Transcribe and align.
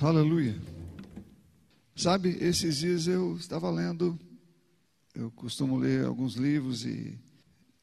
Aleluia. 0.00 0.60
Sabe, 1.94 2.36
esses 2.40 2.78
dias 2.78 3.06
eu 3.06 3.36
estava 3.36 3.70
lendo, 3.70 4.18
eu 5.14 5.30
costumo 5.30 5.78
ler 5.78 6.04
alguns 6.04 6.34
livros 6.34 6.84
e 6.84 7.16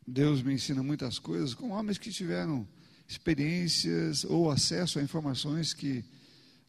Deus 0.05 0.43
me 0.43 0.53
ensina 0.53 0.83
muitas 0.83 1.17
coisas 1.17 1.53
com 1.53 1.69
homens 1.69 1.97
que 1.97 2.11
tiveram 2.11 2.67
experiências 3.07 4.25
ou 4.25 4.51
acesso 4.51 4.99
a 4.99 5.01
informações 5.01 5.73
que 5.73 6.03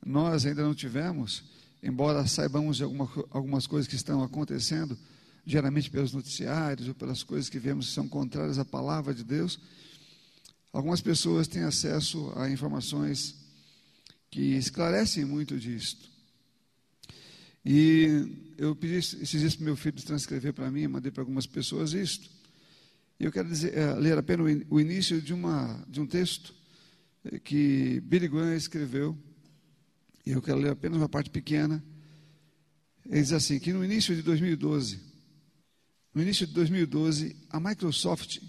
nós 0.07 0.47
ainda 0.47 0.63
não 0.63 0.77
tivemos, 0.77 1.43
embora 1.83 2.25
saibamos 2.29 2.77
de 2.77 2.85
alguma, 2.85 3.11
algumas 3.29 3.67
coisas 3.67 3.89
que 3.89 3.97
estão 3.97 4.23
acontecendo 4.23 4.97
diariamente 5.45 5.91
pelos 5.91 6.13
noticiários 6.13 6.87
ou 6.87 6.95
pelas 6.95 7.25
coisas 7.25 7.51
que 7.51 7.59
vemos 7.59 7.89
que 7.89 7.95
são 7.95 8.09
contrárias 8.09 8.61
à 8.61 8.65
palavra 8.65 9.13
de 9.13 9.25
Deus. 9.25 9.59
Algumas 10.73 11.01
pessoas 11.01 11.49
têm 11.49 11.65
acesso 11.65 12.33
a 12.37 12.49
informações 12.49 13.42
que 14.33 14.57
esclarecem 14.57 15.27
muito 15.27 15.59
disto. 15.61 16.11
E 17.65 18.55
eu 18.57 18.75
pedi 18.75 18.95
esses 18.95 19.29
dias 19.29 19.55
para 19.55 19.67
meu 19.67 19.77
filho 19.77 20.03
transcrever 20.03 20.55
para 20.55 20.71
mim, 20.71 20.89
mandei 20.89 21.13
para 21.13 21.23
algumas 21.23 21.47
pessoas 21.47 21.93
isto. 21.93 22.31
E 23.21 23.25
eu 23.25 23.31
quero 23.31 23.47
dizer, 23.47 23.77
é, 23.77 23.95
ler 23.95 24.17
apenas 24.17 24.65
o 24.71 24.81
início 24.81 25.21
de, 25.21 25.35
uma, 25.35 25.85
de 25.87 26.01
um 26.01 26.07
texto 26.07 26.55
eh, 27.27 27.39
que 27.39 28.01
Billy 28.01 28.27
Graham 28.27 28.57
escreveu. 28.57 29.17
E 30.25 30.31
eu 30.31 30.41
quero 30.41 30.59
ler 30.59 30.71
apenas 30.71 30.97
uma 30.97 31.11
parte 31.11 31.29
pequena. 31.29 31.85
Ele 33.05 33.21
diz 33.21 33.33
assim: 33.33 33.59
que 33.59 33.71
no 33.71 33.85
início 33.85 34.17
de 34.17 34.23
2012, 34.23 34.99
no 36.15 36.23
início 36.23 36.47
de 36.47 36.55
2012, 36.55 37.37
a 37.51 37.61
Microsoft 37.61 38.41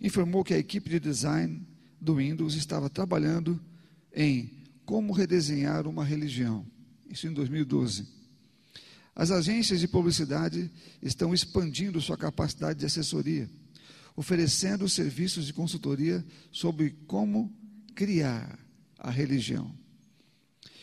informou 0.00 0.42
que 0.42 0.54
a 0.54 0.58
equipe 0.58 0.88
de 0.88 0.98
design 0.98 1.66
do 2.00 2.16
Windows 2.16 2.54
estava 2.54 2.88
trabalhando 2.88 3.60
em 4.14 4.59
como 4.90 5.12
redesenhar 5.12 5.86
uma 5.86 6.04
religião. 6.04 6.66
Isso 7.08 7.28
em 7.28 7.32
2012. 7.32 8.08
As 9.14 9.30
agências 9.30 9.78
de 9.78 9.86
publicidade 9.86 10.68
estão 11.00 11.32
expandindo 11.32 12.00
sua 12.00 12.16
capacidade 12.16 12.80
de 12.80 12.86
assessoria, 12.86 13.48
oferecendo 14.16 14.88
serviços 14.88 15.46
de 15.46 15.52
consultoria 15.52 16.26
sobre 16.50 16.90
como 17.06 17.56
criar 17.94 18.58
a 18.98 19.12
religião. 19.12 19.72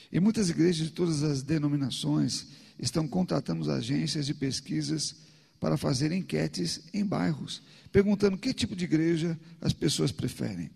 E 0.10 0.22
muitas 0.22 0.50
igrejas 0.50 0.88
de 0.88 0.94
todas 0.94 1.22
as 1.22 1.44
denominações 1.44 2.48
estão 2.80 3.10
contratando 3.10 3.70
agências 3.70 4.26
de 4.26 4.34
pesquisas 4.34 5.18
para 5.60 5.76
fazer 5.76 6.14
enquetes 6.14 6.84
em 6.94 7.06
bairros, 7.06 7.62
perguntando 7.92 8.38
que 8.38 8.54
tipo 8.54 8.74
de 8.74 8.86
igreja 8.86 9.38
as 9.60 9.74
pessoas 9.74 10.14
preferem. 10.14 10.72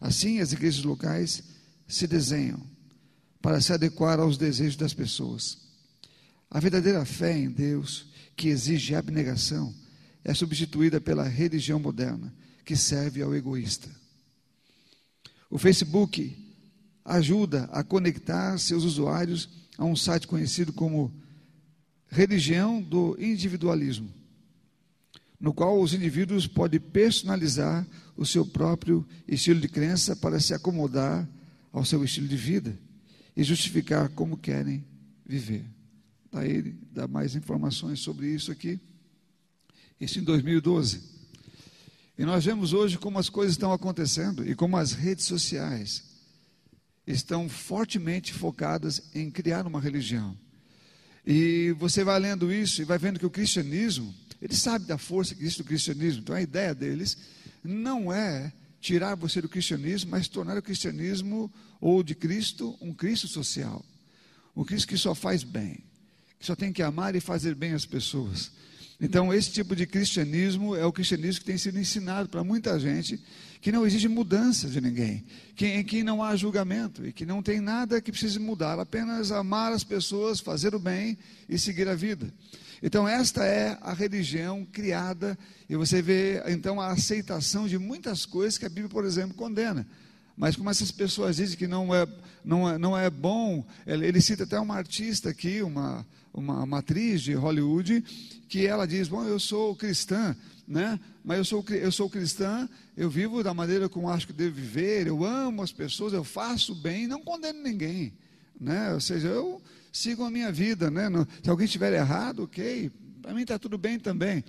Assim, 0.00 0.40
as 0.40 0.52
igrejas 0.52 0.82
locais 0.82 1.54
se 1.86 2.06
desenham 2.06 2.60
para 3.40 3.60
se 3.60 3.72
adequar 3.72 4.18
aos 4.18 4.36
desejos 4.36 4.76
das 4.76 4.92
pessoas. 4.92 5.58
A 6.50 6.58
verdadeira 6.58 7.04
fé 7.04 7.36
em 7.36 7.50
Deus, 7.50 8.06
que 8.36 8.48
exige 8.48 8.94
abnegação, 8.94 9.74
é 10.24 10.34
substituída 10.34 11.00
pela 11.00 11.24
religião 11.24 11.78
moderna, 11.78 12.34
que 12.64 12.76
serve 12.76 13.22
ao 13.22 13.34
egoísta. 13.34 13.88
O 15.48 15.58
Facebook 15.58 16.36
ajuda 17.04 17.64
a 17.72 17.84
conectar 17.84 18.58
seus 18.58 18.82
usuários 18.82 19.48
a 19.78 19.84
um 19.84 19.94
site 19.94 20.26
conhecido 20.26 20.72
como 20.72 21.14
Religião 22.08 22.82
do 22.82 23.16
Individualismo, 23.20 24.12
no 25.38 25.52
qual 25.52 25.80
os 25.80 25.94
indivíduos 25.94 26.46
podem 26.46 26.80
personalizar 26.80 27.86
o 28.16 28.24
seu 28.24 28.44
próprio 28.44 29.06
estilo 29.28 29.60
de 29.60 29.68
crença 29.68 30.16
para 30.16 30.40
se 30.40 30.54
acomodar 30.54 31.28
ao 31.76 31.84
seu 31.84 32.02
estilo 32.02 32.26
de 32.26 32.36
vida 32.36 32.76
e 33.36 33.44
justificar 33.44 34.08
como 34.08 34.38
querem 34.38 34.82
viver. 35.26 35.62
Daí 36.32 36.50
ele 36.50 36.78
dá 36.90 37.06
mais 37.06 37.36
informações 37.36 38.00
sobre 38.00 38.28
isso 38.28 38.50
aqui. 38.50 38.80
Isso 40.00 40.18
em 40.18 40.22
2012. 40.22 41.02
E 42.16 42.24
nós 42.24 42.46
vemos 42.46 42.72
hoje 42.72 42.96
como 42.96 43.18
as 43.18 43.28
coisas 43.28 43.52
estão 43.52 43.74
acontecendo 43.74 44.48
e 44.48 44.54
como 44.54 44.78
as 44.78 44.92
redes 44.92 45.26
sociais 45.26 46.02
estão 47.06 47.46
fortemente 47.46 48.32
focadas 48.32 49.10
em 49.14 49.30
criar 49.30 49.66
uma 49.66 49.80
religião. 49.80 50.34
E 51.26 51.72
você 51.78 52.02
vai 52.02 52.18
lendo 52.18 52.50
isso 52.50 52.80
e 52.80 52.86
vai 52.86 52.96
vendo 52.96 53.18
que 53.18 53.26
o 53.26 53.30
cristianismo, 53.30 54.14
ele 54.40 54.54
sabe 54.54 54.86
da 54.86 54.96
força 54.96 55.34
que 55.34 55.42
existe 55.42 55.58
do 55.58 55.64
cristianismo. 55.64 56.22
Então 56.22 56.34
a 56.34 56.40
ideia 56.40 56.74
deles 56.74 57.18
não 57.62 58.10
é 58.10 58.50
tirar 58.80 59.14
você 59.14 59.42
do 59.42 59.48
cristianismo, 59.48 60.10
mas 60.10 60.26
tornar 60.26 60.56
o 60.56 60.62
cristianismo 60.62 61.52
ou 61.80 62.02
de 62.02 62.14
Cristo 62.14 62.76
um 62.80 62.92
Cristo 62.92 63.28
social. 63.28 63.84
Um 64.54 64.64
Cristo 64.64 64.88
que 64.88 64.96
só 64.96 65.14
faz 65.14 65.42
bem, 65.42 65.84
que 66.38 66.46
só 66.46 66.56
tem 66.56 66.72
que 66.72 66.82
amar 66.82 67.14
e 67.14 67.20
fazer 67.20 67.54
bem 67.54 67.72
as 67.72 67.84
pessoas. 67.84 68.50
Então, 68.98 69.32
esse 69.32 69.50
tipo 69.50 69.76
de 69.76 69.86
cristianismo 69.86 70.74
é 70.74 70.84
o 70.86 70.92
cristianismo 70.92 71.40
que 71.40 71.46
tem 71.46 71.58
sido 71.58 71.78
ensinado 71.78 72.30
para 72.30 72.42
muita 72.42 72.80
gente, 72.80 73.20
que 73.60 73.70
não 73.70 73.86
exige 73.86 74.08
mudança 74.08 74.68
de 74.68 74.80
ninguém, 74.80 75.24
que, 75.54 75.66
em 75.66 75.84
que 75.84 76.02
não 76.02 76.22
há 76.22 76.34
julgamento 76.34 77.06
e 77.06 77.12
que 77.12 77.26
não 77.26 77.42
tem 77.42 77.60
nada 77.60 78.00
que 78.00 78.10
precise 78.10 78.38
mudar, 78.38 78.78
apenas 78.78 79.30
amar 79.30 79.70
as 79.72 79.84
pessoas, 79.84 80.40
fazer 80.40 80.74
o 80.74 80.78
bem 80.78 81.18
e 81.46 81.58
seguir 81.58 81.88
a 81.88 81.94
vida. 81.94 82.32
Então, 82.82 83.06
esta 83.06 83.44
é 83.44 83.76
a 83.82 83.92
religião 83.92 84.64
criada, 84.64 85.38
e 85.68 85.76
você 85.76 86.00
vê 86.00 86.42
então 86.46 86.80
a 86.80 86.88
aceitação 86.88 87.68
de 87.68 87.78
muitas 87.78 88.24
coisas 88.24 88.56
que 88.56 88.64
a 88.64 88.70
Bíblia, 88.70 88.88
por 88.88 89.04
exemplo, 89.04 89.34
condena. 89.34 89.86
Mas 90.36 90.54
como 90.54 90.68
essas 90.68 90.90
pessoas 90.90 91.36
dizem 91.36 91.56
que 91.56 91.66
não 91.66 91.94
é, 91.94 92.06
não 92.44 92.68
é, 92.68 92.78
não 92.78 92.96
é 92.96 93.08
bom, 93.08 93.64
ele, 93.86 94.20
cita 94.20 94.44
até 94.44 94.60
uma 94.60 94.76
artista 94.76 95.30
aqui, 95.30 95.62
uma, 95.62 96.06
uma, 96.32 96.62
uma 96.62 96.78
atriz 96.78 97.22
de 97.22 97.32
Hollywood, 97.32 98.04
que 98.48 98.66
ela 98.66 98.86
diz: 98.86 99.08
Bom, 99.08 99.24
eu 99.24 99.40
sou 99.40 99.74
cristã, 99.74 100.36
né? 100.68 101.00
mas 101.24 101.38
eu 101.38 101.44
sou, 101.44 101.64
eu 101.70 101.90
sou 101.90 102.10
cristã, 102.10 102.68
eu 102.96 103.08
vivo 103.08 103.42
da 103.42 103.54
maneira 103.54 103.88
como 103.88 104.10
acho 104.10 104.26
que 104.26 104.32
devo 104.32 104.54
viver, 104.54 105.06
eu 105.06 105.24
amo 105.24 105.62
as 105.62 105.72
pessoas, 105.72 106.12
eu 106.12 106.22
faço 106.22 106.74
bem, 106.74 107.06
não 107.06 107.22
condeno 107.22 107.62
ninguém. 107.62 108.12
Né? 108.60 108.92
Ou 108.92 109.00
seja, 109.00 109.28
eu 109.28 109.60
sigo 109.92 110.22
a 110.22 110.30
minha 110.30 110.52
vida. 110.52 110.90
Né? 110.90 111.08
Se 111.42 111.48
alguém 111.48 111.64
estiver 111.64 111.92
errado, 111.92 112.44
ok, 112.44 112.90
para 113.22 113.34
mim 113.34 113.42
está 113.42 113.58
tudo 113.58 113.78
bem 113.78 113.98
também. 113.98 114.44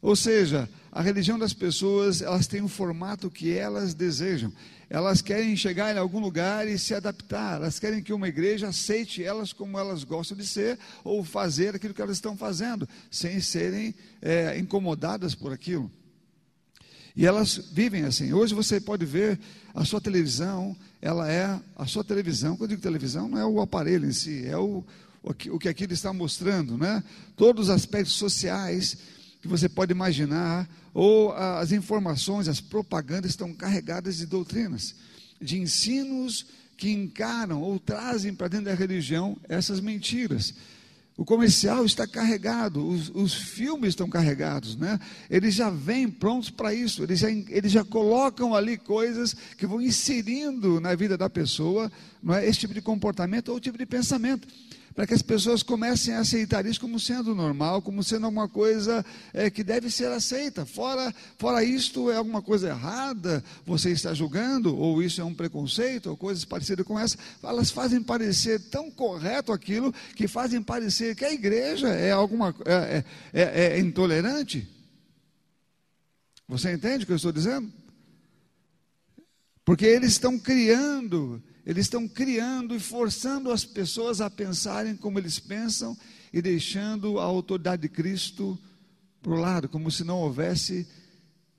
Ou 0.00 0.16
seja, 0.16 0.68
a 0.92 1.00
religião 1.00 1.38
das 1.38 1.54
pessoas, 1.54 2.20
elas 2.20 2.46
têm 2.46 2.60
um 2.60 2.68
formato 2.68 3.30
que 3.30 3.50
elas 3.50 3.94
desejam. 3.94 4.52
Elas 4.90 5.22
querem 5.22 5.56
chegar 5.56 5.94
em 5.94 5.98
algum 5.98 6.20
lugar 6.20 6.68
e 6.68 6.78
se 6.78 6.92
adaptar. 6.92 7.56
Elas 7.56 7.78
querem 7.78 8.02
que 8.02 8.12
uma 8.12 8.28
igreja 8.28 8.68
aceite 8.68 9.24
elas 9.24 9.54
como 9.54 9.78
elas 9.78 10.04
gostam 10.04 10.36
de 10.36 10.46
ser 10.46 10.78
ou 11.02 11.24
fazer 11.24 11.74
aquilo 11.74 11.94
que 11.94 12.02
elas 12.02 12.18
estão 12.18 12.36
fazendo, 12.36 12.86
sem 13.10 13.40
serem 13.40 13.94
é, 14.20 14.58
incomodadas 14.58 15.34
por 15.34 15.50
aquilo. 15.50 15.90
E 17.16 17.24
elas 17.24 17.56
vivem 17.72 18.04
assim. 18.04 18.34
Hoje 18.34 18.54
você 18.54 18.78
pode 18.78 19.06
ver 19.06 19.40
a 19.74 19.86
sua 19.86 20.00
televisão, 20.00 20.76
ela 21.00 21.30
é 21.32 21.58
a 21.74 21.86
sua 21.86 22.04
televisão. 22.04 22.54
Quando 22.54 22.72
eu 22.72 22.76
digo 22.76 22.82
televisão, 22.82 23.28
não 23.28 23.38
é 23.38 23.46
o 23.46 23.62
aparelho 23.62 24.06
em 24.06 24.12
si, 24.12 24.46
é 24.46 24.58
o, 24.58 24.84
o, 25.22 25.32
que, 25.32 25.50
o 25.50 25.58
que 25.58 25.70
aquilo 25.70 25.94
está 25.94 26.12
mostrando, 26.12 26.76
né? 26.76 27.02
Todos 27.34 27.68
os 27.68 27.74
aspectos 27.74 28.12
sociais 28.12 28.98
que 29.42 29.48
você 29.48 29.68
pode 29.68 29.90
imaginar, 29.90 30.68
ou 30.94 31.32
as 31.32 31.72
informações, 31.72 32.46
as 32.46 32.60
propagandas 32.60 33.32
estão 33.32 33.52
carregadas 33.52 34.18
de 34.18 34.26
doutrinas, 34.26 34.94
de 35.40 35.58
ensinos 35.58 36.46
que 36.76 36.92
encaram 36.92 37.60
ou 37.60 37.78
trazem 37.78 38.32
para 38.32 38.46
dentro 38.46 38.66
da 38.66 38.74
religião 38.74 39.36
essas 39.48 39.80
mentiras. 39.80 40.54
O 41.16 41.24
comercial 41.24 41.84
está 41.84 42.06
carregado, 42.06 42.86
os, 42.88 43.10
os, 43.10 43.34
filmes 43.34 43.90
estão 43.90 44.08
carregados, 44.08 44.76
né? 44.76 44.98
Eles 45.28 45.54
já 45.54 45.68
vêm 45.68 46.08
prontos 46.08 46.48
para 46.48 46.72
isso, 46.72 47.02
eles 47.02 47.18
já, 47.18 47.28
eles 47.30 47.70
já 47.70 47.84
colocam 47.84 48.54
ali 48.54 48.78
coisas 48.78 49.36
que 49.58 49.66
vão 49.66 49.80
inserindo 49.80 50.80
na 50.80 50.94
vida 50.94 51.18
da 51.18 51.28
pessoa, 51.28 51.90
não 52.22 52.34
é? 52.34 52.46
Esse 52.46 52.60
tipo 52.60 52.72
de 52.72 52.80
comportamento 52.80 53.50
ou 53.50 53.60
tipo 53.60 53.76
de 53.76 53.84
pensamento 53.84 54.48
para 54.94 55.06
que 55.06 55.14
as 55.14 55.22
pessoas 55.22 55.62
comecem 55.62 56.14
a 56.14 56.20
aceitar 56.20 56.66
isso 56.66 56.80
como 56.80 57.00
sendo 57.00 57.34
normal, 57.34 57.80
como 57.80 58.02
sendo 58.02 58.26
alguma 58.26 58.48
coisa 58.48 59.04
é, 59.32 59.48
que 59.50 59.64
deve 59.64 59.90
ser 59.90 60.10
aceita. 60.10 60.66
Fora, 60.66 61.14
fora 61.38 61.64
isto 61.64 62.10
é 62.10 62.16
alguma 62.16 62.42
coisa 62.42 62.68
errada, 62.68 63.42
você 63.64 63.90
está 63.90 64.12
julgando, 64.12 64.76
ou 64.76 65.02
isso 65.02 65.20
é 65.20 65.24
um 65.24 65.34
preconceito, 65.34 66.10
ou 66.10 66.16
coisas 66.16 66.44
parecidas 66.44 66.86
com 66.86 66.98
essa. 66.98 67.16
Elas 67.42 67.70
fazem 67.70 68.02
parecer 68.02 68.60
tão 68.70 68.90
correto 68.90 69.52
aquilo 69.52 69.92
que 70.14 70.28
fazem 70.28 70.62
parecer 70.62 71.16
que 71.16 71.24
a 71.24 71.32
igreja 71.32 71.88
é 71.88 72.12
alguma 72.12 72.54
é, 72.66 73.04
é, 73.32 73.42
é, 73.42 73.66
é 73.76 73.78
intolerante. 73.78 74.68
Você 76.48 76.72
entende 76.72 77.04
o 77.04 77.06
que 77.06 77.12
eu 77.12 77.16
estou 77.16 77.32
dizendo? 77.32 77.72
Porque 79.64 79.86
eles 79.86 80.12
estão 80.12 80.38
criando 80.38 81.42
eles 81.64 81.86
estão 81.86 82.08
criando 82.08 82.74
e 82.74 82.80
forçando 82.80 83.50
as 83.50 83.64
pessoas 83.64 84.20
a 84.20 84.28
pensarem 84.28 84.96
como 84.96 85.18
eles 85.18 85.38
pensam 85.38 85.96
e 86.32 86.42
deixando 86.42 87.20
a 87.20 87.24
autoridade 87.24 87.82
de 87.82 87.88
Cristo 87.88 88.58
para 89.20 89.32
o 89.32 89.36
lado, 89.36 89.68
como 89.68 89.90
se 89.90 90.02
não 90.02 90.18
houvesse 90.18 90.86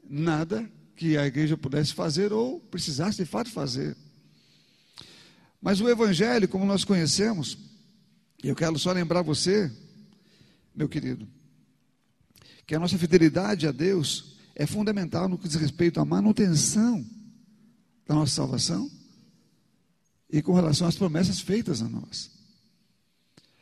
nada 0.04 0.70
que 0.96 1.18
a 1.18 1.26
igreja 1.26 1.56
pudesse 1.56 1.94
fazer 1.94 2.34
ou 2.34 2.60
precisasse 2.60 3.18
de 3.18 3.26
fato 3.26 3.50
fazer. 3.50 3.96
Mas 5.62 5.80
o 5.80 5.88
Evangelho, 5.88 6.50
como 6.50 6.66
nós 6.66 6.84
conhecemos, 6.84 7.58
eu 8.44 8.54
quero 8.54 8.78
só 8.78 8.92
lembrar 8.92 9.22
você, 9.22 9.72
meu 10.76 10.90
querido, 10.90 11.26
que 12.68 12.76
a 12.76 12.80
nossa 12.80 12.98
fidelidade 12.98 13.66
a 13.66 13.72
Deus 13.72 14.36
é 14.54 14.66
fundamental 14.66 15.30
no 15.30 15.38
que 15.38 15.48
diz 15.48 15.56
respeito 15.56 16.02
à 16.02 16.06
manutenção 16.06 17.06
da 18.06 18.16
nossa 18.16 18.34
salvação 18.34 18.92
e 20.34 20.42
com 20.42 20.54
relação 20.54 20.88
às 20.88 20.96
promessas 20.96 21.40
feitas 21.40 21.80
a 21.84 21.88
nós. 21.88 22.32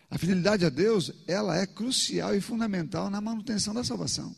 A 0.09 0.17
fidelidade 0.17 0.65
a 0.65 0.69
Deus, 0.69 1.11
ela 1.27 1.57
é 1.57 1.67
crucial 1.67 2.33
e 2.33 2.39
fundamental 2.39 3.09
na 3.09 3.19
manutenção 3.19 3.73
da 3.73 3.83
salvação. 3.83 4.33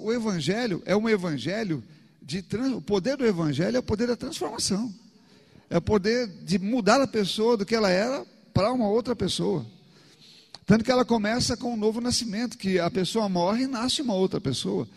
O 0.00 0.12
evangelho 0.12 0.82
é 0.84 0.96
um 0.96 1.08
evangelho 1.08 1.84
de 2.20 2.44
o 2.76 2.80
poder 2.80 3.16
do 3.16 3.24
evangelho 3.24 3.76
é 3.76 3.78
o 3.78 3.82
poder 3.82 4.08
da 4.08 4.16
transformação. 4.16 4.92
É 5.70 5.78
o 5.78 5.82
poder 5.82 6.26
de 6.26 6.58
mudar 6.58 7.00
a 7.00 7.06
pessoa 7.06 7.56
do 7.56 7.64
que 7.64 7.76
ela 7.76 7.88
era 7.88 8.26
para 8.52 8.72
uma 8.72 8.88
outra 8.88 9.14
pessoa. 9.14 9.64
Tanto 10.66 10.84
que 10.84 10.90
ela 10.90 11.04
começa 11.04 11.56
com 11.56 11.74
um 11.74 11.76
novo 11.76 12.00
nascimento, 12.00 12.58
que 12.58 12.80
a 12.80 12.90
pessoa 12.90 13.28
morre 13.28 13.64
e 13.64 13.68
nasce 13.68 14.02
uma 14.02 14.14
outra 14.14 14.40
pessoa. 14.40 14.88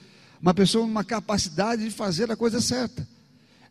Uma 0.41 0.53
pessoa 0.53 0.83
com 0.83 0.89
uma 0.89 1.03
capacidade 1.03 1.83
de 1.83 1.91
fazer 1.91 2.31
a 2.31 2.35
coisa 2.35 2.59
certa 2.59 3.07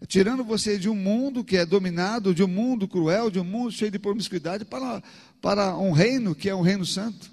tirando 0.07 0.45
você 0.45 0.79
de 0.79 0.89
um 0.89 0.95
mundo 0.95 1.45
que 1.45 1.57
é 1.57 1.65
dominado, 1.67 2.35
de 2.35 2.43
um 2.43 2.49
mundo 2.49 2.87
cruel, 2.87 3.31
de 3.31 3.39
um 3.39 3.45
mundo 3.45 3.73
cheio 3.73 3.91
de 3.91 3.99
promiscuidade, 3.99 4.65
para, 4.65 5.03
para 5.41 5.77
um 5.77 5.93
reino 5.93 6.35
que 6.35 6.49
é 6.49 6.55
um 6.55 6.63
reino 6.63 6.85
santo, 6.85 7.31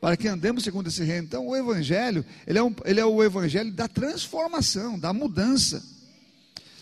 para 0.00 0.16
que 0.16 0.28
andemos 0.28 0.62
segundo 0.62 0.88
esse 0.88 1.02
reino. 1.02 1.24
Então, 1.24 1.46
o 1.46 1.56
Evangelho, 1.56 2.24
ele 2.46 2.58
é, 2.58 2.62
um, 2.62 2.74
ele 2.84 3.00
é 3.00 3.04
o 3.04 3.22
Evangelho 3.22 3.72
da 3.72 3.88
transformação, 3.88 4.98
da 4.98 5.12
mudança. 5.12 5.82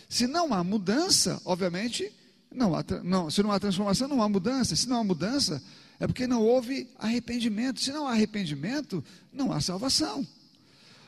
Se 0.08 0.26
não 0.26 0.52
há 0.52 0.62
mudança, 0.62 1.40
obviamente, 1.44 2.12
não 2.54 2.74
há, 2.74 2.84
não, 3.02 3.30
se 3.30 3.42
não 3.42 3.50
há 3.50 3.58
transformação, 3.58 4.06
não 4.06 4.22
há 4.22 4.28
mudança. 4.28 4.76
Se 4.76 4.88
não 4.88 5.00
há 5.00 5.04
mudança, 5.04 5.62
é 5.98 6.06
porque 6.06 6.26
não 6.26 6.42
houve 6.42 6.88
arrependimento. 6.98 7.80
Se 7.80 7.90
não 7.92 8.06
há 8.06 8.12
arrependimento, 8.12 9.02
não 9.32 9.52
há 9.52 9.60
salvação. 9.60 10.26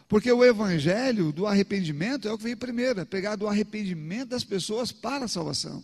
Porque 0.08 0.30
o 0.30 0.44
evangelho 0.44 1.32
do 1.32 1.46
arrependimento 1.46 2.28
é 2.28 2.32
o 2.32 2.38
que 2.38 2.44
veio 2.44 2.56
primeiro, 2.56 3.00
é 3.00 3.04
pegar 3.04 3.34
do 3.36 3.48
arrependimento 3.48 4.28
das 4.28 4.44
pessoas 4.44 4.92
para 4.92 5.24
a 5.24 5.28
salvação. 5.28 5.82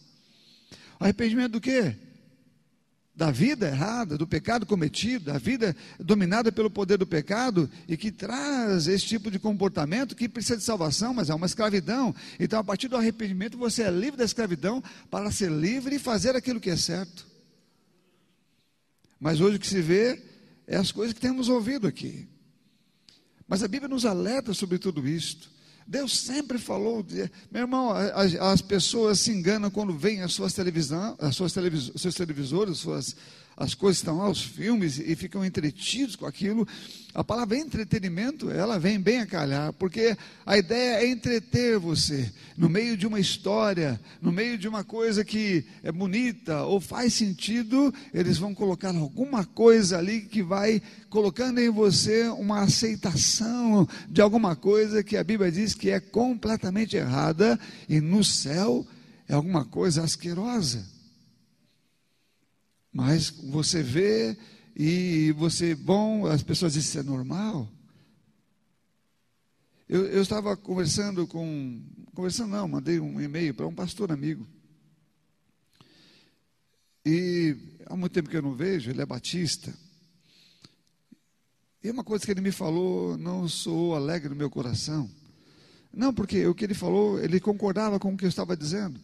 Arrependimento 1.00 1.52
do 1.52 1.60
quê? 1.60 1.96
Da 3.14 3.30
vida 3.30 3.66
errada, 3.66 4.16
do 4.16 4.26
pecado 4.26 4.64
cometido, 4.64 5.26
da 5.26 5.38
vida 5.38 5.76
dominada 5.98 6.52
pelo 6.52 6.70
poder 6.70 6.96
do 6.96 7.06
pecado 7.06 7.69
e 7.88 7.96
que 7.96 8.12
traz 8.12 8.86
esse 8.86 9.04
tipo 9.04 9.30
de 9.30 9.40
comportamento 9.40 10.14
que 10.14 10.28
precisa 10.28 10.56
de 10.56 10.62
salvação, 10.62 11.12
mas 11.12 11.28
é 11.28 11.34
uma 11.34 11.46
escravidão. 11.46 12.14
Então, 12.38 12.60
a 12.60 12.64
partir 12.64 12.86
do 12.86 12.96
arrependimento, 12.96 13.58
você 13.58 13.82
é 13.82 13.90
livre 13.90 14.16
da 14.16 14.25
escravidão 14.25 14.82
para 15.10 15.30
ser 15.32 15.50
livre 15.50 15.96
e 15.96 15.98
fazer 15.98 16.36
aquilo 16.36 16.60
que 16.60 16.70
é 16.70 16.76
certo. 16.76 17.26
Mas 19.18 19.40
hoje 19.40 19.56
o 19.56 19.60
que 19.60 19.66
se 19.66 19.82
vê 19.82 20.22
é 20.66 20.76
as 20.76 20.92
coisas 20.92 21.12
que 21.12 21.20
temos 21.20 21.48
ouvido 21.48 21.86
aqui. 21.86 22.31
Mas 23.52 23.62
a 23.62 23.69
Bíblia 23.69 23.87
nos 23.87 24.06
alerta 24.06 24.54
sobre 24.54 24.78
tudo 24.78 25.06
isto. 25.06 25.50
Deus 25.87 26.16
sempre 26.20 26.56
falou, 26.56 27.04
meu 27.50 27.60
irmão, 27.60 27.90
as, 27.90 28.34
as, 28.34 28.62
pessoas 28.62 29.20
se 29.20 29.31
enganam 29.31 29.70
quando 29.70 29.93
veem 29.93 30.22
as 30.22 30.32
suas 30.32 30.54
televisão, 30.54 31.14
as 31.19 31.37
suas 31.37 31.52
seus 31.52 32.14
televisores, 32.14 32.78
suas 32.78 33.14
as 33.56 33.75
coisas 33.75 33.99
estão 33.99 34.19
lá, 34.19 34.28
os 34.28 34.43
filmes, 34.43 34.99
e 34.99 35.14
ficam 35.14 35.44
entretidos 35.44 36.16
com 36.16 36.26
aquilo. 36.26 36.66
A 37.14 37.22
palavra 37.22 37.58
entretenimento, 37.58 38.50
ela 38.50 38.78
vem 38.78 38.99
bem 38.99 39.19
a 39.20 39.26
calhar, 39.26 39.72
porque 39.75 40.16
a 40.46 40.56
ideia 40.56 41.02
é 41.02 41.10
entreter 41.10 41.78
você 41.78 42.32
no 42.56 42.69
meio 42.69 42.96
de 42.96 43.06
uma 43.06 43.20
história, 43.20 44.00
no 44.20 44.32
meio 44.32 44.56
de 44.56 44.66
uma 44.66 44.82
coisa 44.82 45.25
que 45.25 45.64
é 45.82 45.93
bonita 45.93 46.62
ou 46.62 46.81
faz 46.81 47.12
sentido, 47.12 47.93
eles 48.14 48.38
vão 48.38 48.54
colocar 48.54 48.96
alguma 48.96 49.44
coisa 49.44 49.99
ali 49.99 50.22
que 50.22 50.43
vai 50.43 50.81
colocando 51.10 51.60
em 51.60 51.69
você 51.69 52.28
uma 52.28 52.60
aceitação 52.60 53.87
de 54.08 54.22
alguma 54.22 54.56
coisa 54.56 55.02
que 55.02 55.16
a 55.16 55.25
Bíblia 55.25 55.52
diz 55.52 55.75
que 55.75 55.90
é 55.90 56.00
completamente 56.00 56.96
errada 56.96 57.60
e 57.88 58.00
no 58.00 58.25
céu 58.25 58.87
é 59.28 59.34
alguma 59.34 59.64
coisa 59.64 60.02
asquerosa. 60.02 60.91
Mas 62.92 63.30
você 63.30 63.82
vê 63.82 64.36
e 64.76 65.32
você, 65.32 65.74
bom, 65.74 66.26
as 66.26 66.42
pessoas 66.42 66.74
dizem, 66.74 66.88
isso 66.88 66.98
é 66.98 67.02
normal. 67.02 67.68
Eu, 69.88 70.06
eu 70.06 70.22
estava 70.22 70.56
conversando 70.56 71.26
com, 71.26 71.82
conversando 72.14 72.50
não, 72.50 72.68
mandei 72.68 73.00
um 73.00 73.20
e-mail 73.20 73.54
para 73.54 73.66
um 73.66 73.74
pastor 73.74 74.12
amigo. 74.12 74.46
E 77.04 77.56
há 77.86 77.96
muito 77.96 78.12
tempo 78.12 78.28
que 78.28 78.36
eu 78.36 78.42
não 78.42 78.54
vejo, 78.54 78.90
ele 78.90 79.02
é 79.02 79.06
batista. 79.06 79.72
E 81.82 81.90
uma 81.90 82.04
coisa 82.04 82.24
que 82.24 82.30
ele 82.30 82.40
me 82.40 82.52
falou 82.52 83.18
não 83.18 83.48
soou 83.48 83.94
alegre 83.94 84.28
no 84.28 84.36
meu 84.36 84.48
coração. 84.48 85.10
Não, 85.92 86.14
porque 86.14 86.46
o 86.46 86.54
que 86.54 86.64
ele 86.64 86.74
falou, 86.74 87.18
ele 87.18 87.40
concordava 87.40 87.98
com 87.98 88.14
o 88.14 88.16
que 88.16 88.24
eu 88.24 88.28
estava 88.28 88.56
dizendo. 88.56 89.00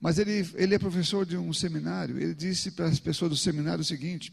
Mas 0.00 0.18
ele, 0.18 0.48
ele 0.54 0.74
é 0.74 0.78
professor 0.78 1.26
de 1.26 1.36
um 1.36 1.52
seminário. 1.52 2.18
Ele 2.18 2.34
disse 2.34 2.70
para 2.70 2.86
as 2.86 3.00
pessoas 3.00 3.30
do 3.30 3.36
seminário 3.36 3.82
o 3.82 3.84
seguinte: 3.84 4.32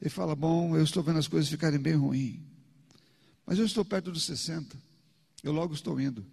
ele 0.00 0.10
fala, 0.10 0.36
bom, 0.36 0.76
eu 0.76 0.84
estou 0.84 1.02
vendo 1.02 1.18
as 1.18 1.26
coisas 1.26 1.50
ficarem 1.50 1.78
bem 1.78 1.94
ruins, 1.94 2.40
mas 3.44 3.58
eu 3.58 3.66
estou 3.66 3.84
perto 3.84 4.12
dos 4.12 4.24
60, 4.24 4.76
eu 5.42 5.52
logo 5.52 5.74
estou 5.74 6.00
indo. 6.00 6.24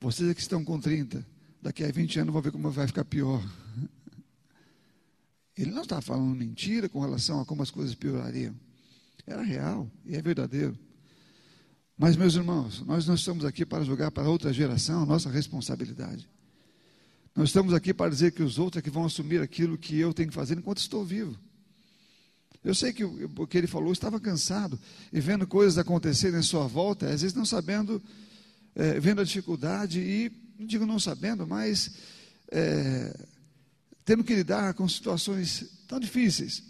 Vocês 0.00 0.34
que 0.34 0.40
estão 0.40 0.64
com 0.64 0.80
30, 0.80 1.24
daqui 1.60 1.84
a 1.84 1.90
20 1.90 2.20
anos 2.20 2.32
vão 2.32 2.42
ver 2.42 2.52
como 2.52 2.70
vai 2.70 2.86
ficar 2.86 3.04
pior. 3.04 3.42
Ele 5.56 5.70
não 5.70 5.82
estava 5.82 6.02
falando 6.02 6.34
mentira 6.34 6.88
com 6.88 7.00
relação 7.00 7.40
a 7.40 7.44
como 7.44 7.62
as 7.62 7.70
coisas 7.70 7.94
piorariam. 7.94 8.54
Era 9.26 9.42
real 9.42 9.90
e 10.04 10.16
é 10.16 10.20
verdadeiro. 10.20 10.76
Mas, 11.96 12.16
meus 12.16 12.34
irmãos, 12.34 12.80
nós 12.80 13.06
não 13.06 13.14
estamos 13.14 13.44
aqui 13.44 13.64
para 13.64 13.84
jogar 13.84 14.10
para 14.10 14.28
outra 14.28 14.52
geração 14.52 15.02
a 15.02 15.06
nossa 15.06 15.30
responsabilidade. 15.30 16.28
Nós 17.34 17.48
estamos 17.48 17.74
aqui 17.74 17.92
para 17.92 18.10
dizer 18.10 18.30
que 18.30 18.42
os 18.42 18.58
outros 18.58 18.78
é 18.78 18.82
que 18.82 18.90
vão 18.90 19.04
assumir 19.04 19.40
aquilo 19.40 19.76
que 19.76 19.98
eu 19.98 20.14
tenho 20.14 20.28
que 20.28 20.34
fazer 20.34 20.56
enquanto 20.56 20.78
estou 20.78 21.04
vivo. 21.04 21.36
Eu 22.62 22.74
sei 22.74 22.92
que 22.92 23.04
o 23.04 23.46
que 23.46 23.58
ele 23.58 23.66
falou 23.66 23.92
estava 23.92 24.20
cansado 24.20 24.78
e 25.12 25.20
vendo 25.20 25.46
coisas 25.46 25.76
acontecerem 25.76 26.38
em 26.38 26.42
sua 26.42 26.66
volta, 26.66 27.06
às 27.06 27.22
vezes 27.22 27.34
não 27.34 27.44
sabendo, 27.44 28.00
é, 28.74 29.00
vendo 29.00 29.20
a 29.20 29.24
dificuldade 29.24 29.98
e, 30.00 30.32
não 30.58 30.66
digo 30.66 30.86
não 30.86 30.98
sabendo, 30.98 31.46
mas 31.46 31.90
é, 32.52 33.14
tendo 34.04 34.22
que 34.22 34.34
lidar 34.34 34.72
com 34.74 34.88
situações 34.88 35.66
tão 35.88 35.98
difíceis, 35.98 36.62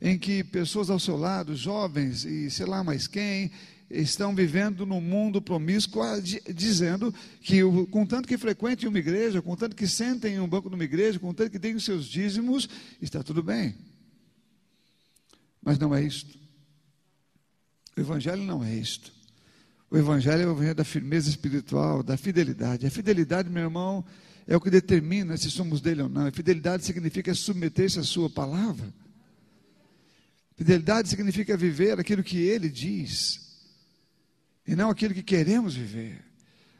em 0.00 0.18
que 0.18 0.42
pessoas 0.42 0.88
ao 0.90 0.98
seu 0.98 1.16
lado, 1.16 1.54
jovens 1.54 2.24
e 2.24 2.50
sei 2.50 2.66
lá 2.66 2.82
mais 2.82 3.06
quem, 3.06 3.52
estão 3.92 4.34
vivendo 4.34 4.86
num 4.86 5.00
mundo 5.00 5.42
promíscuo, 5.42 6.02
dizendo 6.54 7.14
que, 7.40 7.60
contanto 7.90 8.26
que 8.26 8.38
frequentem 8.38 8.88
uma 8.88 8.98
igreja, 8.98 9.42
contanto 9.42 9.76
que 9.76 9.86
sentem 9.86 10.34
em 10.34 10.40
um 10.40 10.48
banco 10.48 10.68
de 10.68 10.74
uma 10.74 10.84
igreja, 10.84 11.18
contanto 11.18 11.50
que 11.50 11.58
deem 11.58 11.74
os 11.74 11.84
seus 11.84 12.06
dízimos, 12.06 12.68
está 13.00 13.22
tudo 13.22 13.42
bem. 13.42 13.74
Mas 15.62 15.78
não 15.78 15.94
é 15.94 16.02
isto. 16.02 16.38
O 17.96 18.00
Evangelho 18.00 18.42
não 18.42 18.64
é 18.64 18.74
isto. 18.74 19.12
O 19.90 19.98
Evangelho 19.98 20.42
é 20.42 20.46
o 20.46 20.52
Evangelho 20.52 20.74
da 20.74 20.84
firmeza 20.84 21.28
espiritual, 21.28 22.02
da 22.02 22.16
fidelidade. 22.16 22.86
A 22.86 22.90
fidelidade, 22.90 23.50
meu 23.50 23.64
irmão, 23.64 24.04
é 24.46 24.56
o 24.56 24.60
que 24.60 24.70
determina 24.70 25.36
se 25.36 25.50
somos 25.50 25.82
dele 25.82 26.02
ou 26.02 26.08
não. 26.08 26.26
A 26.26 26.32
fidelidade 26.32 26.84
significa 26.84 27.34
submeter-se 27.34 27.98
à 27.98 28.02
sua 28.02 28.30
palavra. 28.30 28.92
Fidelidade 30.56 31.08
significa 31.08 31.56
viver 31.56 32.00
aquilo 32.00 32.22
que 32.22 32.38
ele 32.38 32.70
diz 32.70 33.51
e 34.66 34.76
não 34.76 34.90
aquilo 34.90 35.14
que 35.14 35.22
queremos 35.22 35.74
viver. 35.74 36.22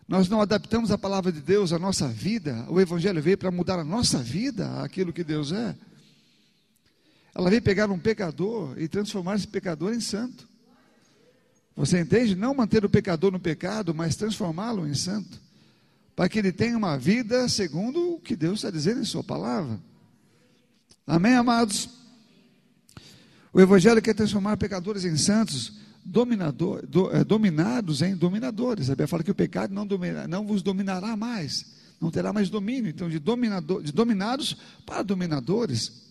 Nós 0.06 0.28
não 0.28 0.40
adaptamos 0.40 0.90
a 0.90 0.98
palavra 0.98 1.32
de 1.32 1.40
Deus 1.40 1.72
à 1.72 1.78
nossa 1.78 2.08
vida. 2.08 2.66
O 2.68 2.80
Evangelho 2.80 3.22
veio 3.22 3.38
para 3.38 3.50
mudar 3.50 3.78
a 3.78 3.84
nossa 3.84 4.18
vida, 4.18 4.82
aquilo 4.82 5.12
que 5.12 5.24
Deus 5.24 5.52
é. 5.52 5.74
Ela 7.34 7.48
veio 7.48 7.62
pegar 7.62 7.90
um 7.90 7.98
pecador 7.98 8.74
e 8.78 8.86
transformar 8.88 9.36
esse 9.36 9.46
pecador 9.46 9.94
em 9.94 10.00
santo. 10.00 10.46
Você 11.74 11.98
entende? 12.00 12.34
Não 12.34 12.54
manter 12.54 12.84
o 12.84 12.90
pecador 12.90 13.32
no 13.32 13.40
pecado, 13.40 13.94
mas 13.94 14.14
transformá-lo 14.14 14.86
em 14.86 14.94
santo. 14.94 15.40
Para 16.14 16.28
que 16.28 16.38
ele 16.38 16.52
tenha 16.52 16.76
uma 16.76 16.98
vida 16.98 17.48
segundo 17.48 18.16
o 18.16 18.20
que 18.20 18.36
Deus 18.36 18.58
está 18.58 18.70
dizendo 18.70 19.00
em 19.00 19.04
Sua 19.04 19.24
palavra. 19.24 19.80
Amém, 21.06 21.34
amados? 21.34 21.88
O 23.52 23.60
Evangelho 23.60 24.02
quer 24.02 24.14
transformar 24.14 24.56
pecadores 24.56 25.04
em 25.04 25.16
santos 25.16 25.72
dominador, 26.04 26.86
do, 26.86 27.14
é, 27.14 27.24
dominados 27.24 28.02
em 28.02 28.16
dominadores. 28.16 28.88
A 28.88 28.92
Bíblia 28.92 29.08
fala 29.08 29.22
que 29.22 29.30
o 29.30 29.34
pecado 29.34 29.72
não, 29.72 29.86
domina, 29.86 30.26
não 30.26 30.46
vos 30.46 30.62
dominará 30.62 31.16
mais, 31.16 31.66
não 32.00 32.10
terá 32.10 32.32
mais 32.32 32.50
domínio. 32.50 32.90
Então, 32.90 33.08
de, 33.08 33.18
dominador, 33.18 33.82
de 33.82 33.92
dominados 33.92 34.56
para 34.84 35.02
dominadores, 35.02 36.02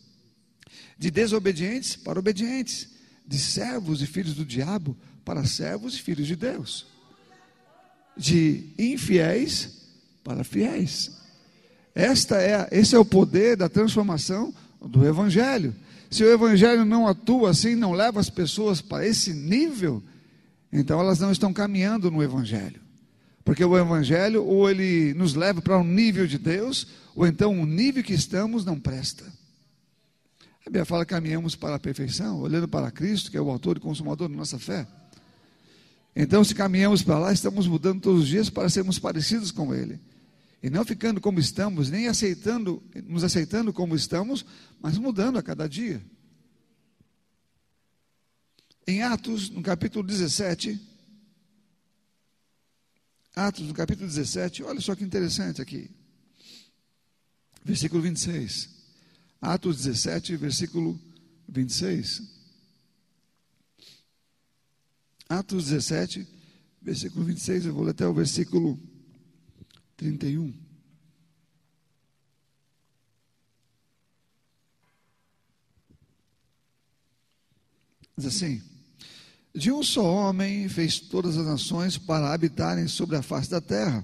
de 0.97 1.11
desobedientes 1.11 1.95
para 1.95 2.19
obedientes, 2.19 2.89
de 3.27 3.37
servos 3.37 4.01
e 4.01 4.07
filhos 4.07 4.33
do 4.33 4.45
diabo 4.45 4.97
para 5.25 5.45
servos 5.45 5.95
e 5.95 6.01
filhos 6.01 6.27
de 6.27 6.35
Deus, 6.35 6.87
de 8.15 8.69
infiéis 8.77 9.81
para 10.23 10.43
fiéis, 10.43 11.11
Esta 11.93 12.41
é, 12.41 12.69
esse 12.71 12.95
é 12.95 12.99
o 12.99 13.05
poder 13.05 13.57
da 13.57 13.67
transformação 13.67 14.53
do 14.79 15.05
Evangelho. 15.05 15.75
Se 16.11 16.25
o 16.25 16.29
Evangelho 16.29 16.83
não 16.83 17.07
atua 17.07 17.51
assim, 17.51 17.73
não 17.73 17.93
leva 17.93 18.19
as 18.19 18.29
pessoas 18.29 18.81
para 18.81 19.07
esse 19.07 19.33
nível, 19.33 20.03
então 20.71 20.99
elas 20.99 21.19
não 21.19 21.31
estão 21.31 21.53
caminhando 21.53 22.11
no 22.11 22.21
Evangelho. 22.21 22.81
Porque 23.45 23.63
o 23.63 23.77
Evangelho, 23.77 24.43
ou 24.43 24.69
ele 24.69 25.13
nos 25.13 25.35
leva 25.35 25.61
para 25.61 25.79
um 25.79 25.85
nível 25.85 26.27
de 26.27 26.37
Deus, 26.37 26.85
ou 27.15 27.25
então 27.25 27.59
o 27.59 27.65
nível 27.65 28.03
que 28.03 28.13
estamos 28.13 28.65
não 28.65 28.77
presta. 28.77 29.23
A 30.61 30.69
Bíblia 30.69 30.83
fala 30.83 31.05
que 31.05 31.13
caminhamos 31.13 31.55
para 31.55 31.75
a 31.75 31.79
perfeição, 31.79 32.41
olhando 32.41 32.67
para 32.67 32.91
Cristo, 32.91 33.31
que 33.31 33.37
é 33.37 33.41
o 33.41 33.49
autor 33.49 33.77
e 33.77 33.79
consumador 33.79 34.27
da 34.27 34.35
nossa 34.35 34.59
fé. 34.59 34.85
Então, 36.13 36.43
se 36.43 36.53
caminhamos 36.53 37.01
para 37.01 37.17
lá, 37.17 37.31
estamos 37.31 37.67
mudando 37.67 38.01
todos 38.01 38.23
os 38.23 38.27
dias 38.27 38.49
para 38.49 38.69
sermos 38.69 38.99
parecidos 38.99 39.49
com 39.49 39.73
Ele. 39.73 39.97
E 40.61 40.69
não 40.69 40.85
ficando 40.85 41.19
como 41.19 41.39
estamos, 41.39 41.89
nem 41.89 42.07
aceitando, 42.07 42.83
nos 43.05 43.23
aceitando 43.23 43.73
como 43.73 43.95
estamos, 43.95 44.45
mas 44.79 44.97
mudando 44.97 45.39
a 45.39 45.43
cada 45.43 45.67
dia. 45.67 46.03
Em 48.85 49.01
Atos, 49.01 49.49
no 49.49 49.63
capítulo 49.63 50.05
17, 50.05 50.79
Atos, 53.35 53.67
no 53.67 53.73
capítulo 53.73 54.07
17, 54.07 54.63
olha 54.63 54.81
só 54.81 54.93
que 54.95 55.03
interessante 55.03 55.61
aqui. 55.61 55.89
Versículo 57.63 58.01
26. 58.01 58.69
Atos 59.41 59.77
17, 59.77 60.35
versículo 60.35 60.99
26. 61.47 62.21
Atos 65.29 65.65
17, 65.65 66.27
versículo 66.81 67.25
26, 67.25 67.65
eu 67.65 67.73
vou 67.73 67.83
ler 67.83 67.91
até 67.91 68.05
o 68.05 68.13
versículo 68.13 68.77
31. 70.01 70.51
Diz 78.17 78.25
assim: 78.25 78.63
De 79.53 79.71
um 79.71 79.83
só 79.83 80.03
homem 80.03 80.67
fez 80.67 80.99
todas 80.99 81.37
as 81.37 81.45
nações 81.45 81.99
para 81.99 82.33
habitarem 82.33 82.87
sobre 82.87 83.15
a 83.15 83.21
face 83.21 83.51
da 83.51 83.61
terra, 83.61 84.03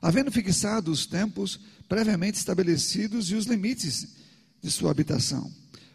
havendo 0.00 0.32
fixado 0.32 0.90
os 0.90 1.04
tempos 1.04 1.60
previamente 1.86 2.38
estabelecidos 2.38 3.30
e 3.30 3.34
os 3.34 3.44
limites 3.44 4.16
de 4.62 4.70
sua 4.70 4.90
habitação, 4.90 5.52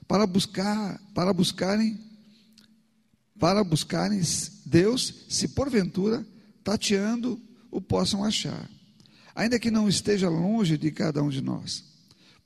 para 0.07 0.27
buscar, 0.27 1.01
para 1.15 1.33
buscarem 1.33 2.07
para 3.39 3.63
buscarem 3.63 4.21
Deus, 4.65 5.25
se 5.29 5.47
porventura 5.47 6.27
tateando 6.61 7.41
o 7.71 7.79
possam 7.79 8.23
achar, 8.23 8.69
ainda 9.35 9.59
que 9.59 9.71
não 9.71 9.87
esteja 9.87 10.29
longe 10.29 10.77
de 10.77 10.91
cada 10.91 11.21
um 11.23 11.29
de 11.29 11.41
nós, 11.41 11.83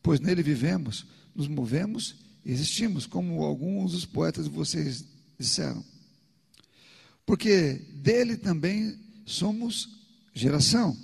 pois 0.02 0.20
nele 0.20 0.44
vivemos, 0.44 1.06
nos 1.36 1.48
movemos 1.48 2.16
e 2.46 2.52
existimos, 2.52 3.06
como 3.06 3.44
alguns 3.44 3.94
dos 3.94 4.06
poetas 4.06 4.46
de 4.46 4.52
vocês 4.52 5.06
disseram. 5.40 5.84
Porque 7.26 7.82
dele 7.94 8.36
também 8.36 8.98
somos 9.26 10.02
geração. 10.34 10.98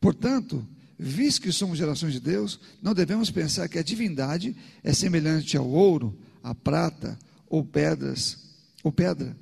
Portanto, 0.00 0.66
visto 0.98 1.42
que 1.42 1.50
somos 1.50 1.78
gerações 1.78 2.12
de 2.12 2.20
Deus, 2.20 2.60
não 2.80 2.94
devemos 2.94 3.30
pensar 3.30 3.68
que 3.68 3.78
a 3.78 3.82
divindade 3.82 4.56
é 4.82 4.92
semelhante 4.92 5.56
ao 5.56 5.68
ouro, 5.68 6.16
à 6.42 6.54
prata 6.54 7.18
ou 7.48 7.64
pedras, 7.64 8.38
ou 8.82 8.92
pedra, 8.92 9.36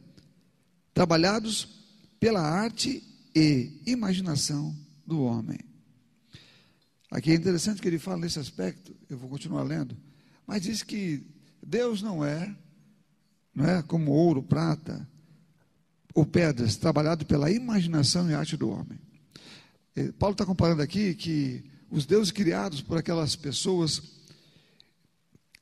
trabalhados 0.94 1.68
pela 2.18 2.40
arte 2.40 3.02
e 3.34 3.80
imaginação 3.86 4.76
do 5.06 5.22
homem. 5.22 5.58
Aqui 7.10 7.30
é 7.30 7.34
interessante 7.34 7.80
que 7.82 7.88
ele 7.88 7.98
fala 7.98 8.18
nesse 8.18 8.38
aspecto, 8.38 8.96
eu 9.08 9.18
vou 9.18 9.28
continuar 9.28 9.62
lendo, 9.62 9.96
mas 10.46 10.62
diz 10.62 10.82
que 10.82 11.26
Deus 11.62 12.00
não 12.00 12.24
é, 12.24 12.54
não 13.54 13.66
é 13.66 13.82
como 13.82 14.10
ouro, 14.12 14.42
prata 14.42 15.06
ou 16.14 16.24
pedras, 16.24 16.76
trabalhado 16.76 17.24
pela 17.26 17.50
imaginação 17.50 18.30
e 18.30 18.34
arte 18.34 18.56
do 18.56 18.70
homem. 18.70 18.98
Paulo 20.18 20.32
está 20.32 20.46
comparando 20.46 20.82
aqui 20.82 21.14
que 21.14 21.64
os 21.90 22.06
deuses 22.06 22.32
criados 22.32 22.80
por 22.80 22.96
aquelas 22.96 23.36
pessoas, 23.36 24.02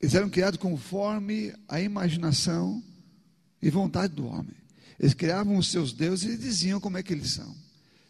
eles 0.00 0.14
eram 0.14 0.30
criados 0.30 0.60
conforme 0.60 1.52
a 1.68 1.80
imaginação 1.80 2.82
e 3.60 3.68
vontade 3.70 4.14
do 4.14 4.26
homem. 4.26 4.59
Eles 5.00 5.14
criavam 5.14 5.56
os 5.56 5.70
seus 5.70 5.94
deuses 5.94 6.34
e 6.34 6.36
diziam 6.36 6.78
como 6.78 6.98
é 6.98 7.02
que 7.02 7.14
eles 7.14 7.30
são. 7.30 7.56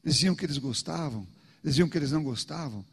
Diziam 0.04 0.34
que 0.34 0.44
eles 0.44 0.58
gostavam, 0.58 1.24
diziam 1.62 1.88
que 1.88 1.96
eles 1.96 2.10
não 2.10 2.24
gostavam. 2.24 2.84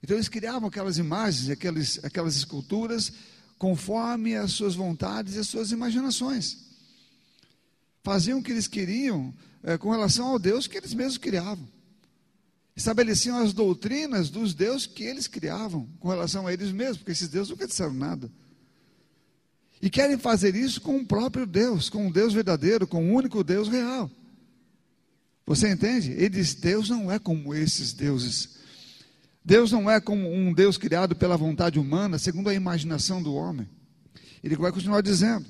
Então 0.00 0.16
eles 0.16 0.28
criavam 0.28 0.68
aquelas 0.68 0.98
imagens, 0.98 1.50
aquelas, 1.50 1.98
aquelas 2.04 2.36
esculturas, 2.36 3.12
conforme 3.58 4.36
as 4.36 4.52
suas 4.52 4.76
vontades 4.76 5.34
e 5.34 5.40
as 5.40 5.48
suas 5.48 5.72
imaginações. 5.72 6.58
Faziam 8.04 8.38
o 8.38 8.42
que 8.42 8.52
eles 8.52 8.68
queriam 8.68 9.34
é, 9.64 9.76
com 9.76 9.90
relação 9.90 10.28
ao 10.28 10.38
Deus 10.38 10.68
que 10.68 10.78
eles 10.78 10.94
mesmos 10.94 11.18
criavam. 11.18 11.68
Estabeleciam 12.76 13.36
as 13.36 13.52
doutrinas 13.52 14.30
dos 14.30 14.54
deuses 14.54 14.86
que 14.86 15.02
eles 15.02 15.26
criavam 15.26 15.88
com 15.98 16.08
relação 16.08 16.46
a 16.46 16.52
eles 16.52 16.70
mesmos, 16.70 16.98
porque 16.98 17.12
esses 17.12 17.28
deuses 17.28 17.50
nunca 17.50 17.66
disseram 17.66 17.94
nada. 17.94 18.30
E 19.82 19.88
querem 19.88 20.18
fazer 20.18 20.54
isso 20.54 20.80
com 20.80 20.98
o 20.98 21.06
próprio 21.06 21.46
Deus, 21.46 21.88
com 21.88 22.08
o 22.08 22.12
Deus 22.12 22.34
verdadeiro, 22.34 22.86
com 22.86 23.10
o 23.10 23.14
único 23.14 23.42
Deus 23.42 23.68
real. 23.68 24.10
Você 25.46 25.70
entende? 25.70 26.12
Ele 26.12 26.28
diz: 26.28 26.54
Deus 26.54 26.88
não 26.88 27.10
é 27.10 27.18
como 27.18 27.54
esses 27.54 27.92
deuses. 27.92 28.60
Deus 29.44 29.72
não 29.72 29.90
é 29.90 30.00
como 30.00 30.30
um 30.30 30.52
Deus 30.52 30.76
criado 30.76 31.16
pela 31.16 31.36
vontade 31.36 31.78
humana, 31.78 32.18
segundo 32.18 32.48
a 32.48 32.54
imaginação 32.54 33.22
do 33.22 33.34
homem. 33.34 33.68
Ele 34.44 34.54
vai 34.54 34.70
continuar 34.70 35.00
dizendo: 35.00 35.46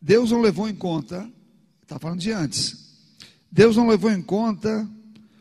Deus 0.00 0.30
não 0.30 0.40
levou 0.40 0.68
em 0.68 0.74
conta, 0.74 1.30
está 1.82 1.98
falando 1.98 2.20
de 2.20 2.32
antes, 2.32 2.94
Deus 3.50 3.76
não 3.76 3.86
levou 3.86 4.10
em 4.10 4.22
conta 4.22 4.88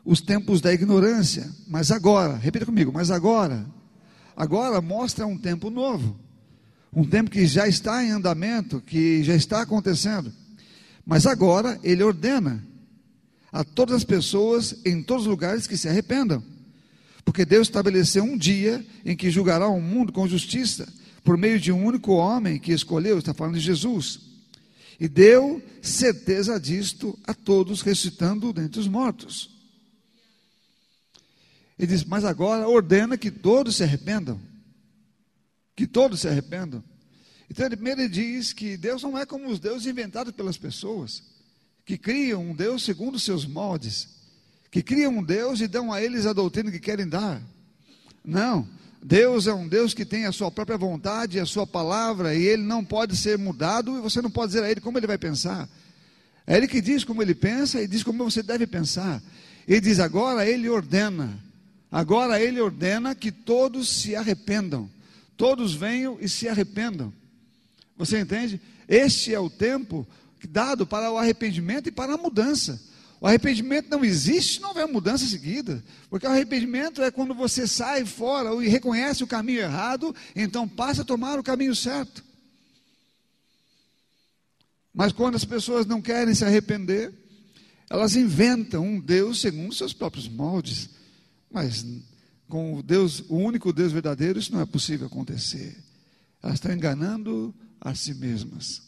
os 0.05 0.21
tempos 0.21 0.61
da 0.61 0.73
ignorância, 0.73 1.51
mas 1.67 1.91
agora, 1.91 2.37
repita 2.37 2.65
comigo, 2.65 2.93
mas 2.93 3.11
agora, 3.11 3.65
agora 4.37 4.79
mostra 4.79 5.25
um 5.25 5.35
tempo 5.35 5.71
novo, 5.71 6.15
um 6.93 7.03
tempo 7.03 7.31
que 7.31 7.47
já 7.47 7.67
está 7.67 8.03
em 8.03 8.11
andamento, 8.11 8.79
que 8.79 9.23
já 9.23 9.35
está 9.35 9.63
acontecendo. 9.63 10.31
Mas 11.03 11.25
agora 11.25 11.79
ele 11.83 12.03
ordena 12.03 12.63
a 13.51 13.63
todas 13.63 13.95
as 13.95 14.03
pessoas 14.03 14.75
em 14.85 15.01
todos 15.01 15.23
os 15.23 15.29
lugares 15.29 15.65
que 15.65 15.75
se 15.75 15.89
arrependam. 15.89 16.43
Porque 17.25 17.43
Deus 17.43 17.67
estabeleceu 17.67 18.23
um 18.23 18.37
dia 18.37 18.85
em 19.03 19.15
que 19.15 19.31
julgará 19.31 19.67
o 19.67 19.81
mundo 19.81 20.13
com 20.13 20.27
justiça, 20.27 20.87
por 21.23 21.37
meio 21.37 21.59
de 21.59 21.71
um 21.71 21.83
único 21.83 22.13
homem 22.13 22.59
que 22.59 22.71
escolheu, 22.71 23.17
está 23.17 23.33
falando 23.33 23.55
de 23.55 23.61
Jesus. 23.61 24.19
E 24.99 25.07
deu 25.07 25.61
certeza 25.81 26.59
disto 26.59 27.17
a 27.25 27.33
todos, 27.33 27.81
ressuscitando 27.81 28.53
dentre 28.53 28.79
os 28.79 28.87
mortos. 28.87 29.56
Ele 31.77 31.87
diz: 31.87 32.03
Mas 32.03 32.23
agora 32.25 32.67
ordena 32.67 33.17
que 33.17 33.29
todos 33.29 33.75
se 33.75 33.83
arrependam. 33.83 34.39
Que 35.75 35.85
todos 35.85 36.21
se 36.21 36.27
arrependam. 36.27 36.83
Então, 37.49 37.69
primeiro 37.69 38.01
ele 38.01 38.09
diz 38.09 38.51
que 38.51 38.75
Deus 38.75 39.03
não 39.03 39.17
é 39.17 39.25
como 39.25 39.49
os 39.49 39.59
deuses 39.59 39.87
inventados 39.87 40.33
pelas 40.33 40.57
pessoas, 40.57 41.23
que 41.85 41.97
criam 41.97 42.41
um 42.41 42.55
Deus 42.55 42.83
segundo 42.83 43.19
seus 43.19 43.45
moldes, 43.45 44.09
que 44.69 44.83
criam 44.83 45.17
um 45.17 45.23
Deus 45.23 45.61
e 45.61 45.67
dão 45.67 45.93
a 45.93 46.01
eles 46.01 46.25
a 46.25 46.33
doutrina 46.33 46.71
que 46.71 46.79
querem 46.79 47.07
dar. 47.07 47.41
Não. 48.23 48.67
Deus 49.01 49.47
é 49.47 49.53
um 49.53 49.67
Deus 49.67 49.93
que 49.93 50.03
tem 50.03 50.25
a 50.25 50.31
sua 50.31 50.51
própria 50.51 50.77
vontade, 50.77 51.39
a 51.39 51.45
sua 51.45 51.65
palavra, 51.65 52.35
e 52.35 52.43
ele 52.43 52.63
não 52.63 52.83
pode 52.83 53.15
ser 53.15 53.37
mudado, 53.37 53.97
e 53.97 54.01
você 54.01 54.21
não 54.21 54.29
pode 54.29 54.51
dizer 54.51 54.65
a 54.65 54.69
ele 54.69 54.81
como 54.81 54.97
ele 54.97 55.07
vai 55.07 55.17
pensar. 55.17 55.69
É 56.45 56.57
ele 56.57 56.67
que 56.67 56.81
diz 56.81 57.03
como 57.03 57.21
ele 57.21 57.35
pensa 57.35 57.81
e 57.81 57.87
diz 57.87 58.03
como 58.03 58.29
você 58.29 58.43
deve 58.43 58.67
pensar. 58.67 59.21
Ele 59.67 59.79
diz 59.79 59.99
agora, 59.99 60.45
ele 60.45 60.67
ordena. 60.67 61.39
Agora 61.97 62.39
ele 62.39 62.61
ordena 62.61 63.15
que 63.15 63.31
todos 63.31 63.89
se 63.89 64.15
arrependam. 64.15 64.87
Todos 65.35 65.73
venham 65.73 66.15
e 66.21 66.29
se 66.29 66.47
arrependam. 66.47 67.11
Você 67.97 68.19
entende? 68.19 68.61
Este 68.87 69.33
é 69.33 69.39
o 69.39 69.49
tempo 69.49 70.07
dado 70.47 70.85
para 70.85 71.11
o 71.11 71.17
arrependimento 71.17 71.89
e 71.89 71.91
para 71.91 72.13
a 72.13 72.17
mudança. 72.17 72.79
O 73.19 73.25
arrependimento 73.25 73.89
não 73.89 74.05
existe 74.05 74.53
se 74.53 74.61
não 74.61 74.69
houver 74.69 74.87
mudança 74.87 75.25
seguida. 75.25 75.83
Porque 76.07 76.27
o 76.27 76.29
arrependimento 76.29 77.01
é 77.01 77.09
quando 77.09 77.33
você 77.33 77.65
sai 77.65 78.05
fora 78.05 78.63
e 78.63 78.69
reconhece 78.69 79.23
o 79.23 79.27
caminho 79.27 79.61
errado, 79.61 80.15
então 80.35 80.67
passa 80.67 81.01
a 81.01 81.03
tomar 81.03 81.39
o 81.39 81.43
caminho 81.43 81.75
certo. 81.75 82.23
Mas 84.93 85.11
quando 85.11 85.33
as 85.33 85.45
pessoas 85.45 85.87
não 85.87 85.99
querem 85.99 86.35
se 86.35 86.45
arrepender, 86.45 87.11
elas 87.89 88.15
inventam 88.15 88.85
um 88.85 88.99
Deus 88.99 89.41
segundo 89.41 89.73
seus 89.73 89.93
próprios 89.93 90.27
moldes. 90.27 90.95
Mas 91.57 91.83
com 92.47 92.75
o 92.75 92.83
Deus, 92.83 93.23
o 93.27 93.35
único 93.35 93.73
Deus 93.73 93.91
verdadeiro, 93.91 94.37
isso 94.37 94.53
não 94.53 94.61
é 94.61 94.65
possível 94.65 95.07
acontecer. 95.07 95.75
Elas 96.41 96.57
estão 96.57 96.71
enganando 96.71 97.51
a 97.81 97.95
si 97.95 98.13
mesmas. 98.13 98.83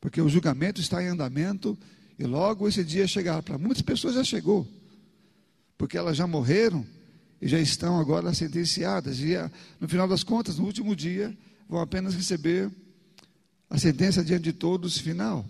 Porque 0.00 0.18
o 0.18 0.26
julgamento 0.26 0.80
está 0.80 1.02
em 1.02 1.08
andamento 1.08 1.78
e 2.18 2.24
logo 2.24 2.66
esse 2.66 2.82
dia 2.82 3.06
chegará. 3.06 3.42
Para 3.42 3.58
muitas 3.58 3.82
pessoas 3.82 4.14
já 4.14 4.24
chegou. 4.24 4.66
porque 5.76 5.98
elas 5.98 6.16
já 6.16 6.26
morreram 6.26 6.86
e 7.40 7.46
já 7.46 7.58
estão 7.58 8.00
agora 8.00 8.32
sentenciadas. 8.32 9.20
E 9.20 9.34
no 9.78 9.86
final 9.86 10.08
das 10.08 10.24
contas, 10.24 10.56
no 10.56 10.64
último 10.64 10.96
dia, 10.96 11.36
vão 11.68 11.80
apenas 11.80 12.14
receber 12.14 12.70
a 13.68 13.76
sentença 13.76 14.24
diante 14.24 14.44
de 14.44 14.52
todos 14.54 14.96
final. 14.96 15.44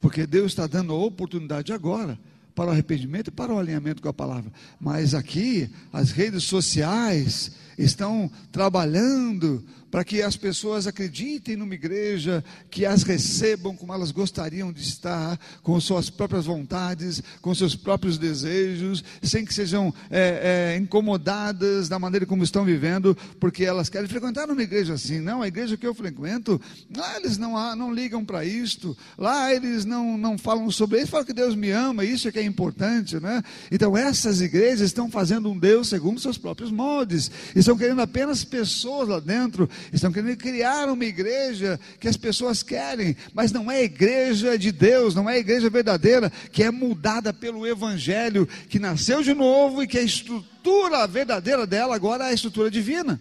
Porque 0.00 0.26
Deus 0.26 0.50
está 0.50 0.66
dando 0.66 0.92
a 0.92 0.96
oportunidade 0.96 1.72
agora 1.72 2.18
para 2.56 2.70
o 2.70 2.72
arrependimento 2.72 3.28
e 3.28 3.30
para 3.30 3.52
o 3.52 3.58
alinhamento 3.58 4.00
com 4.00 4.08
a 4.08 4.14
palavra. 4.14 4.50
Mas 4.80 5.14
aqui, 5.14 5.70
as 5.92 6.10
redes 6.10 6.44
sociais 6.44 7.52
estão 7.76 8.30
trabalhando 8.50 9.62
para 9.96 10.04
que 10.04 10.20
as 10.20 10.36
pessoas 10.36 10.86
acreditem 10.86 11.56
numa 11.56 11.72
igreja, 11.72 12.44
que 12.70 12.84
as 12.84 13.02
recebam 13.02 13.74
como 13.74 13.94
elas 13.94 14.10
gostariam 14.10 14.70
de 14.70 14.82
estar, 14.82 15.40
com 15.62 15.80
suas 15.80 16.10
próprias 16.10 16.44
vontades, 16.44 17.22
com 17.40 17.54
seus 17.54 17.74
próprios 17.74 18.18
desejos, 18.18 19.02
sem 19.22 19.42
que 19.42 19.54
sejam 19.54 19.94
é, 20.10 20.74
é, 20.74 20.76
incomodadas 20.76 21.88
da 21.88 21.98
maneira 21.98 22.26
como 22.26 22.44
estão 22.44 22.62
vivendo, 22.62 23.16
porque 23.40 23.64
elas 23.64 23.88
querem 23.88 24.06
frequentar 24.06 24.50
uma 24.50 24.62
igreja 24.62 24.92
assim. 24.92 25.18
Não, 25.18 25.40
a 25.40 25.48
igreja 25.48 25.78
que 25.78 25.86
eu 25.86 25.94
frequento, 25.94 26.60
lá 26.94 27.16
eles 27.16 27.38
não, 27.38 27.74
não 27.74 27.90
ligam 27.90 28.22
para 28.22 28.44
isto, 28.44 28.94
lá 29.16 29.50
eles 29.50 29.86
não, 29.86 30.18
não 30.18 30.36
falam 30.36 30.70
sobre 30.70 31.00
isso, 31.00 31.12
falam 31.12 31.24
que 31.24 31.32
Deus 31.32 31.54
me 31.54 31.70
ama, 31.70 32.04
isso 32.04 32.28
é 32.28 32.32
que 32.32 32.38
é 32.38 32.44
importante, 32.44 33.18
né? 33.18 33.42
Então 33.72 33.96
essas 33.96 34.42
igrejas 34.42 34.82
estão 34.82 35.10
fazendo 35.10 35.50
um 35.50 35.58
Deus 35.58 35.88
segundo 35.88 36.20
seus 36.20 36.36
próprios 36.36 36.70
moldes, 36.70 37.30
estão 37.54 37.78
querendo 37.78 38.02
apenas 38.02 38.44
pessoas 38.44 39.08
lá 39.08 39.20
dentro 39.20 39.66
Estão 39.92 40.12
querendo 40.12 40.36
criar 40.36 40.88
uma 40.88 41.04
igreja 41.04 41.78
que 42.00 42.08
as 42.08 42.16
pessoas 42.16 42.62
querem, 42.62 43.16
mas 43.32 43.52
não 43.52 43.70
é 43.70 43.84
igreja 43.84 44.58
de 44.58 44.72
Deus, 44.72 45.14
não 45.14 45.28
é 45.28 45.38
igreja 45.38 45.70
verdadeira, 45.70 46.30
que 46.52 46.62
é 46.62 46.70
mudada 46.70 47.32
pelo 47.32 47.66
Evangelho, 47.66 48.46
que 48.68 48.78
nasceu 48.78 49.22
de 49.22 49.34
novo 49.34 49.82
e 49.82 49.86
que 49.86 49.98
a 49.98 50.02
estrutura 50.02 51.06
verdadeira 51.06 51.66
dela 51.66 51.94
agora 51.94 52.24
é 52.24 52.30
a 52.30 52.34
estrutura 52.34 52.70
divina. 52.70 53.20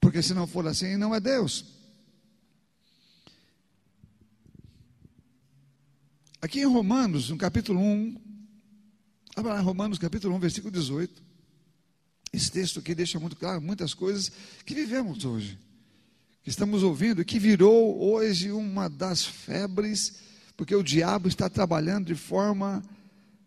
Porque 0.00 0.22
se 0.22 0.34
não 0.34 0.46
for 0.46 0.66
assim, 0.66 0.96
não 0.96 1.14
é 1.14 1.20
Deus. 1.20 1.64
Aqui 6.44 6.60
em 6.60 6.66
Romanos, 6.66 7.30
no 7.30 7.38
capítulo 7.38 7.80
1, 7.80 8.20
abra 9.34 9.58
Romanos 9.60 9.98
capítulo 9.98 10.36
1, 10.36 10.40
versículo 10.40 10.70
18. 10.70 11.33
Esse 12.34 12.50
texto 12.50 12.80
aqui 12.80 12.96
deixa 12.96 13.20
muito 13.20 13.36
claro 13.36 13.60
muitas 13.60 13.94
coisas 13.94 14.32
que 14.66 14.74
vivemos 14.74 15.24
hoje, 15.24 15.56
que 16.42 16.50
estamos 16.50 16.82
ouvindo, 16.82 17.24
que 17.24 17.38
virou 17.38 18.02
hoje 18.02 18.50
uma 18.50 18.90
das 18.90 19.24
febres, 19.24 20.16
porque 20.56 20.74
o 20.74 20.82
diabo 20.82 21.28
está 21.28 21.48
trabalhando 21.48 22.06
de 22.06 22.16
forma 22.16 22.82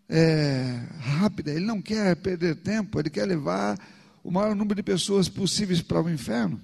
é, 0.07 0.83
rápida, 0.99 1.51
ele 1.51 1.65
não 1.65 1.81
quer 1.81 2.15
perder 2.15 2.55
tempo, 2.55 2.97
ele 2.97 3.09
quer 3.09 3.25
levar 3.25 3.77
o 4.23 4.31
maior 4.31 4.55
número 4.55 4.75
de 4.75 4.83
pessoas 4.83 5.27
possíveis 5.27 5.81
para 5.81 6.01
o 6.01 6.09
inferno. 6.09 6.61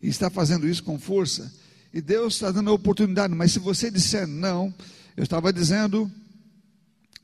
E 0.00 0.08
está 0.08 0.28
fazendo 0.28 0.68
isso 0.68 0.84
com 0.84 0.98
força. 0.98 1.50
E 1.90 2.02
Deus 2.02 2.34
está 2.34 2.50
dando 2.50 2.68
a 2.68 2.74
oportunidade, 2.74 3.34
mas 3.34 3.52
se 3.52 3.58
você 3.58 3.90
disser 3.90 4.26
não, 4.26 4.74
eu 5.16 5.22
estava 5.24 5.50
dizendo 5.50 6.10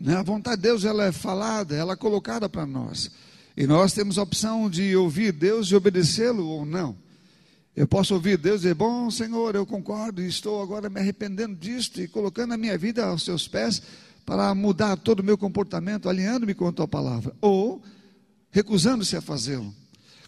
né? 0.01 0.17
A 0.17 0.23
vontade 0.23 0.57
de 0.57 0.63
Deus 0.63 0.85
ela 0.85 1.05
é 1.05 1.13
falada, 1.13 1.75
ela 1.75 1.95
é 1.95 1.97
colocada 1.97 2.49
para 2.49 2.67
nós. 2.67 3.11
E 3.57 3.67
nós 3.67 3.93
temos 3.93 4.19
a 4.19 4.23
opção 4.23 4.71
de 4.71 4.95
ouvir 4.95 5.33
Deus 5.33 5.69
e 5.69 5.75
obedecê-lo 5.75 6.47
ou 6.47 6.65
não. 6.65 6.97
Eu 7.75 7.87
posso 7.87 8.15
ouvir 8.15 8.37
Deus 8.37 8.61
e 8.61 8.63
dizer: 8.63 8.75
Bom, 8.75 9.11
Senhor, 9.11 9.55
eu 9.55 9.67
concordo 9.67 10.23
e 10.23 10.29
estou 10.29 10.63
agora 10.63 10.89
me 10.89 11.01
arrependendo 11.01 11.57
disto 11.57 12.01
e 12.01 12.09
colocando 12.09 12.55
a 12.55 12.57
minha 12.57 12.79
vida 12.79 13.05
aos 13.05 13.25
seus 13.25 13.49
pés 13.49 13.83
para 14.25 14.55
mudar 14.55 14.97
todo 14.97 15.21
o 15.21 15.25
meu 15.25 15.39
comportamento, 15.39 16.09
alinhando-me 16.09 16.55
com 16.55 16.69
a 16.69 16.73
tua 16.73 16.87
palavra. 16.87 17.35
Ou 17.41 17.83
recusando-se 18.51 19.17
a 19.17 19.21
fazê-lo. 19.21 19.75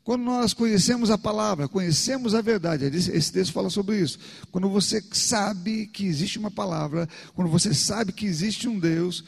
Quando 0.03 0.23
nós 0.23 0.55
conhecemos 0.55 1.11
a 1.11 1.19
palavra, 1.19 1.69
conhecemos 1.69 2.35
a 2.35 2.41
verdade, 2.41 2.85
esse 2.87 3.33
texto 3.33 3.53
fala 3.53 3.69
sobre 3.69 4.01
isso. 4.01 4.19
Quando 4.51 4.69
você 4.69 5.03
sabe 5.13 5.87
que 5.87 6.07
existe 6.07 6.39
uma 6.39 6.51
palavra, 6.51 7.09
quando 7.35 7.51
você 7.51 7.75
sabe 7.75 8.13
que 8.13 8.27
existe 8.27 8.67
um 8.67 8.79
Deus, 8.79 9.23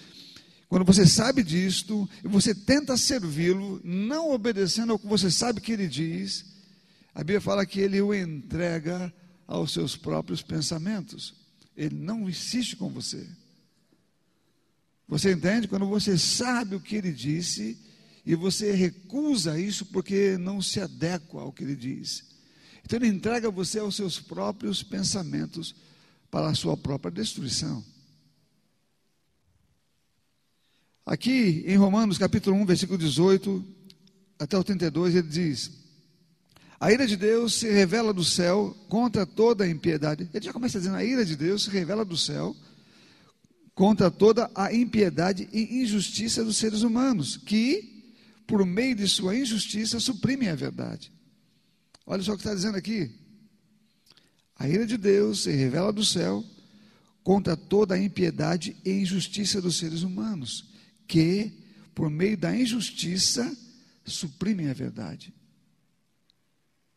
quando 0.72 0.86
você 0.86 1.06
sabe 1.06 1.42
disto 1.42 2.08
e 2.24 2.28
você 2.28 2.54
tenta 2.54 2.96
servi-lo, 2.96 3.78
não 3.84 4.30
obedecendo 4.30 4.94
ao 4.94 4.98
que 4.98 5.06
você 5.06 5.30
sabe 5.30 5.60
que 5.60 5.70
ele 5.70 5.86
diz, 5.86 6.46
a 7.14 7.18
Bíblia 7.18 7.42
fala 7.42 7.66
que 7.66 7.78
ele 7.78 8.00
o 8.00 8.14
entrega 8.14 9.12
aos 9.46 9.74
seus 9.74 9.98
próprios 9.98 10.40
pensamentos. 10.40 11.34
Ele 11.76 11.94
não 11.96 12.26
insiste 12.26 12.74
com 12.74 12.88
você. 12.88 13.28
Você 15.06 15.32
entende? 15.32 15.68
Quando 15.68 15.84
você 15.84 16.16
sabe 16.16 16.74
o 16.74 16.80
que 16.80 16.96
ele 16.96 17.12
disse 17.12 17.78
e 18.24 18.34
você 18.34 18.72
recusa 18.72 19.60
isso 19.60 19.84
porque 19.84 20.38
não 20.38 20.62
se 20.62 20.80
adequa 20.80 21.42
ao 21.42 21.52
que 21.52 21.64
ele 21.64 21.76
diz. 21.76 22.24
Então 22.82 22.98
ele 22.98 23.08
entrega 23.08 23.50
você 23.50 23.78
aos 23.78 23.94
seus 23.94 24.18
próprios 24.18 24.82
pensamentos 24.82 25.74
para 26.30 26.48
a 26.48 26.54
sua 26.54 26.78
própria 26.78 27.10
destruição. 27.10 27.84
Aqui 31.04 31.64
em 31.66 31.76
Romanos 31.76 32.16
capítulo 32.16 32.56
1, 32.58 32.64
versículo 32.64 32.96
18 32.96 33.64
até 34.38 34.56
o 34.56 34.62
32, 34.62 35.16
ele 35.16 35.28
diz: 35.28 35.72
A 36.78 36.92
ira 36.92 37.06
de 37.08 37.16
Deus 37.16 37.54
se 37.54 37.68
revela 37.68 38.12
do 38.12 38.24
céu 38.24 38.76
contra 38.88 39.26
toda 39.26 39.64
a 39.64 39.68
impiedade. 39.68 40.30
Ele 40.32 40.44
já 40.44 40.52
começa 40.52 40.78
dizendo: 40.78 40.96
A 40.96 41.04
ira 41.04 41.24
de 41.24 41.34
Deus 41.34 41.64
se 41.64 41.70
revela 41.70 42.04
do 42.04 42.16
céu 42.16 42.54
contra 43.74 44.12
toda 44.12 44.48
a 44.54 44.72
impiedade 44.72 45.48
e 45.52 45.82
injustiça 45.82 46.44
dos 46.44 46.56
seres 46.56 46.82
humanos, 46.82 47.36
que, 47.36 48.14
por 48.46 48.64
meio 48.64 48.94
de 48.94 49.08
sua 49.08 49.36
injustiça, 49.36 49.98
suprimem 49.98 50.50
a 50.50 50.54
verdade. 50.54 51.12
Olha 52.06 52.22
só 52.22 52.32
o 52.32 52.36
que 52.36 52.42
está 52.42 52.54
dizendo 52.54 52.76
aqui. 52.76 53.10
A 54.56 54.68
ira 54.68 54.86
de 54.86 54.96
Deus 54.96 55.42
se 55.42 55.50
revela 55.50 55.92
do 55.92 56.04
céu 56.04 56.44
contra 57.24 57.56
toda 57.56 57.96
a 57.96 57.98
impiedade 57.98 58.76
e 58.84 58.92
injustiça 58.92 59.60
dos 59.60 59.78
seres 59.78 60.02
humanos 60.02 60.70
que, 61.06 61.52
por 61.94 62.10
meio 62.10 62.36
da 62.36 62.54
injustiça, 62.56 63.56
suprimem 64.04 64.68
a 64.68 64.72
verdade. 64.72 65.32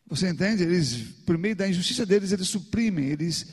Você 0.06 0.28
entende? 0.28 0.62
Eles, 0.62 0.96
por 1.24 1.36
meio 1.36 1.56
da 1.56 1.68
injustiça 1.68 2.06
deles, 2.06 2.32
eles 2.32 2.48
suprimem, 2.48 3.06
eles, 3.06 3.46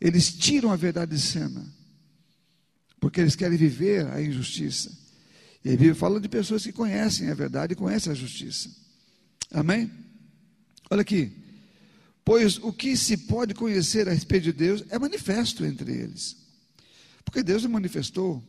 eles 0.00 0.32
tiram 0.32 0.70
a 0.70 0.76
verdade 0.76 1.14
de 1.14 1.20
cena, 1.20 1.64
porque 3.00 3.20
eles 3.20 3.34
querem 3.34 3.58
viver 3.58 4.06
a 4.06 4.22
injustiça. 4.22 4.96
E 5.64 5.68
a 5.68 5.72
Bíblia 5.72 5.94
fala 5.94 6.20
de 6.20 6.28
pessoas 6.28 6.62
que 6.62 6.72
conhecem 6.72 7.28
a 7.28 7.34
verdade 7.34 7.72
e 7.72 7.76
conhecem 7.76 8.12
a 8.12 8.14
justiça. 8.14 8.70
Amém? 9.50 9.90
Olha 10.90 11.02
aqui. 11.02 11.32
Pois 12.24 12.58
o 12.58 12.72
que 12.72 12.96
se 12.96 13.16
pode 13.16 13.54
conhecer 13.54 14.08
a 14.08 14.12
respeito 14.12 14.44
de 14.44 14.52
Deus 14.52 14.84
é 14.88 14.98
manifesto 14.98 15.64
entre 15.64 15.92
eles. 15.92 16.36
Porque 17.24 17.42
Deus 17.42 17.64
o 17.64 17.68
manifestou 17.68 18.42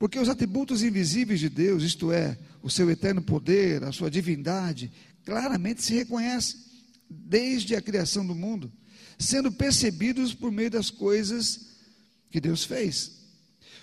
porque 0.00 0.18
os 0.18 0.30
atributos 0.30 0.82
invisíveis 0.82 1.40
de 1.40 1.50
Deus, 1.50 1.82
isto 1.82 2.10
é, 2.10 2.38
o 2.62 2.70
seu 2.70 2.90
eterno 2.90 3.20
poder, 3.20 3.84
a 3.84 3.92
sua 3.92 4.10
divindade, 4.10 4.90
claramente 5.26 5.82
se 5.82 5.92
reconhecem 5.92 6.58
desde 7.06 7.76
a 7.76 7.82
criação 7.82 8.26
do 8.26 8.34
mundo, 8.34 8.72
sendo 9.18 9.52
percebidos 9.52 10.32
por 10.32 10.50
meio 10.50 10.70
das 10.70 10.88
coisas 10.88 11.66
que 12.30 12.40
Deus 12.40 12.64
fez. 12.64 13.12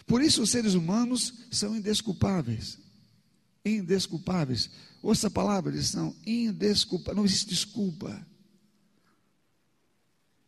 Por 0.08 0.24
isso 0.24 0.42
os 0.42 0.50
seres 0.50 0.74
humanos 0.74 1.46
são 1.52 1.76
indesculpáveis. 1.76 2.80
Indesculpáveis. 3.64 4.72
Ouça 5.04 5.28
a 5.28 5.32
palavra, 5.32 5.72
eles 5.72 5.90
são 5.90 6.16
indesculpáveis. 6.26 7.16
Não 7.16 7.26
existe 7.26 7.50
desculpa. 7.50 8.26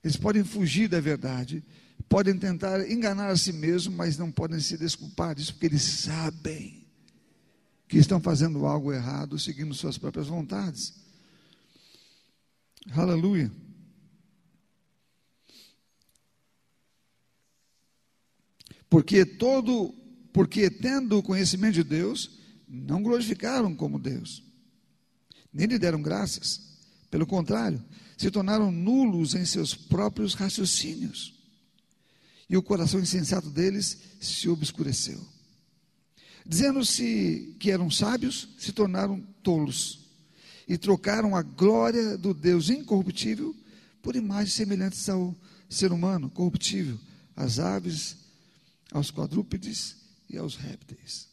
Eles 0.03 0.17
podem 0.17 0.43
fugir 0.43 0.89
da 0.89 0.99
verdade, 0.99 1.63
podem 2.09 2.37
tentar 2.37 2.89
enganar 2.89 3.29
a 3.29 3.37
si 3.37 3.53
mesmos, 3.53 3.95
mas 3.95 4.17
não 4.17 4.31
podem 4.31 4.59
se 4.59 4.75
desculpar 4.75 5.35
disso, 5.35 5.53
porque 5.53 5.67
eles 5.67 5.83
sabem 5.83 6.87
que 7.87 7.97
estão 7.97 8.19
fazendo 8.19 8.65
algo 8.65 8.91
errado, 8.91 9.37
seguindo 9.37 9.73
suas 9.75 9.97
próprias 9.97 10.27
vontades. 10.27 10.95
Aleluia. 12.91 13.51
Porque 18.89 19.23
todo, 19.23 19.93
porque 20.33 20.67
tendo 20.67 21.19
o 21.19 21.23
conhecimento 21.23 21.75
de 21.75 21.83
Deus, 21.83 22.39
não 22.67 23.03
glorificaram 23.03 23.75
como 23.75 23.99
Deus, 23.99 24.43
nem 25.53 25.67
lhe 25.67 25.77
deram 25.77 26.01
graças. 26.01 26.79
Pelo 27.11 27.27
contrário, 27.27 27.83
se 28.17 28.31
tornaram 28.31 28.71
nulos 28.71 29.35
em 29.35 29.45
seus 29.45 29.75
próprios 29.75 30.33
raciocínios 30.33 31.38
e 32.49 32.57
o 32.57 32.63
coração 32.63 32.99
insensato 32.99 33.49
deles 33.49 33.97
se 34.19 34.49
obscureceu. 34.49 35.19
Dizendo-se 36.45 37.55
que 37.59 37.69
eram 37.69 37.91
sábios, 37.91 38.49
se 38.57 38.71
tornaram 38.71 39.21
tolos 39.43 39.99
e 40.67 40.77
trocaram 40.77 41.35
a 41.35 41.41
glória 41.43 42.17
do 42.17 42.33
Deus 42.33 42.69
incorruptível 42.69 43.55
por 44.01 44.15
imagens 44.15 44.53
semelhantes 44.53 45.07
ao 45.09 45.35
ser 45.69 45.91
humano 45.91 46.29
corruptível, 46.29 46.97
às 47.35 47.59
aves, 47.59 48.17
aos 48.91 49.11
quadrúpedes 49.11 49.95
e 50.29 50.37
aos 50.37 50.55
répteis. 50.55 51.27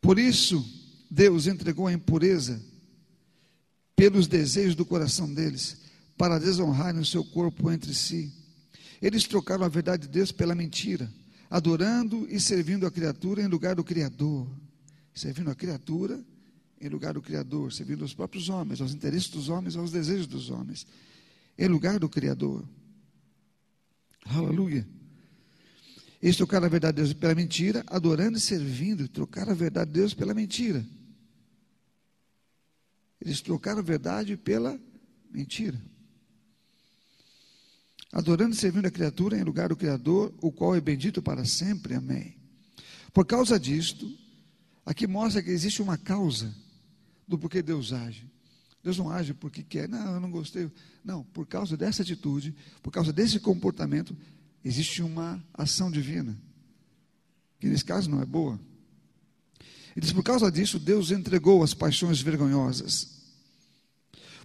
Por 0.00 0.18
isso, 0.18 0.64
Deus 1.10 1.46
entregou 1.46 1.86
a 1.86 1.92
impureza 1.92 2.62
pelos 3.96 4.26
desejos 4.26 4.74
do 4.74 4.84
coração 4.84 5.32
deles, 5.32 5.78
para 6.16 6.38
desonrarem 6.38 7.00
o 7.00 7.06
seu 7.06 7.24
corpo 7.24 7.70
entre 7.70 7.94
si. 7.94 8.32
Eles 9.00 9.24
trocaram 9.24 9.64
a 9.64 9.68
verdade 9.68 10.02
de 10.02 10.08
Deus 10.08 10.32
pela 10.32 10.54
mentira, 10.54 11.10
adorando 11.48 12.26
e 12.28 12.40
servindo 12.40 12.86
a 12.86 12.90
criatura 12.90 13.42
em 13.42 13.46
lugar 13.46 13.76
do 13.76 13.84
Criador. 13.84 14.48
Servindo 15.14 15.50
a 15.50 15.54
criatura 15.54 16.22
em 16.80 16.88
lugar 16.88 17.14
do 17.14 17.22
Criador, 17.22 17.72
servindo 17.72 18.04
os 18.04 18.14
próprios 18.14 18.48
homens, 18.48 18.80
aos 18.80 18.92
interesses 18.92 19.28
dos 19.28 19.48
homens, 19.48 19.76
aos 19.76 19.90
desejos 19.90 20.26
dos 20.26 20.50
homens, 20.50 20.86
em 21.56 21.66
lugar 21.66 21.98
do 21.98 22.08
Criador. 22.08 22.64
Aleluia. 24.24 24.86
Eles 26.22 26.36
trocaram 26.36 26.66
a 26.66 26.68
verdade 26.68 26.96
de 26.96 27.02
Deus 27.02 27.14
pela 27.14 27.34
mentira, 27.34 27.84
adorando 27.86 28.38
e 28.38 28.40
servindo, 28.40 29.08
trocaram 29.08 29.52
a 29.52 29.54
verdade 29.54 29.90
de 29.90 29.98
Deus 30.00 30.14
pela 30.14 30.34
mentira. 30.34 30.84
Eles 33.20 33.40
trocaram 33.40 33.80
a 33.80 33.82
verdade 33.82 34.36
pela 34.36 34.78
mentira. 35.30 35.80
Adorando 38.12 38.54
e 38.54 38.58
servindo 38.58 38.86
a 38.86 38.90
criatura 38.90 39.38
em 39.38 39.42
lugar 39.42 39.68
do 39.68 39.76
Criador, 39.76 40.32
o 40.40 40.50
qual 40.50 40.74
é 40.74 40.80
bendito 40.80 41.20
para 41.20 41.44
sempre. 41.44 41.94
Amém. 41.94 42.36
Por 43.12 43.26
causa 43.26 43.58
disto, 43.58 44.10
aqui 44.84 45.06
mostra 45.06 45.42
que 45.42 45.50
existe 45.50 45.82
uma 45.82 45.98
causa 45.98 46.54
do 47.26 47.38
porquê 47.38 47.62
Deus 47.62 47.92
age. 47.92 48.26
Deus 48.82 48.96
não 48.96 49.10
age 49.10 49.34
porque 49.34 49.62
quer, 49.62 49.88
não, 49.88 50.14
eu 50.14 50.20
não 50.20 50.30
gostei. 50.30 50.70
Não, 51.04 51.22
por 51.24 51.46
causa 51.46 51.76
dessa 51.76 52.02
atitude, 52.02 52.54
por 52.82 52.90
causa 52.90 53.12
desse 53.12 53.38
comportamento, 53.38 54.16
existe 54.64 55.02
uma 55.02 55.42
ação 55.52 55.90
divina, 55.90 56.36
que 57.60 57.66
nesse 57.66 57.84
caso 57.84 58.08
não 58.08 58.22
é 58.22 58.24
boa. 58.24 58.58
Ele 59.94 60.04
diz: 60.04 60.12
por 60.12 60.22
causa 60.22 60.50
disso, 60.50 60.78
Deus 60.78 61.10
entregou 61.10 61.62
as 61.62 61.74
paixões 61.74 62.20
vergonhosas. 62.20 63.18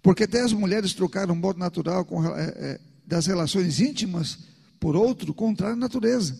Porque 0.01 0.23
até 0.23 0.41
as 0.41 0.51
mulheres 0.51 0.93
trocaram 0.93 1.33
o 1.33 1.37
modo 1.37 1.57
natural 1.57 2.03
com, 2.03 2.25
é, 2.35 2.43
é, 2.57 2.81
das 3.05 3.25
relações 3.25 3.79
íntimas 3.79 4.39
por 4.79 4.95
outro 4.95 5.33
contrário 5.33 5.75
à 5.75 5.79
natureza. 5.79 6.37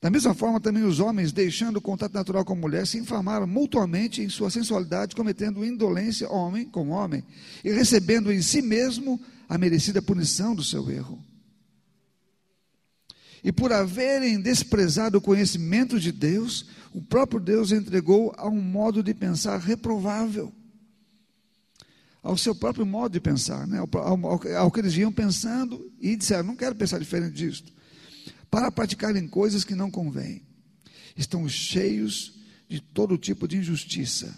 Da 0.00 0.10
mesma 0.10 0.32
forma, 0.32 0.60
também 0.60 0.84
os 0.84 1.00
homens, 1.00 1.32
deixando 1.32 1.78
o 1.78 1.80
contato 1.80 2.14
natural 2.14 2.44
com 2.44 2.52
a 2.52 2.56
mulher, 2.56 2.86
se 2.86 2.98
inflamaram 2.98 3.46
mutuamente 3.46 4.22
em 4.22 4.28
sua 4.28 4.48
sensualidade, 4.48 5.16
cometendo 5.16 5.64
indolência 5.64 6.30
homem 6.30 6.66
com 6.66 6.90
homem, 6.90 7.24
e 7.64 7.72
recebendo 7.72 8.32
em 8.32 8.40
si 8.40 8.62
mesmo 8.62 9.20
a 9.48 9.58
merecida 9.58 10.00
punição 10.00 10.54
do 10.54 10.62
seu 10.62 10.88
erro. 10.88 11.18
E 13.42 13.50
por 13.50 13.72
haverem 13.72 14.40
desprezado 14.40 15.18
o 15.18 15.20
conhecimento 15.20 15.98
de 15.98 16.12
Deus, 16.12 16.66
o 16.92 17.02
próprio 17.02 17.40
Deus 17.40 17.72
entregou 17.72 18.32
a 18.36 18.48
um 18.48 18.60
modo 18.60 19.02
de 19.02 19.14
pensar 19.14 19.58
reprovável, 19.58 20.52
ao 22.28 22.36
seu 22.36 22.54
próprio 22.54 22.84
modo 22.84 23.14
de 23.14 23.20
pensar, 23.20 23.66
né? 23.66 23.78
ao, 23.78 23.88
ao, 23.96 24.56
ao 24.58 24.70
que 24.70 24.80
eles 24.80 24.94
iam 24.98 25.10
pensando 25.10 25.90
e 25.98 26.14
disseram: 26.14 26.44
não 26.44 26.56
quero 26.56 26.74
pensar 26.74 26.98
diferente 26.98 27.34
disto 27.34 27.72
para 28.50 28.70
praticarem 28.70 29.26
coisas 29.26 29.64
que 29.64 29.74
não 29.74 29.90
convêm. 29.90 30.42
Estão 31.16 31.48
cheios 31.48 32.34
de 32.68 32.80
todo 32.80 33.16
tipo 33.16 33.48
de 33.48 33.56
injustiça, 33.56 34.36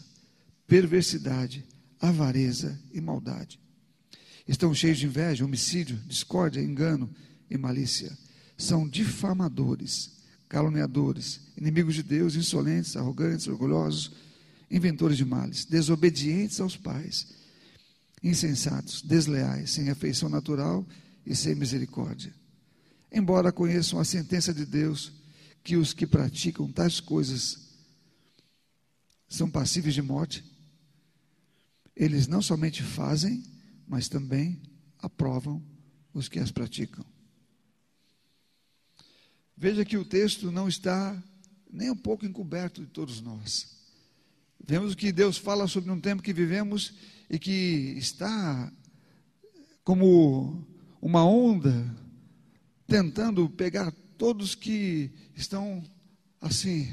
perversidade, 0.68 1.64
avareza 2.00 2.81
e 2.92 3.00
maldade. 3.00 3.59
Estão 4.46 4.72
cheios 4.72 4.98
de 4.98 5.07
inveja, 5.07 5.44
homicídio, 5.44 5.96
discórdia, 6.07 6.61
engano 6.61 7.11
e 7.50 7.59
malícia. 7.59 8.16
São 8.57 8.88
difamadores, 8.88 10.12
caluniadores, 10.48 11.40
inimigos 11.57 11.96
de 11.96 12.05
Deus, 12.05 12.37
insolentes, 12.37 12.96
arrogantes, 12.96 13.48
orgulhosos, 13.48 14.12
inventores 14.70 15.16
de 15.16 15.24
males, 15.24 15.64
desobedientes 15.64 16.61
aos 16.61 16.76
pais, 16.76 17.39
insensatos, 18.22 19.02
desleais, 19.02 19.70
sem 19.70 19.90
afeição 19.90 20.28
natural 20.28 20.87
e 21.26 21.35
sem 21.35 21.54
misericórdia 21.54 22.33
embora 23.11 23.52
conheçam 23.52 23.98
a 23.98 24.04
sentença 24.04 24.54
de 24.54 24.64
Deus, 24.64 25.12
que 25.64 25.76
os 25.76 25.92
que 25.92 26.06
praticam 26.06 26.70
tais 26.70 27.00
coisas 27.00 27.68
são 29.28 29.50
passíveis 29.50 29.94
de 29.94 30.02
morte, 30.02 30.44
eles 31.94 32.26
não 32.26 32.40
somente 32.40 32.83
fazem, 32.83 33.44
mas 33.87 34.09
também 34.09 34.61
aprovam 34.98 35.62
os 36.14 36.28
que 36.28 36.38
as 36.38 36.50
praticam. 36.50 37.04
Veja 39.56 39.85
que 39.85 39.98
o 39.98 40.04
texto 40.04 40.50
não 40.50 40.68
está 40.68 41.22
nem 41.70 41.90
um 41.90 41.96
pouco 41.96 42.24
encoberto 42.24 42.80
de 42.80 42.90
todos 42.90 43.20
nós. 43.20 43.76
Vemos 44.64 44.94
que 44.94 45.12
Deus 45.12 45.37
fala 45.37 45.68
sobre 45.68 45.90
um 45.90 46.00
tempo 46.00 46.22
que 46.22 46.33
vivemos 46.33 46.94
e 47.31 47.38
que 47.38 47.95
está 47.97 48.73
como 49.85 50.66
uma 51.01 51.25
onda 51.25 51.97
tentando 52.87 53.49
pegar 53.49 53.93
todos 54.19 54.57
que 54.57 55.11
estão 55.37 55.83
assim, 56.40 56.93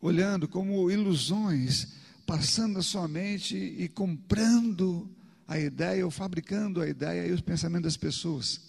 olhando 0.00 0.48
como 0.48 0.90
ilusões, 0.90 1.94
passando 2.26 2.80
a 2.80 2.82
sua 2.82 3.06
mente 3.06 3.56
e 3.56 3.88
comprando 3.88 5.08
a 5.46 5.58
ideia 5.58 6.04
ou 6.04 6.10
fabricando 6.10 6.82
a 6.82 6.88
ideia 6.88 7.28
e 7.28 7.32
os 7.32 7.40
pensamentos 7.40 7.84
das 7.84 7.96
pessoas. 7.96 8.60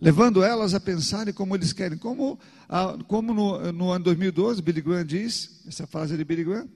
Levando 0.00 0.42
elas 0.42 0.74
a 0.74 0.80
pensarem 0.80 1.32
como 1.32 1.54
eles 1.54 1.72
querem. 1.72 1.96
Como, 1.96 2.38
a, 2.68 2.98
como 3.06 3.32
no, 3.32 3.72
no, 3.72 3.90
ano 3.90 4.04
2012, 4.04 4.60
Billy 4.60 4.82
Graham 4.82 5.06
diz, 5.06 5.62
essa 5.66 5.86
frase 5.86 6.16
de 6.16 6.24
Billy 6.24 6.44
Graham, 6.44 6.68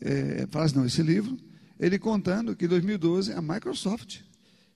é, 0.00 0.46
frase 0.50 0.74
não, 0.74 0.84
esse 0.86 1.02
livro, 1.02 1.36
ele 1.78 1.98
contando 1.98 2.54
que 2.56 2.64
em 2.64 2.68
2012 2.68 3.32
a 3.32 3.42
Microsoft 3.42 4.20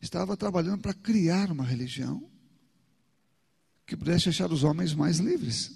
estava 0.01 0.37
trabalhando 0.37 0.81
para 0.81 0.95
criar 0.95 1.51
uma 1.51 1.65
religião 1.65 2.29
que 3.87 3.97
pudesse 3.97 4.25
deixar 4.25 4.51
os 4.51 4.65
homens 4.65 4.95
mais 4.95 5.19
livres, 5.19 5.73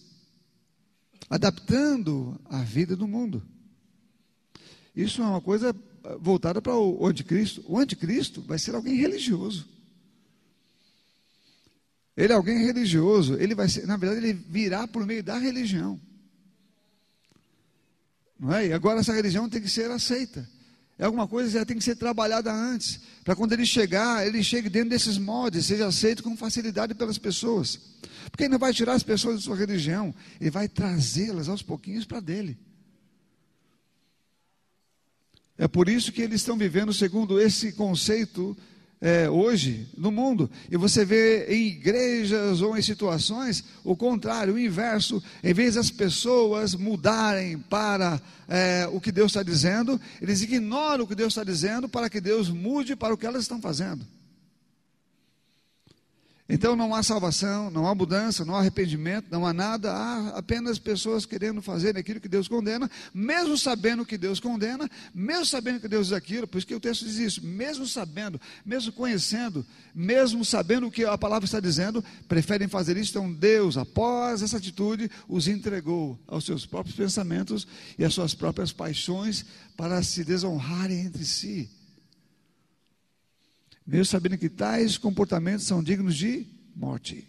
adaptando 1.29 2.41
a 2.45 2.63
vida 2.63 2.97
do 2.97 3.07
mundo. 3.07 3.43
Isso 4.95 5.21
é 5.21 5.27
uma 5.27 5.41
coisa 5.41 5.75
voltada 6.21 6.63
para 6.63 6.77
o 6.77 7.07
anticristo. 7.07 7.63
O 7.67 7.79
anticristo 7.79 8.41
vai 8.43 8.59
ser 8.59 8.75
alguém 8.75 8.97
religioso. 8.97 9.69
Ele 12.17 12.33
é 12.33 12.37
alguém 12.37 12.65
religioso, 12.65 13.35
ele 13.35 13.55
vai 13.55 13.69
ser, 13.69 13.87
na 13.87 13.97
verdade, 13.99 14.27
ele 14.27 14.33
virá 14.33 14.89
por 14.89 15.05
meio 15.05 15.23
da 15.23 15.37
religião. 15.37 16.01
Não 18.39 18.55
é? 18.55 18.69
E 18.69 18.73
agora 18.73 19.01
essa 19.01 19.13
religião 19.13 19.49
tem 19.49 19.61
que 19.61 19.69
ser 19.69 19.91
aceita. 19.91 20.49
É 20.99 21.05
alguma 21.05 21.29
coisa 21.29 21.51
que 21.51 21.59
já 21.59 21.65
tem 21.65 21.77
que 21.77 21.85
ser 21.85 21.97
trabalhada 21.97 22.53
antes, 22.53 23.01
para 23.23 23.37
quando 23.37 23.53
ele 23.53 23.67
chegar, 23.67 24.27
ele 24.27 24.43
chegue 24.43 24.71
dentro 24.71 24.91
desses 24.91 25.19
moldes, 25.19 25.67
seja 25.67 25.87
aceito 25.87 26.23
com 26.23 26.37
facilidade 26.37 26.95
pelas 26.95 27.19
pessoas. 27.19 27.79
Porque 28.31 28.45
ele 28.45 28.53
não 28.53 28.59
vai 28.59 28.73
tirar 28.73 28.95
as 28.95 29.03
pessoas 29.03 29.37
da 29.37 29.43
sua 29.43 29.57
religião, 29.57 30.15
ele 30.41 30.51
vai 30.51 30.69
trazê-las 30.69 31.49
aos 31.49 31.63
pouquinhos 31.63 32.07
para 32.07 32.21
dele. 32.21 32.59
É 35.59 35.69
por 35.69 35.89
isso 35.89 36.13
que 36.13 36.23
eles 36.23 36.41
estão 36.41 36.57
vivendo 36.57 36.93
segundo 36.93 37.41
esse 37.41 37.73
conceito 37.73 38.57
é, 39.01 39.29
hoje 39.29 39.89
no 39.97 40.11
mundo. 40.11 40.51
E 40.71 40.77
você 40.77 41.05
vê 41.05 41.47
em 41.47 41.67
igrejas 41.69 42.61
ou 42.61 42.77
em 42.77 42.83
situações 42.83 43.65
o 43.85 43.97
contrário, 43.97 44.55
o 44.55 44.59
inverso. 44.59 45.23
Em 45.43 45.53
vez 45.53 45.75
das 45.75 45.91
pessoas 45.91 46.75
mudarem 46.75 47.59
para 47.59 48.21
é, 48.49 48.89
o 48.93 49.01
que 49.01 49.13
Deus 49.13 49.33
está 49.33 49.43
dizendo, 49.43 50.01
eles 50.21 50.43
ignoram 50.43 51.05
o 51.05 51.07
que 51.07 51.15
Deus 51.15 51.33
está 51.33 51.45
dizendo 51.45 51.89
para 51.89 52.09
que 52.09 52.21
Deus 52.21 52.49
mude 52.49 52.97
para 52.97 53.15
o 53.15 53.17
que 53.17 53.27
elas 53.27 53.43
estão 53.43 53.61
fazendo. 53.61 54.07
Então 56.49 56.77
não 56.77 56.95
há 56.95 57.03
salvação, 57.03 57.73
não 57.73 57.89
há 57.89 57.95
mudança, 57.95 58.45
não 58.45 58.55
há 58.55 58.61
arrependimento, 58.61 59.27
não 59.31 59.45
há 59.45 59.53
nada, 59.53 59.93
há 59.93 60.39
apenas 60.39 60.79
pessoas 60.79 61.27
querendo 61.27 61.61
fazer 61.61 61.97
aquilo 61.97 62.21
que 62.21 62.29
Deus 62.29 62.47
condena, 62.47 62.89
mesmo 63.13 63.59
sabendo 63.59 64.07
que 64.07 64.17
Deus 64.17 64.39
condena, 64.39 64.89
mesmo 65.13 65.45
sabendo 65.45 65.81
que 65.81 65.89
Deus 65.89 66.09
diz 66.09 66.17
aquilo, 66.17 66.47
por 66.47 66.59
isso 66.59 66.67
que 66.67 66.75
o 66.75 66.79
texto 66.79 67.05
diz 67.05 67.17
isso, 67.17 67.45
mesmo 67.45 67.85
sabendo, 67.85 68.41
mesmo 68.65 68.93
conhecendo, 68.93 69.67
mesmo 69.93 70.45
sabendo 70.45 70.87
o 70.87 70.91
que 70.91 71.05
a 71.05 71.19
palavra 71.19 71.47
está 71.47 71.59
dizendo, 71.59 72.05
preferem 72.29 72.69
fazer 72.69 72.97
isso. 72.97 73.11
Então 73.11 73.33
Deus, 73.33 73.77
após 73.77 74.41
essa 74.41 74.57
atitude, 74.57 75.11
os 75.29 75.49
entregou 75.49 76.17
aos 76.29 76.45
seus 76.45 76.65
próprios 76.65 76.95
pensamentos 76.95 77.67
e 77.99 78.05
às 78.05 78.15
suas 78.15 78.35
próprias 78.35 78.71
paixões 78.73 79.45
para 79.77 80.01
se 80.01 80.23
desonrarem 80.23 81.01
entre 81.01 81.25
si 81.25 81.69
mesmo 83.87 84.07
sabendo 84.07 84.37
que 84.37 84.49
tais 84.49 84.99
comportamentos 84.99 85.67
são 85.67 85.83
dignos 85.83 86.17
de 86.17 86.47
morte. 86.75 87.29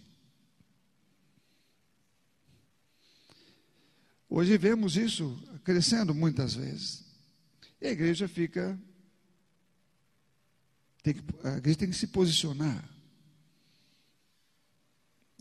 Hoje 4.28 4.58
vemos 4.58 4.96
isso 4.96 5.40
crescendo 5.64 6.14
muitas 6.14 6.54
vezes. 6.54 7.04
E 7.80 7.86
a 7.86 7.92
igreja 7.92 8.28
fica. 8.28 8.78
Tem 11.02 11.14
que, 11.14 11.22
a 11.44 11.56
igreja 11.56 11.78
tem 11.78 11.88
que 11.88 11.96
se 11.96 12.08
posicionar. 12.08 12.84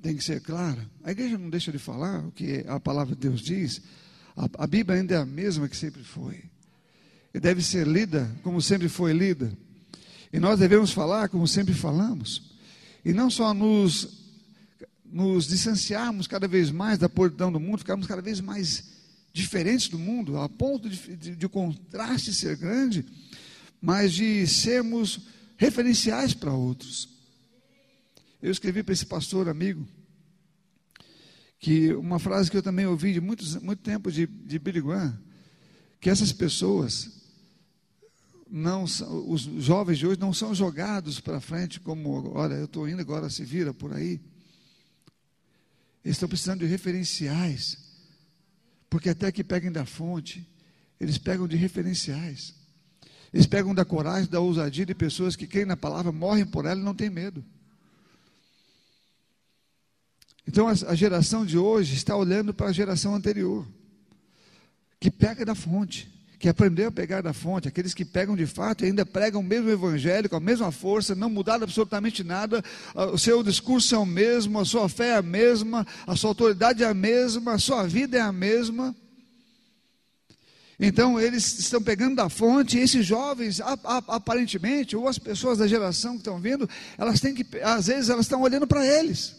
tem 0.02 0.16
que 0.16 0.24
ser 0.24 0.40
clara. 0.42 0.90
A 1.04 1.12
igreja 1.12 1.38
não 1.38 1.50
deixa 1.50 1.72
de 1.72 1.80
falar 1.80 2.26
o 2.26 2.32
que 2.32 2.64
a 2.68 2.80
palavra 2.80 3.16
de 3.16 3.22
Deus 3.22 3.42
diz. 3.42 3.82
A, 4.36 4.64
a 4.64 4.68
Bíblia 4.68 5.00
ainda 5.00 5.16
é 5.16 5.18
a 5.18 5.26
mesma 5.26 5.68
que 5.68 5.76
sempre 5.76 6.04
foi. 6.04 6.44
E 7.34 7.40
deve 7.40 7.62
ser 7.62 7.86
lida 7.86 8.34
como 8.44 8.62
sempre 8.62 8.88
foi 8.88 9.12
lida. 9.12 9.52
E 10.32 10.40
nós 10.40 10.60
devemos 10.60 10.92
falar 10.92 11.30
como 11.30 11.48
sempre 11.48 11.74
falamos. 11.74 12.56
E 13.04 13.14
não 13.14 13.30
só 13.30 13.54
nos, 13.54 14.26
nos 15.06 15.48
distanciarmos 15.48 16.28
cada 16.28 16.48
vez 16.48 16.72
mais 16.72 17.00
da 17.00 17.08
podridão 17.08 17.52
do 17.52 17.60
mundo, 17.60 17.80
ficarmos 17.80 18.08
cada 18.08 18.22
vez 18.22 18.42
mais 18.42 18.98
diferentes 19.32 19.88
do 19.88 20.00
mundo, 20.00 20.38
a 20.38 20.50
ponto 20.50 20.90
de, 20.90 21.16
de, 21.16 21.36
de 21.36 21.50
contraste 21.50 22.34
ser 22.34 22.58
grande, 22.58 23.06
mas 23.82 24.14
de 24.14 24.48
sermos 24.48 25.22
referenciais 25.58 26.34
para 26.34 26.52
outros. 26.52 27.10
Eu 28.42 28.52
escrevi 28.52 28.84
para 28.84 28.94
esse 28.94 29.06
pastor 29.06 29.48
amigo 29.48 29.88
que 31.60 31.94
uma 31.94 32.20
frase 32.20 32.52
que 32.52 32.58
eu 32.58 32.62
também 32.62 32.86
ouvi 32.86 33.14
de 33.14 33.22
muitos, 33.22 33.56
muito 33.56 33.82
tempo 33.82 34.12
de, 34.12 34.28
de 34.28 34.60
Billy 34.60 34.82
Graham, 34.82 35.18
que 36.00 36.10
essas 36.10 36.32
pessoas 36.32 37.17
não 38.50 38.84
os 38.84 39.42
jovens 39.42 39.98
de 39.98 40.08
hoje 40.08 40.20
não 40.20 40.34
são 40.34 40.54
jogados 40.54 41.20
para 41.20 41.40
frente 41.40 41.80
como, 41.80 42.32
olha, 42.36 42.56
eu 42.56 42.66
estou 42.66 42.88
indo 42.88 43.02
agora, 43.02 43.30
se 43.30 43.44
vira 43.44 43.74
por 43.74 43.94
aí. 43.94 44.22
Eles 46.04 46.16
estão 46.16 46.30
precisando 46.30 46.60
de 46.60 46.66
referenciais, 46.66 47.78
porque 48.90 49.10
até 49.10 49.32
que 49.32 49.44
peguem 49.44 49.72
da 49.72 49.86
fonte, 49.86 50.48
eles 51.00 51.18
pegam 51.18 51.48
de 51.48 51.56
referenciais. 51.56 52.56
Eles 53.34 53.46
pegam 53.46 53.76
da 53.76 53.84
coragem, 53.84 54.30
da 54.30 54.40
ousadia 54.40 54.86
de 54.86 54.96
pessoas 54.96 55.36
que 55.36 55.46
creem 55.46 55.66
na 55.66 55.76
palavra, 55.78 56.12
morrem 56.12 56.46
por 56.46 56.66
ela 56.66 56.80
e 56.80 56.84
não 56.84 56.96
têm 56.96 57.10
medo. 57.10 57.44
Então 60.48 60.68
a, 60.68 60.96
geração 60.96 61.46
de 61.46 61.58
hoje 61.58 61.94
está 61.94 62.16
olhando 62.16 62.54
para 62.54 62.68
a 62.68 62.72
geração 62.72 63.14
anterior, 63.14 63.68
que 64.98 65.12
pega 65.12 65.44
da 65.44 65.54
fonte, 65.54 66.10
que 66.40 66.48
aprendeu 66.48 66.90
a 66.90 66.92
pegar 66.92 67.22
da 67.22 67.34
fonte, 67.34 67.68
aqueles 67.68 67.94
que 67.94 68.06
pegam 68.06 68.36
de 68.36 68.46
fato 68.46 68.84
e 68.84 68.88
ainda 68.88 69.06
pregam 69.06 69.42
o 69.42 69.44
mesmo 69.44 69.70
evangelho, 69.70 70.30
com 70.30 70.36
a 70.36 70.40
mesma 70.40 70.72
força, 70.72 71.16
não 71.16 71.30
mudaram 71.30 71.64
absolutamente 71.64 72.24
nada, 72.24 72.64
o 72.94 73.18
seu 73.18 73.42
discurso 73.42 73.96
é 73.96 73.98
o 73.98 74.06
mesmo, 74.06 74.60
a 74.60 74.66
sua 74.66 74.88
fé 74.88 75.10
é 75.10 75.18
a 75.18 75.22
mesma, 75.22 75.86
a 76.06 76.16
sua 76.16 76.30
autoridade 76.30 76.84
é 76.84 76.88
a 76.88 76.94
mesma, 76.94 77.54
a 77.54 77.60
sua 77.60 77.88
vida 77.88 78.18
é 78.18 78.22
a 78.22 78.32
mesma. 78.32 78.96
Então 80.80 81.20
eles 81.20 81.58
estão 81.58 81.82
pegando 81.82 82.18
da 82.18 82.30
fonte, 82.30 82.78
e 82.78 82.82
esses 82.82 83.04
jovens, 83.04 83.60
aparentemente, 84.08 84.96
ou 84.96 85.08
as 85.08 85.18
pessoas 85.18 85.58
da 85.58 85.66
geração 85.66 86.12
que 86.12 86.20
estão 86.20 86.40
vindo, 86.40 86.70
elas 87.00 87.20
têm 87.20 87.34
que, 87.34 87.46
às 87.64 87.88
vezes, 87.88 88.10
elas 88.10 88.26
estão 88.26 88.42
olhando 88.42 88.68
para 88.68 88.86
eles 88.86 89.37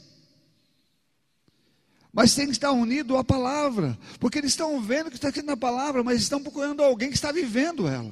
mas 2.19 2.35
tem 2.35 2.47
que 2.47 2.53
estar 2.53 2.73
unido 2.73 3.17
à 3.17 3.23
palavra, 3.23 3.97
porque 4.19 4.39
eles 4.39 4.51
estão 4.51 4.81
vendo 4.81 5.09
que 5.09 5.15
está 5.15 5.29
aqui 5.29 5.41
na 5.41 5.57
palavra, 5.57 6.03
mas 6.03 6.21
estão 6.21 6.43
procurando 6.43 6.83
alguém 6.83 7.11
que 7.11 7.15
está 7.15 7.31
vivendo 7.31 7.87
ela. 7.87 8.11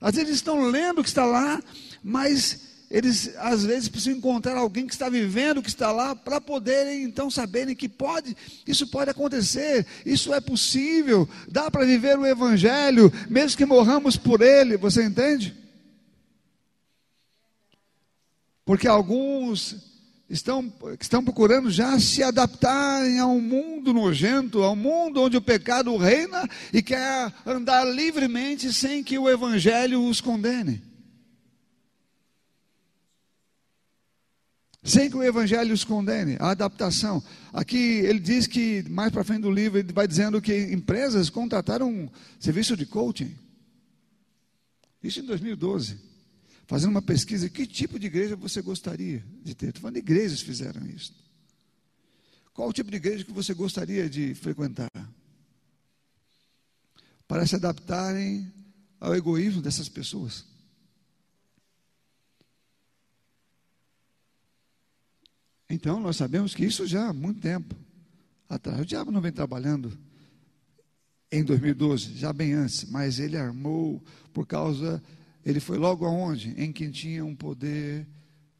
Às 0.00 0.14
vezes 0.14 0.36
estão 0.36 0.64
lendo 0.64 1.00
o 1.00 1.02
que 1.02 1.10
está 1.10 1.26
lá, 1.26 1.62
mas 2.02 2.86
eles 2.90 3.36
às 3.36 3.66
vezes 3.66 3.90
precisam 3.90 4.16
encontrar 4.16 4.56
alguém 4.56 4.86
que 4.86 4.94
está 4.94 5.10
vivendo 5.10 5.58
o 5.58 5.62
que 5.62 5.68
está 5.68 5.92
lá 5.92 6.16
para 6.16 6.40
poderem 6.40 7.02
então 7.02 7.30
saberem 7.30 7.76
que 7.76 7.86
pode, 7.86 8.34
isso 8.66 8.86
pode 8.86 9.10
acontecer, 9.10 9.86
isso 10.06 10.32
é 10.32 10.40
possível, 10.40 11.28
dá 11.46 11.70
para 11.70 11.84
viver 11.84 12.18
o 12.18 12.24
evangelho, 12.24 13.12
mesmo 13.28 13.58
que 13.58 13.66
morramos 13.66 14.16
por 14.16 14.40
ele, 14.40 14.78
você 14.78 15.04
entende? 15.04 15.54
Porque 18.64 18.88
alguns 18.88 19.91
estão, 20.32 20.72
estão 20.98 21.22
procurando 21.22 21.70
já 21.70 22.00
se 22.00 22.22
adaptarem 22.22 23.18
a 23.18 23.26
um 23.26 23.40
mundo 23.40 23.92
nojento, 23.92 24.62
a 24.62 24.72
um 24.72 24.76
mundo 24.76 25.20
onde 25.20 25.36
o 25.36 25.42
pecado 25.42 25.94
reina 25.96 26.48
e 26.72 26.82
quer 26.82 27.32
andar 27.44 27.84
livremente 27.84 28.72
sem 28.72 29.04
que 29.04 29.18
o 29.18 29.28
Evangelho 29.28 30.02
os 30.02 30.22
condene. 30.22 30.82
Sem 34.82 35.10
que 35.10 35.16
o 35.16 35.22
Evangelho 35.22 35.72
os 35.74 35.84
condene, 35.84 36.36
a 36.40 36.50
adaptação. 36.50 37.22
Aqui 37.52 37.76
ele 37.76 38.18
diz 38.18 38.46
que, 38.46 38.82
mais 38.88 39.12
para 39.12 39.22
frente 39.22 39.42
do 39.42 39.50
livro, 39.50 39.78
ele 39.78 39.92
vai 39.92 40.08
dizendo 40.08 40.40
que 40.40 40.72
empresas 40.72 41.28
contrataram 41.28 41.88
um 41.88 42.08
serviço 42.40 42.74
de 42.74 42.86
coaching. 42.86 43.36
Isso 45.02 45.20
em 45.20 45.26
2012 45.26 46.11
fazendo 46.72 46.92
uma 46.92 47.02
pesquisa, 47.02 47.50
que 47.50 47.66
tipo 47.66 47.98
de 47.98 48.06
igreja 48.06 48.34
você 48.34 48.62
gostaria 48.62 49.22
de 49.42 49.54
ter? 49.54 49.66
Estou 49.66 49.82
falando 49.82 49.96
de 49.96 50.00
igrejas 50.00 50.40
que 50.40 50.46
fizeram 50.46 50.86
isso. 50.86 51.14
Qual 52.54 52.66
o 52.66 52.72
tipo 52.72 52.90
de 52.90 52.96
igreja 52.96 53.26
que 53.26 53.30
você 53.30 53.52
gostaria 53.52 54.08
de 54.08 54.34
frequentar? 54.34 54.88
Para 57.28 57.46
se 57.46 57.56
adaptarem 57.56 58.50
ao 58.98 59.14
egoísmo 59.14 59.60
dessas 59.60 59.86
pessoas. 59.86 60.46
Então, 65.68 66.00
nós 66.00 66.16
sabemos 66.16 66.54
que 66.54 66.64
isso 66.64 66.86
já 66.86 67.10
há 67.10 67.12
muito 67.12 67.42
tempo 67.42 67.76
atrás. 68.48 68.80
O 68.80 68.86
diabo 68.86 69.12
não 69.12 69.20
vem 69.20 69.30
trabalhando 69.30 69.92
em 71.30 71.44
2012, 71.44 72.16
já 72.16 72.32
bem 72.32 72.54
antes, 72.54 72.86
mas 72.86 73.18
ele 73.18 73.36
armou 73.36 74.02
por 74.32 74.46
causa 74.46 75.02
ele 75.44 75.60
foi 75.60 75.76
logo 75.78 76.04
aonde? 76.04 76.50
Em 76.56 76.72
quem 76.72 76.90
tinha 76.90 77.24
um 77.24 77.34
poder 77.34 78.06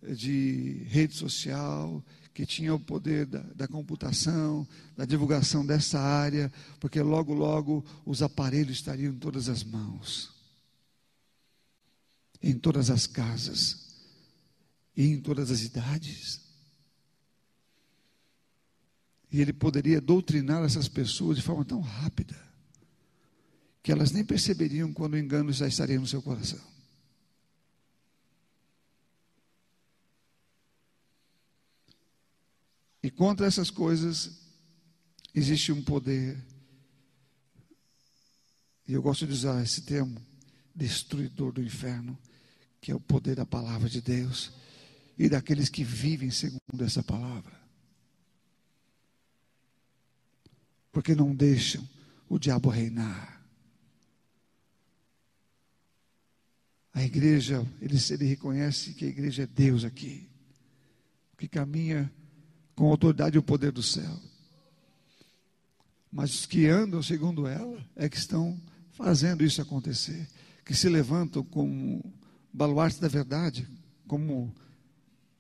de 0.03 0.85
rede 0.88 1.14
social, 1.14 2.05
que 2.35 2.47
tinha 2.47 2.75
o 2.75 2.81
poder 2.81 3.27
da, 3.27 3.40
da, 3.55 3.68
computação, 3.68 4.66
da 4.97 5.05
divulgação 5.05 5.64
dessa 5.64 6.01
área, 6.01 6.53
porque 6.81 7.01
logo, 7.01 7.35
logo 7.35 7.85
os 8.05 8.23
aparelhos 8.23 8.77
estariam 8.77 9.12
em 9.12 9.18
todas 9.18 9.49
as 9.49 9.62
mãos, 9.62 10.35
em 12.42 12.59
todas 12.59 12.90
as 12.90 13.07
casas 13.07 13.95
e 14.97 15.07
em 15.07 15.21
todas 15.21 15.51
as 15.51 15.62
idades. 15.62 16.40
E 19.31 19.40
ele 19.40 19.53
poderia 19.53 20.01
doutrinar 20.01 20.64
essas 20.64 20.88
pessoas 20.88 21.37
de 21.37 21.42
forma 21.42 21.64
tão 21.64 21.81
rápida 21.81 22.37
que 23.83 23.90
elas 23.90 24.12
nem 24.12 24.25
perceberiam 24.25 24.92
quando 24.92 25.14
o 25.14 25.18
engano 25.18 25.53
já 25.53 25.66
estaria 25.66 25.99
no 25.99 26.07
seu 26.07 26.23
coração. 26.23 26.72
E 33.03 33.11
contra 33.11 33.47
essas 33.47 33.71
coisas 33.71 34.38
existe 35.35 35.73
um 35.73 35.83
poder. 35.83 36.38
E 38.87 38.93
eu 38.93 39.03
gosto 39.03 39.27
de 39.27 39.33
usar 39.33 39.62
esse 39.62 39.83
termo, 39.83 40.21
destruidor 40.75 41.53
do 41.53 41.62
inferno, 41.62 42.17
que 42.81 42.93
é 42.93 42.95
o 42.95 43.01
poder 43.01 43.37
da 43.37 43.47
palavra 43.47 43.88
de 43.88 44.01
Deus 44.01 44.53
e 45.19 45.29
daqueles 45.29 45.69
que 45.69 45.83
vivem 45.83 46.31
segundo 46.31 46.85
essa 46.85 47.03
palavra. 47.03 47.61
Porque 50.91 51.15
não 51.15 51.35
deixam 51.35 51.88
o 52.29 52.38
diabo 52.38 52.69
reinar. 52.69 53.43
A 56.95 57.03
igreja, 57.03 57.67
ele, 57.81 57.97
ele 58.11 58.25
reconhece 58.27 58.93
que 58.93 59.05
a 59.05 59.09
igreja 59.09 59.45
é 59.45 59.47
Deus 59.47 59.85
aqui, 59.85 60.29
que 61.38 61.49
caminha 61.49 62.12
com 62.83 62.88
a 62.88 62.90
autoridade 62.90 63.37
e 63.37 63.38
o 63.38 63.42
poder 63.45 63.71
do 63.71 63.81
céu. 63.81 64.11
Mas 66.11 66.35
os 66.35 66.47
que 66.47 66.66
andam 66.66 67.01
segundo 67.01 67.47
ela 67.47 67.79
é 67.95 68.09
que 68.09 68.16
estão 68.16 68.61
fazendo 68.90 69.45
isso 69.45 69.62
acontecer, 69.62 70.27
que 70.64 70.75
se 70.75 70.88
levantam 70.88 71.45
como 71.45 72.05
baluartes 72.53 72.99
da 72.99 73.07
verdade, 73.07 73.68
como 74.09 74.53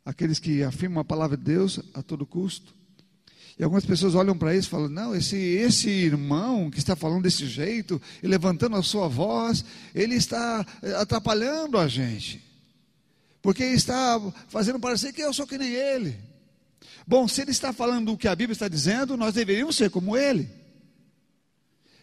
aqueles 0.04 0.38
que 0.38 0.62
afirmam 0.62 1.00
a 1.00 1.04
palavra 1.04 1.36
de 1.36 1.42
Deus 1.42 1.80
a 1.92 2.00
todo 2.00 2.24
custo. 2.24 2.72
E 3.58 3.64
algumas 3.64 3.84
pessoas 3.84 4.14
olham 4.14 4.38
para 4.38 4.54
isso 4.54 4.68
e 4.68 4.70
falam: 4.70 4.88
não, 4.88 5.12
esse, 5.12 5.36
esse 5.36 5.90
irmão 5.90 6.70
que 6.70 6.78
está 6.78 6.94
falando 6.94 7.24
desse 7.24 7.48
jeito 7.48 8.00
e 8.22 8.28
levantando 8.28 8.76
a 8.76 8.84
sua 8.84 9.08
voz, 9.08 9.64
ele 9.92 10.14
está 10.14 10.64
eh, 10.80 10.94
atrapalhando 10.94 11.76
a 11.76 11.88
gente, 11.88 12.40
porque 13.42 13.64
está 13.64 14.20
fazendo 14.46 14.78
parecer 14.78 15.12
que 15.12 15.22
eu 15.22 15.34
sou 15.34 15.44
que 15.44 15.58
nem 15.58 15.72
ele. 15.72 16.31
Bom, 17.06 17.26
se 17.28 17.42
ele 17.42 17.50
está 17.50 17.72
falando 17.72 18.12
o 18.12 18.18
que 18.18 18.28
a 18.28 18.34
Bíblia 18.34 18.52
está 18.52 18.68
dizendo, 18.68 19.16
nós 19.16 19.34
deveríamos 19.34 19.76
ser 19.76 19.90
como 19.90 20.16
ele. 20.16 20.62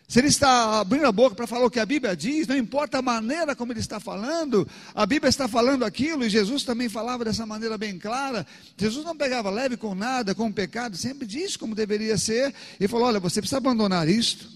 Se 0.09 0.17
ele 0.17 0.27
está 0.27 0.79
abrindo 0.79 1.05
a 1.05 1.11
boca 1.11 1.35
para 1.35 1.45
falar 1.45 1.67
o 1.67 1.69
que 1.69 1.79
a 1.79 1.85
Bíblia 1.85 2.17
diz, 2.17 2.47
não 2.47 2.57
importa 2.57 2.97
a 2.97 3.01
maneira 3.01 3.55
como 3.55 3.71
ele 3.71 3.79
está 3.79 3.99
falando, 3.99 4.67
a 4.95 5.05
Bíblia 5.05 5.29
está 5.29 5.47
falando 5.47 5.85
aquilo, 5.85 6.25
e 6.25 6.29
Jesus 6.31 6.63
também 6.63 6.89
falava 6.89 7.23
dessa 7.23 7.45
maneira 7.45 7.77
bem 7.77 7.99
clara. 7.99 8.45
Jesus 8.75 9.05
não 9.05 9.15
pegava 9.15 9.51
leve 9.51 9.77
com 9.77 9.93
nada, 9.93 10.33
com 10.33 10.47
o 10.47 10.53
pecado, 10.53 10.97
sempre 10.97 11.27
disse 11.27 11.59
como 11.59 11.75
deveria 11.75 12.17
ser, 12.17 12.55
e 12.79 12.87
falou: 12.87 13.05
olha, 13.05 13.19
você 13.19 13.39
precisa 13.39 13.57
abandonar 13.57 14.09
isto. 14.09 14.49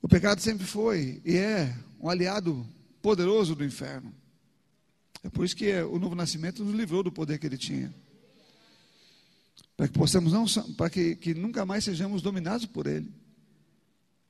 O 0.00 0.08
pecado 0.08 0.40
sempre 0.40 0.66
foi 0.66 1.20
e 1.22 1.36
é 1.36 1.76
um 2.00 2.08
aliado 2.08 2.66
poderoso 3.02 3.54
do 3.54 3.62
inferno. 3.62 4.19
Por 5.28 5.44
isso 5.44 5.54
que 5.54 5.72
o 5.82 5.98
novo 5.98 6.14
nascimento 6.14 6.64
nos 6.64 6.74
livrou 6.74 7.02
do 7.02 7.12
poder 7.12 7.38
que 7.38 7.46
ele 7.46 7.58
tinha. 7.58 7.94
Para 9.76 9.88
que 9.88 9.98
possamos 9.98 10.32
não 10.32 10.46
para 10.74 10.88
que, 10.88 11.16
que 11.16 11.34
nunca 11.34 11.66
mais 11.66 11.84
sejamos 11.84 12.22
dominados 12.22 12.66
por 12.66 12.86
ele, 12.86 13.12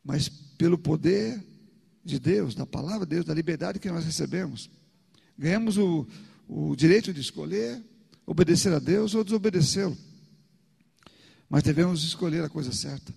mas 0.04 0.28
pelo 0.28 0.78
poder 0.78 1.44
de 2.04 2.18
Deus, 2.18 2.54
da 2.54 2.66
palavra 2.66 3.06
de 3.06 3.10
Deus, 3.10 3.24
da 3.24 3.34
liberdade 3.34 3.78
que 3.78 3.90
nós 3.90 4.04
recebemos. 4.04 4.70
Ganhamos 5.38 5.76
o, 5.78 6.06
o 6.48 6.74
direito 6.74 7.12
de 7.12 7.20
escolher 7.20 7.82
obedecer 8.30 8.72
a 8.72 8.78
Deus 8.78 9.14
ou 9.14 9.24
desobedecê-lo. 9.24 9.98
Mas 11.48 11.64
devemos 11.64 12.04
escolher 12.04 12.44
a 12.44 12.48
coisa 12.48 12.72
certa. 12.72 13.12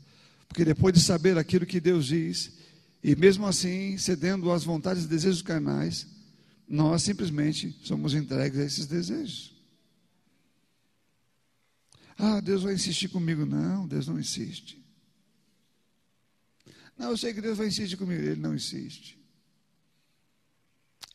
Porque 0.47 0.65
depois 0.65 0.91
de 0.93 0.99
saber 0.99 1.37
aquilo 1.37 1.67
que 1.67 1.79
Deus 1.79 2.07
diz, 2.07 2.51
e 3.03 3.15
mesmo 3.15 3.45
assim 3.45 3.95
cedendo 3.95 4.51
às 4.51 4.63
vontades 4.63 5.03
e 5.03 5.07
desejos 5.07 5.43
carnais, 5.43 6.07
nós 6.73 7.03
simplesmente 7.03 7.71
somos 7.83 8.15
entregues 8.15 8.59
a 8.59 8.63
esses 8.63 8.87
desejos. 8.87 9.53
Ah, 12.17 12.41
Deus 12.41 12.63
vai 12.63 12.73
insistir 12.73 13.09
comigo. 13.09 13.45
Não, 13.45 13.87
Deus 13.87 14.07
não 14.07 14.19
insiste. 14.19 14.83
Não, 16.97 17.11
eu 17.11 17.17
sei 17.17 17.31
que 17.31 17.41
Deus 17.41 17.59
vai 17.59 17.67
insistir 17.67 17.95
comigo. 17.95 18.23
Ele 18.23 18.41
não 18.41 18.55
insiste. 18.55 19.19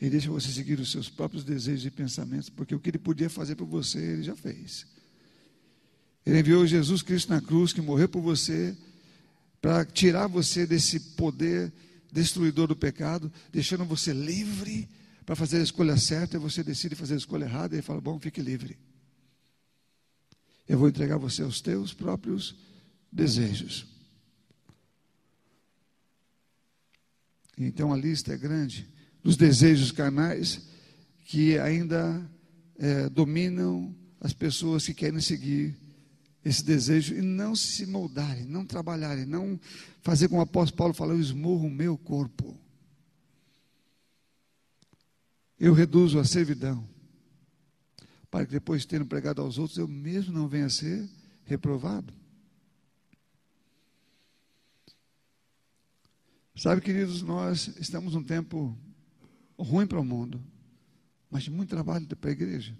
Ele 0.00 0.10
deixa 0.10 0.30
você 0.30 0.48
seguir 0.52 0.78
os 0.78 0.92
seus 0.92 1.10
próprios 1.10 1.42
desejos 1.42 1.86
e 1.86 1.90
pensamentos, 1.90 2.48
porque 2.48 2.72
o 2.72 2.78
que 2.78 2.90
ele 2.90 2.98
podia 2.98 3.28
fazer 3.28 3.56
por 3.56 3.66
você, 3.66 3.98
ele 3.98 4.22
já 4.22 4.36
fez. 4.36 4.86
Ele 6.24 6.38
enviou 6.38 6.64
Jesus 6.68 7.02
Cristo 7.02 7.30
na 7.30 7.40
cruz, 7.40 7.72
que 7.72 7.80
morreu 7.80 8.08
por 8.08 8.22
você, 8.22 8.78
para 9.60 9.84
tirar 9.84 10.28
você 10.28 10.64
desse 10.64 11.00
poder 11.16 11.72
destruidor 12.12 12.68
do 12.68 12.76
pecado, 12.76 13.32
deixando 13.50 13.84
você 13.84 14.12
livre 14.12 14.88
para 15.28 15.36
fazer 15.36 15.58
a 15.58 15.62
escolha 15.62 15.94
certa, 15.98 16.38
e 16.38 16.40
você 16.40 16.64
decide 16.64 16.94
fazer 16.94 17.12
a 17.12 17.18
escolha 17.18 17.44
errada, 17.44 17.76
e 17.76 17.82
fala: 17.82 18.00
Bom, 18.00 18.18
fique 18.18 18.40
livre. 18.40 18.78
Eu 20.66 20.78
vou 20.78 20.88
entregar 20.88 21.18
você 21.18 21.42
aos 21.42 21.60
teus 21.60 21.92
próprios 21.92 22.56
desejos. 23.12 23.86
Então 27.58 27.92
a 27.92 27.96
lista 27.98 28.32
é 28.32 28.38
grande 28.38 28.88
dos 29.22 29.36
desejos 29.36 29.92
carnais 29.92 30.62
que 31.26 31.58
ainda 31.58 32.26
é, 32.78 33.10
dominam 33.10 33.94
as 34.22 34.32
pessoas 34.32 34.86
que 34.86 34.94
querem 34.94 35.20
seguir 35.20 35.76
esse 36.42 36.64
desejo 36.64 37.14
e 37.14 37.20
não 37.20 37.54
se 37.54 37.84
moldarem, 37.84 38.46
não 38.46 38.64
trabalharem, 38.64 39.26
não 39.26 39.60
fazer 40.00 40.28
como 40.28 40.40
o 40.40 40.44
apóstolo 40.44 40.78
Paulo 40.78 40.94
falou, 40.94 41.12
eu 41.12 41.20
esmurro 41.20 41.66
o 41.66 41.70
meu 41.70 41.98
corpo. 41.98 42.58
Eu 45.58 45.72
reduzo 45.72 46.18
a 46.18 46.24
servidão, 46.24 46.88
para 48.30 48.46
que 48.46 48.52
depois, 48.52 48.84
tendo 48.84 49.06
pregado 49.06 49.42
aos 49.42 49.58
outros, 49.58 49.78
eu 49.78 49.88
mesmo 49.88 50.32
não 50.32 50.46
venha 50.46 50.66
a 50.66 50.70
ser 50.70 51.08
reprovado. 51.44 52.12
Sabe, 56.54 56.80
queridos, 56.80 57.22
nós 57.22 57.68
estamos 57.78 58.14
num 58.14 58.22
tempo 58.22 58.76
ruim 59.58 59.86
para 59.86 60.00
o 60.00 60.04
mundo, 60.04 60.42
mas 61.30 61.44
de 61.44 61.50
muito 61.50 61.70
trabalho 61.70 62.06
para 62.16 62.30
a 62.30 62.32
igreja. 62.32 62.76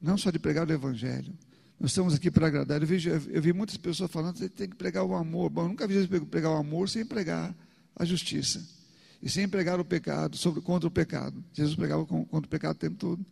Não 0.00 0.16
só 0.16 0.30
de 0.30 0.38
pregar 0.38 0.68
o 0.68 0.72
Evangelho. 0.72 1.36
Nós 1.78 1.90
estamos 1.90 2.14
aqui 2.14 2.30
para 2.30 2.46
agradar. 2.46 2.80
Eu, 2.80 2.86
vejo, 2.86 3.10
eu 3.10 3.42
vi 3.42 3.52
muitas 3.52 3.76
pessoas 3.76 4.10
falando 4.10 4.36
que 4.36 4.48
tem 4.48 4.68
que 4.68 4.76
pregar 4.76 5.04
o 5.04 5.14
amor. 5.14 5.50
Bom, 5.50 5.62
eu 5.62 5.68
nunca 5.68 5.86
vi 5.86 6.06
pregar 6.20 6.52
o 6.52 6.56
amor 6.56 6.88
sem 6.88 7.04
pregar 7.04 7.54
a 7.94 8.04
justiça. 8.04 8.77
E 9.20 9.28
sem 9.28 9.48
pregar 9.48 9.80
o 9.80 9.84
pecado, 9.84 10.36
sobre, 10.36 10.60
contra 10.60 10.86
o 10.86 10.90
pecado. 10.90 11.44
Jesus 11.52 11.74
pregava 11.74 12.06
contra 12.06 12.46
o 12.46 12.48
pecado 12.48 12.76
o 12.76 12.78
tempo 12.78 12.96
todo. 12.96 13.26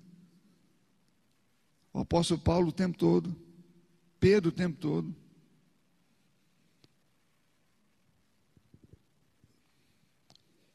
O 1.92 2.01
apóstolo 2.01 2.40
Paulo 2.40 2.68
o 2.68 2.72
tempo 2.72 2.99
todo. 2.99 3.35
Pedro 4.18 4.49
o 4.49 4.53
tempo 4.53 4.79
todo. 4.79 5.14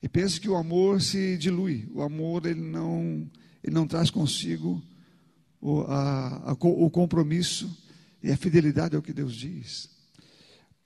E 0.01 0.07
penso 0.07 0.39
que 0.39 0.49
o 0.49 0.55
amor 0.55 1.01
se 1.01 1.37
dilui. 1.37 1.87
O 1.93 2.01
amor 2.01 2.45
ele 2.45 2.61
não, 2.61 3.29
ele 3.63 3.75
não 3.75 3.85
traz 3.85 4.09
consigo 4.09 4.81
o, 5.59 5.81
a, 5.81 6.51
a, 6.51 6.53
o 6.53 6.89
compromisso 6.89 7.69
e 8.23 8.31
a 8.31 8.37
fidelidade 8.37 8.95
ao 8.95 9.01
que 9.01 9.13
Deus 9.13 9.35
diz. 9.35 9.89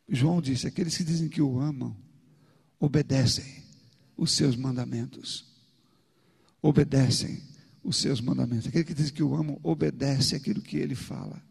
João 0.10 0.42
disse: 0.42 0.68
aqueles 0.68 0.98
que 0.98 1.04
dizem 1.04 1.30
que 1.30 1.42
o 1.42 1.60
amam, 1.60 1.96
obedecem 2.80 3.65
os 4.18 4.32
seus 4.32 4.56
mandamentos. 4.56 5.46
Obedecem 6.62 7.42
os 7.84 7.98
seus 7.98 8.20
mandamentos. 8.20 8.68
Aquele 8.68 8.84
que 8.84 8.94
diz 8.94 9.12
que 9.12 9.22
o 9.22 9.36
amam, 9.36 9.60
obedece 9.62 10.36
aquilo 10.36 10.62
que 10.62 10.78
ele 10.78 10.96
fala. 10.96 11.42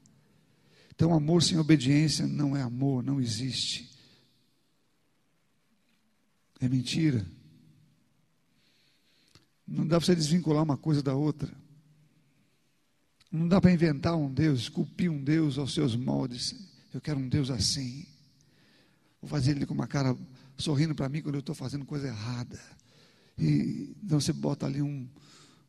Então, 0.95 1.15
amor 1.15 1.43
sem 1.43 1.59
obediência 1.59 2.27
não 2.27 2.57
é 2.57 2.63
amor, 2.63 3.03
não 3.03 3.21
existe. 3.21 3.91
É 6.61 6.69
mentira. 6.69 7.27
Não 9.67 9.87
dá 9.87 9.99
para 9.99 10.07
você 10.07 10.15
desvincular 10.15 10.63
uma 10.63 10.77
coisa 10.77 11.03
da 11.03 11.15
outra. 11.15 11.53
Não 13.31 13.49
dá 13.49 13.61
para 13.61 13.73
inventar 13.73 14.17
um 14.17 14.33
Deus, 14.33 14.61
esculpir 14.61 15.11
um 15.11 15.23
Deus 15.23 15.59
aos 15.59 15.75
seus 15.75 15.97
moldes. 15.97 16.55
Eu 16.93 17.01
quero 17.01 17.19
um 17.19 17.29
Deus 17.29 17.51
assim. 17.51 18.07
Vou 19.21 19.29
fazer 19.29 19.53
ele 19.53 19.67
com 19.67 19.75
uma 19.75 19.89
cara 19.89 20.17
sorrindo 20.57 20.95
para 20.95 21.09
mim 21.09 21.23
quando 21.23 21.37
eu 21.37 21.41
estou 21.41 21.55
fazendo 21.55 21.85
coisa 21.85 22.09
errada. 22.09 22.61
E 23.39 23.95
então 24.03 24.21
você 24.21 24.33
bota 24.33 24.67
ali 24.67 24.81
um 24.81 25.09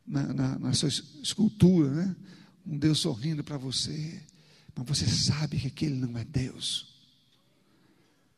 na, 0.05 0.33
na, 0.33 0.59
na 0.59 0.73
sua 0.73 0.89
escultura, 0.89 1.89
né? 1.89 2.15
Um 2.65 2.77
Deus 2.77 2.99
sorrindo 2.99 3.43
para 3.43 3.57
você. 3.57 4.21
Mas 4.75 4.87
você 4.87 5.07
sabe 5.07 5.57
que 5.57 5.67
aquele 5.67 5.95
não 5.95 6.17
é 6.17 6.23
Deus. 6.23 6.95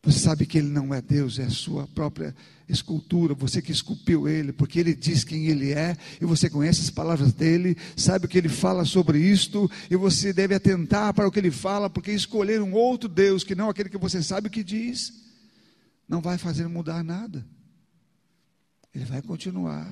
Você 0.03 0.19
sabe 0.19 0.45
que 0.45 0.57
ele 0.57 0.69
não 0.69 0.93
é 0.93 1.01
Deus, 1.01 1.37
é 1.37 1.43
a 1.43 1.49
sua 1.49 1.85
própria 1.87 2.33
escultura, 2.69 3.33
você 3.33 3.61
que 3.61 3.73
esculpiu 3.73 4.25
ele, 4.25 4.53
porque 4.53 4.79
ele 4.79 4.95
diz 4.95 5.25
quem 5.25 5.47
ele 5.47 5.73
é, 5.73 5.97
e 6.21 6.25
você 6.25 6.49
conhece 6.49 6.81
as 6.81 6.89
palavras 6.89 7.33
dele, 7.33 7.75
sabe 7.95 8.25
o 8.25 8.29
que 8.29 8.37
ele 8.37 8.47
fala 8.47 8.85
sobre 8.85 9.19
isto, 9.19 9.69
e 9.91 9.97
você 9.97 10.31
deve 10.31 10.55
atentar 10.55 11.13
para 11.13 11.27
o 11.27 11.31
que 11.31 11.39
ele 11.39 11.51
fala, 11.51 11.89
porque 11.89 12.11
escolher 12.11 12.61
um 12.61 12.73
outro 12.73 13.09
Deus, 13.09 13.43
que 13.43 13.55
não 13.55 13.69
aquele 13.69 13.89
que 13.89 13.97
você 13.97 14.23
sabe 14.23 14.47
o 14.47 14.51
que 14.51 14.63
diz, 14.63 15.13
não 16.07 16.21
vai 16.21 16.37
fazer 16.37 16.67
mudar 16.67 17.03
nada. 17.03 17.45
Ele 18.93 19.05
vai 19.05 19.21
continuar 19.21 19.91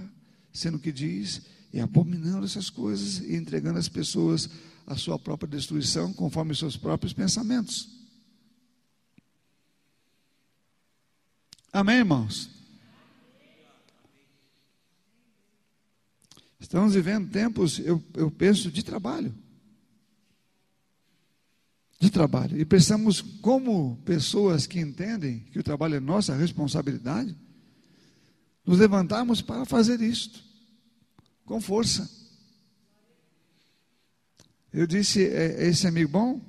sendo 0.53 0.77
o 0.77 0.79
que 0.79 0.91
diz 0.91 1.41
e 1.73 1.79
abominando 1.79 2.45
essas 2.45 2.69
coisas 2.69 3.19
e 3.19 3.35
entregando 3.35 3.77
as 3.77 3.89
pessoas 3.89 4.49
à 4.87 4.95
sua 4.95 5.19
própria 5.19 5.49
destruição, 5.49 6.13
conforme 6.13 6.53
os 6.53 6.59
seus 6.59 6.77
próprios 6.77 7.11
pensamentos. 7.11 7.89
Amém, 11.73 11.97
irmãos? 11.97 12.49
Estamos 16.57 16.95
vivendo 16.95 17.29
tempos, 17.29 17.79
eu, 17.79 18.01
eu 18.13 18.31
penso, 18.31 18.71
de 18.71 18.81
trabalho. 18.81 19.35
De 21.99 22.09
trabalho. 22.09 22.59
E 22.59 22.65
precisamos, 22.65 23.21
como 23.21 23.97
pessoas 24.05 24.67
que 24.67 24.79
entendem 24.79 25.39
que 25.51 25.59
o 25.59 25.63
trabalho 25.63 25.95
é 25.95 25.99
nossa 25.99 26.35
responsabilidade, 26.35 27.35
nos 28.65 28.79
levantarmos 28.79 29.41
para 29.41 29.65
fazer 29.65 30.01
isto, 30.01 30.43
com 31.45 31.61
força. 31.61 32.09
Eu 34.73 34.85
disse, 34.85 35.25
é, 35.25 35.67
esse 35.67 35.87
amigo 35.87 36.11
bom, 36.11 36.41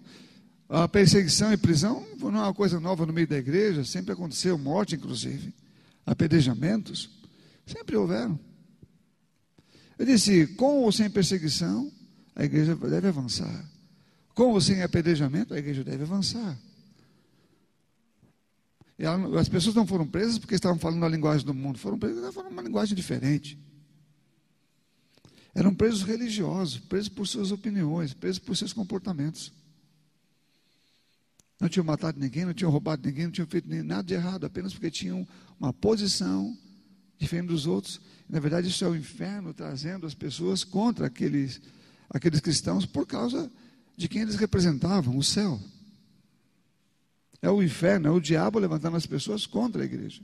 a 0.69 0.89
perseguição 0.89 1.53
e 1.53 1.57
prisão 1.57 2.05
não 2.19 2.37
é 2.37 2.43
uma 2.43 2.55
coisa 2.55 2.81
nova 2.81 3.07
no 3.07 3.13
meio 3.13 3.29
da 3.29 3.37
igreja, 3.37 3.85
sempre 3.85 4.13
aconteceu, 4.13 4.59
morte 4.59 4.97
inclusive, 4.97 5.55
apedrejamentos, 6.05 7.09
sempre 7.65 7.97
houveram. 7.97 8.39
Eu 9.99 10.05
disse, 10.05 10.47
com 10.49 10.83
ou 10.83 10.91
sem 10.91 11.09
perseguição, 11.09 11.91
a 12.35 12.45
igreja 12.45 12.75
deve 12.75 13.09
avançar. 13.09 13.65
Com 14.37 14.53
ou 14.53 14.61
sem 14.61 14.83
apedrejamento, 14.83 15.55
a 15.55 15.59
igreja 15.59 15.83
deve 15.83 16.03
avançar. 16.03 16.59
E 18.99 19.07
as 19.07 19.49
pessoas 19.49 19.75
não 19.75 19.87
foram 19.87 20.07
presas 20.07 20.39
porque 20.39 20.55
estavam 20.55 20.79
falando 20.79 21.07
a 21.07 21.09
linguagem 21.09 21.47
do 21.47 21.55
mundo, 21.55 21.79
foram 21.79 21.99
presas 21.99 22.21
porque 22.21 22.33
falando 22.33 22.53
uma 22.53 22.61
linguagem 22.61 22.95
diferente. 22.95 23.59
Eram 25.55 25.75
presos 25.75 26.03
religiosos, 26.03 26.79
presos 26.79 27.09
por 27.09 27.27
suas 27.27 27.51
opiniões, 27.51 28.13
presos 28.13 28.39
por 28.39 28.55
seus 28.55 28.75
comportamentos. 28.75 29.55
Não 31.59 31.67
tinham 31.67 31.87
matado 31.87 32.21
ninguém, 32.21 32.45
não 32.45 32.53
tinham 32.53 32.71
roubado 32.71 33.09
ninguém, 33.09 33.25
não 33.25 33.33
tinham 33.33 33.49
feito 33.49 33.67
nada 33.85 34.03
de 34.03 34.13
errado, 34.13 34.45
apenas 34.45 34.75
porque 34.75 34.91
tinham 34.91 35.27
uma 35.59 35.73
posição 35.73 36.55
diferente 37.19 37.49
dos 37.49 37.67
outros. 37.67 38.03
Na 38.29 38.39
verdade, 38.39 38.69
isso 38.69 38.85
é 38.85 38.89
o 38.89 38.95
inferno 38.95 39.55
trazendo 39.55 40.07
as 40.07 40.13
pessoas 40.13 40.63
contra 40.63 41.07
aqueles, 41.07 41.59
aqueles 42.11 42.41
cristãos 42.41 42.85
por 42.85 43.07
causa 43.07 43.51
de 43.97 44.09
quem 44.09 44.23
eles 44.23 44.37
representavam, 44.37 45.17
o 45.17 45.23
céu. 45.23 45.59
É 47.41 47.51
o 47.51 47.63
inferno, 47.63 48.09
é 48.09 48.11
o 48.11 48.21
diabo 48.21 48.59
levantando 48.59 48.97
as 48.97 49.07
pessoas 49.07 49.47
contra 49.47 49.83
a 49.83 49.85
igreja. 49.85 50.23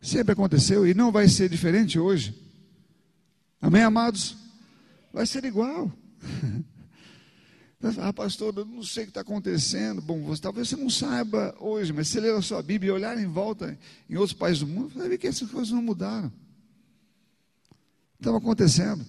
Sempre 0.00 0.32
aconteceu 0.32 0.86
e 0.86 0.94
não 0.94 1.10
vai 1.10 1.28
ser 1.28 1.48
diferente 1.48 1.98
hoje. 1.98 2.34
Amém, 3.60 3.82
amados? 3.82 4.36
Vai 5.12 5.26
ser 5.26 5.44
igual. 5.44 5.92
Ah, 8.00 8.12
pastor, 8.12 8.52
eu 8.56 8.64
não 8.64 8.82
sei 8.82 9.04
o 9.04 9.06
que 9.06 9.10
está 9.10 9.20
acontecendo. 9.20 10.02
Bom, 10.02 10.24
você, 10.24 10.42
talvez 10.42 10.68
você 10.68 10.74
não 10.74 10.90
saiba 10.90 11.54
hoje, 11.60 11.92
mas 11.92 12.08
se 12.08 12.18
ler 12.18 12.34
a 12.34 12.42
sua 12.42 12.60
Bíblia 12.60 12.90
e 12.90 12.92
olhar 12.92 13.16
em 13.16 13.26
volta 13.26 13.78
em 14.10 14.16
outros 14.16 14.36
países 14.36 14.58
do 14.58 14.66
mundo, 14.66 14.90
você 14.92 14.98
vai 14.98 15.08
ver 15.08 15.16
que 15.16 15.28
essas 15.28 15.48
coisas 15.48 15.72
não 15.72 15.80
mudaram. 15.80 16.32
Estava 18.18 18.38
acontecendo. 18.38 19.06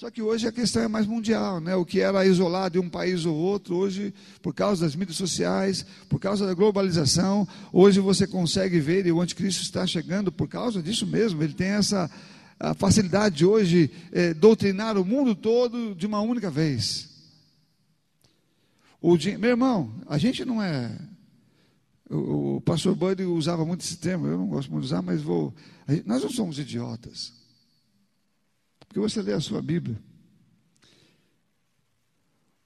Só 0.00 0.10
que 0.10 0.22
hoje 0.22 0.48
a 0.48 0.52
questão 0.52 0.82
é 0.82 0.88
mais 0.88 1.06
mundial, 1.06 1.60
né? 1.60 1.76
O 1.76 1.84
que 1.84 2.00
era 2.00 2.24
isolado 2.24 2.78
em 2.78 2.80
um 2.80 2.88
país 2.88 3.26
ou 3.26 3.36
outro, 3.36 3.76
hoje, 3.76 4.14
por 4.40 4.54
causa 4.54 4.86
das 4.86 4.96
mídias 4.96 5.18
sociais, 5.18 5.84
por 6.08 6.18
causa 6.18 6.46
da 6.46 6.54
globalização, 6.54 7.46
hoje 7.70 8.00
você 8.00 8.26
consegue 8.26 8.80
ver 8.80 9.04
e 9.04 9.12
o 9.12 9.20
anticristo 9.20 9.60
está 9.60 9.86
chegando 9.86 10.32
por 10.32 10.48
causa 10.48 10.82
disso 10.82 11.06
mesmo. 11.06 11.42
Ele 11.42 11.52
tem 11.52 11.66
essa 11.66 12.10
facilidade 12.78 13.36
de 13.36 13.44
hoje 13.44 13.90
é, 14.10 14.32
doutrinar 14.32 14.96
o 14.96 15.04
mundo 15.04 15.34
todo 15.34 15.94
de 15.94 16.06
uma 16.06 16.22
única 16.22 16.50
vez. 16.50 17.10
O. 19.02 19.18
Meu 19.38 19.50
irmão, 19.50 19.92
a 20.06 20.16
gente 20.16 20.46
não 20.46 20.62
é. 20.62 20.98
O, 22.08 22.62
pastor 22.62 22.96
Buddy 22.96 23.24
usava 23.24 23.66
muito 23.66 23.82
esse 23.82 23.98
termo, 23.98 24.26
eu 24.26 24.38
não 24.38 24.46
gosto 24.46 24.72
muito 24.72 24.84
de 24.84 24.86
usar, 24.94 25.02
mas 25.02 25.20
vou. 25.20 25.54
Nós 26.06 26.22
não 26.22 26.30
somos 26.30 26.58
idiotas. 26.58 27.38
Porque 28.90 28.98
você 28.98 29.22
lê 29.22 29.32
a 29.32 29.40
sua 29.40 29.62
Bíblia. 29.62 29.96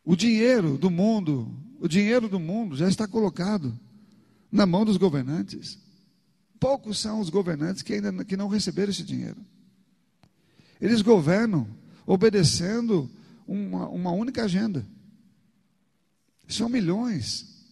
O 0.02 0.16
dinheiro 0.16 0.78
do 0.78 0.90
mundo, 0.90 1.54
o 1.78 1.86
dinheiro 1.86 2.30
do 2.30 2.40
mundo 2.40 2.74
já 2.74 2.88
está 2.88 3.06
colocado 3.06 3.78
na 4.50 4.64
mão 4.64 4.86
dos 4.86 4.96
governantes. 4.96 5.78
Poucos 6.58 6.98
são 6.98 7.20
os 7.20 7.28
governantes 7.28 7.82
que 7.82 7.92
ainda 7.92 8.24
que 8.24 8.38
não 8.38 8.48
receberam 8.48 8.90
esse 8.90 9.02
dinheiro. 9.02 9.36
Eles 10.80 11.02
governam 11.02 11.68
obedecendo 12.06 13.10
uma, 13.46 13.86
uma 13.90 14.10
única 14.10 14.44
agenda. 14.44 14.86
São 16.48 16.70
milhões. 16.70 17.66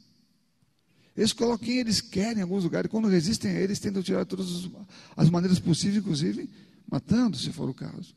Eles 1.17 1.33
colocam 1.33 1.67
quem 1.67 1.79
eles 1.79 2.03
querem 2.03 2.41
em 2.41 2.43
alguns 2.43 2.65
lugares. 2.65 2.91
Quando 2.91 3.09
resistem 3.09 3.53
a 3.53 3.61
eles, 3.61 3.79
tentam 3.79 4.03
tirar 4.03 4.27
todas 4.27 4.69
as 5.17 5.31
maneiras 5.31 5.59
possíveis, 5.59 6.03
inclusive 6.03 6.51
matando, 6.87 7.39
se 7.39 7.51
for 7.51 7.71
o 7.71 7.75
caso. 7.75 8.15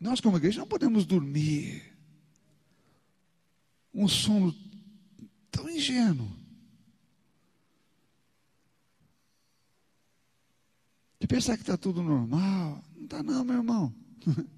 Nós, 0.00 0.20
como 0.20 0.36
igreja, 0.36 0.60
não 0.60 0.66
podemos 0.66 1.04
dormir 1.04 1.82
um 3.92 4.06
sono 4.06 4.54
tão 5.50 5.68
ingênuo. 5.68 6.30
De 11.18 11.26
pensar 11.26 11.56
que 11.56 11.62
está 11.62 11.76
tudo 11.76 12.00
normal. 12.00 12.84
Não 12.94 13.04
está, 13.04 13.22
não, 13.22 13.44
meu 13.44 13.56
irmão. 13.56 13.94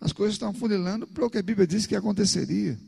As 0.00 0.12
coisas 0.12 0.36
estão 0.36 0.54
funilando 0.54 1.06
para 1.06 1.26
o 1.26 1.30
que 1.30 1.36
a 1.36 1.42
Bíblia 1.42 1.66
disse 1.66 1.86
que 1.86 1.94
aconteceria. 1.94 2.80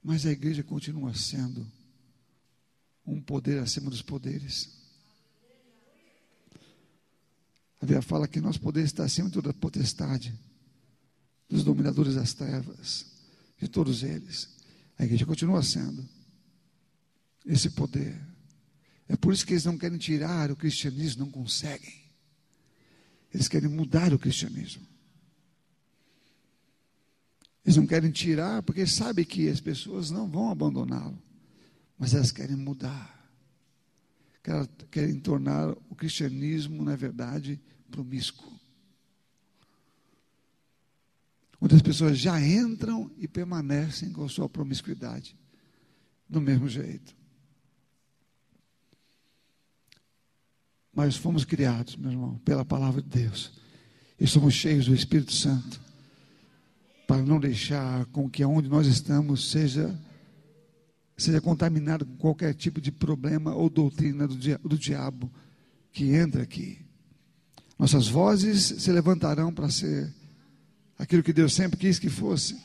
Mas 0.00 0.24
a 0.24 0.30
igreja 0.30 0.62
continua 0.62 1.12
sendo 1.14 1.66
um 3.04 3.20
poder 3.20 3.58
acima 3.58 3.90
dos 3.90 4.02
poderes. 4.02 4.77
A 7.80 7.86
Bíblia 7.86 8.02
fala 8.02 8.26
que 8.26 8.40
nosso 8.40 8.60
poder 8.60 8.84
está 8.84 9.04
acima 9.04 9.28
de 9.28 9.34
toda 9.34 9.52
potestade, 9.54 10.34
dos 11.48 11.64
dominadores 11.64 12.14
das 12.14 12.34
trevas, 12.34 13.06
de 13.58 13.68
todos 13.68 14.02
eles. 14.02 14.48
A 14.98 15.04
igreja 15.04 15.24
continua 15.24 15.62
sendo 15.62 16.06
esse 17.46 17.70
poder. 17.70 18.20
É 19.08 19.16
por 19.16 19.32
isso 19.32 19.46
que 19.46 19.54
eles 19.54 19.64
não 19.64 19.78
querem 19.78 19.96
tirar 19.96 20.50
o 20.50 20.56
cristianismo, 20.56 21.24
não 21.24 21.30
conseguem. 21.30 22.08
Eles 23.32 23.48
querem 23.48 23.68
mudar 23.68 24.12
o 24.12 24.18
cristianismo. 24.18 24.86
Eles 27.64 27.76
não 27.76 27.86
querem 27.86 28.10
tirar, 28.10 28.62
porque 28.62 28.86
sabem 28.86 29.24
que 29.24 29.48
as 29.48 29.60
pessoas 29.60 30.10
não 30.10 30.28
vão 30.28 30.50
abandoná-lo, 30.50 31.22
mas 31.98 32.14
elas 32.14 32.32
querem 32.32 32.56
mudar. 32.56 33.17
Querem 34.90 35.20
tornar 35.20 35.70
o 35.90 35.94
cristianismo, 35.94 36.82
na 36.82 36.96
verdade, 36.96 37.60
promíscuo. 37.90 38.58
Onde 41.60 41.74
as 41.74 41.82
pessoas 41.82 42.18
já 42.18 42.40
entram 42.40 43.10
e 43.18 43.26
permanecem 43.26 44.12
com 44.12 44.24
a 44.24 44.28
sua 44.28 44.48
promiscuidade, 44.48 45.36
do 46.28 46.40
mesmo 46.40 46.68
jeito. 46.68 47.16
Mas 50.94 51.16
fomos 51.16 51.44
criados, 51.44 51.96
meu 51.96 52.10
irmão, 52.10 52.38
pela 52.38 52.64
palavra 52.64 53.02
de 53.02 53.08
Deus. 53.08 53.52
E 54.18 54.26
somos 54.26 54.54
cheios 54.54 54.86
do 54.86 54.94
Espírito 54.94 55.32
Santo. 55.32 55.80
Para 57.06 57.22
não 57.22 57.40
deixar 57.40 58.04
com 58.06 58.28
que 58.28 58.42
aonde 58.42 58.68
nós 58.68 58.86
estamos 58.86 59.50
seja 59.50 59.98
seja 61.18 61.40
contaminado 61.40 62.06
com 62.06 62.16
qualquer 62.16 62.54
tipo 62.54 62.80
de 62.80 62.92
problema 62.92 63.54
ou 63.54 63.68
doutrina 63.68 64.26
do, 64.26 64.36
dia, 64.36 64.58
do 64.64 64.78
diabo 64.78 65.30
que 65.92 66.14
entra 66.14 66.42
aqui. 66.42 66.78
Nossas 67.78 68.08
vozes 68.08 68.62
se 68.78 68.92
levantarão 68.92 69.52
para 69.52 69.68
ser 69.68 70.12
aquilo 70.96 71.22
que 71.22 71.32
Deus 71.32 71.52
sempre 71.52 71.78
quis 71.78 71.98
que 71.98 72.08
fosse. 72.08 72.56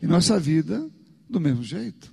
E 0.00 0.06
nossa 0.06 0.40
vida, 0.40 0.88
do 1.28 1.38
mesmo 1.38 1.62
jeito. 1.62 2.12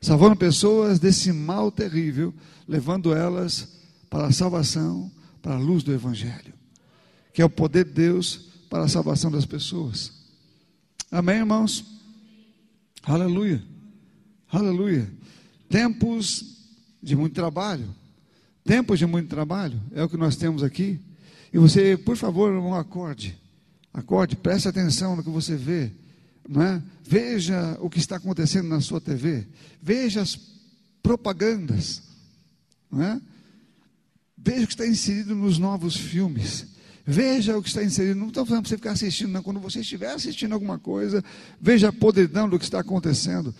Salvando 0.00 0.34
pessoas 0.34 0.98
desse 0.98 1.32
mal 1.32 1.70
terrível, 1.70 2.34
levando 2.66 3.14
elas 3.14 3.80
para 4.10 4.26
a 4.26 4.32
salvação, 4.32 5.10
para 5.40 5.54
a 5.54 5.58
luz 5.58 5.84
do 5.84 5.92
Evangelho, 5.92 6.52
que 7.32 7.40
é 7.40 7.44
o 7.44 7.50
poder 7.50 7.84
de 7.84 7.92
Deus 7.92 8.50
para 8.68 8.84
a 8.84 8.88
salvação 8.88 9.30
das 9.30 9.46
pessoas. 9.46 10.12
Amém, 11.10 11.36
irmãos? 11.36 11.84
Aleluia, 13.02 13.62
aleluia. 14.58 15.10
Tempos 15.68 16.58
de 17.02 17.16
muito 17.16 17.34
trabalho, 17.34 17.88
tempos 18.64 18.98
de 18.98 19.06
muito 19.06 19.28
trabalho, 19.28 19.80
é 19.92 20.04
o 20.04 20.08
que 20.08 20.16
nós 20.16 20.36
temos 20.36 20.62
aqui. 20.62 21.00
E 21.52 21.58
você, 21.58 21.96
por 21.96 22.16
favor, 22.16 22.52
não 22.52 22.74
acorde, 22.74 23.36
acorde, 23.92 24.36
preste 24.36 24.68
atenção 24.68 25.16
no 25.16 25.24
que 25.24 25.30
você 25.30 25.56
vê, 25.56 25.90
não 26.48 26.62
é? 26.62 26.82
Veja 27.04 27.76
o 27.80 27.90
que 27.90 27.98
está 27.98 28.16
acontecendo 28.16 28.68
na 28.68 28.80
sua 28.80 29.00
TV, 29.00 29.46
veja 29.82 30.20
as 30.20 30.38
propagandas, 31.02 32.02
não 32.90 33.02
é? 33.02 33.20
Veja 34.44 34.64
o 34.64 34.66
que 34.66 34.72
está 34.74 34.86
inserido 34.86 35.34
nos 35.34 35.58
novos 35.58 35.96
filmes. 35.96 36.66
Veja 37.04 37.56
o 37.56 37.62
que 37.62 37.68
está 37.68 37.82
inserido. 37.82 38.18
Não 38.18 38.28
estou 38.28 38.44
falando 38.44 38.62
para 38.62 38.70
você 38.70 38.76
ficar 38.76 38.92
assistindo, 38.92 39.30
não. 39.30 39.42
Quando 39.42 39.60
você 39.60 39.80
estiver 39.80 40.10
assistindo 40.10 40.52
alguma 40.52 40.78
coisa, 40.78 41.22
veja 41.60 41.88
a 41.88 41.92
podridão 41.92 42.48
do 42.48 42.58
que 42.58 42.64
está 42.64 42.80
acontecendo. 42.80 43.54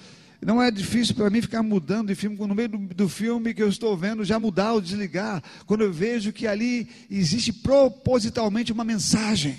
Não 0.45 0.61
é 0.61 0.73
difícil 0.73 1.15
para 1.15 1.31
mim 1.31 1.41
ficar 1.41 1.63
mudando 1.63 2.09
de 2.09 2.17
filme, 2.17 2.37
no 2.37 2.55
meio 2.55 2.69
do, 2.69 2.79
do, 2.79 3.09
filme 3.09 3.55
que 3.55 3.63
eu 3.63 3.69
estou 3.69 3.97
vendo, 3.97 4.25
já 4.25 4.41
mudar 4.41 4.73
ou 4.73 4.81
desligar, 4.81 5.41
quando 5.67 5.83
eu 5.83 5.93
vejo 5.93 6.33
que 6.33 6.49
ali 6.49 6.91
existe 7.09 7.53
propositalmente 7.53 8.73
uma 8.73 8.83
mensagem. 8.83 9.57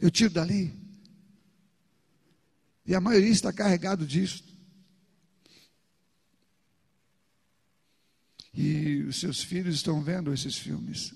Eu 0.00 0.10
tiro 0.10 0.30
dali. 0.30 0.74
E 2.84 2.94
a 2.94 3.00
maioria 3.00 3.30
está 3.30 3.52
carregado 3.52 4.04
disso. 4.04 4.42
E 8.52 9.04
os 9.04 9.20
seus 9.20 9.44
filhos 9.44 9.76
estão 9.76 10.02
vendo 10.02 10.32
esses 10.32 10.56
filmes. 10.56 11.14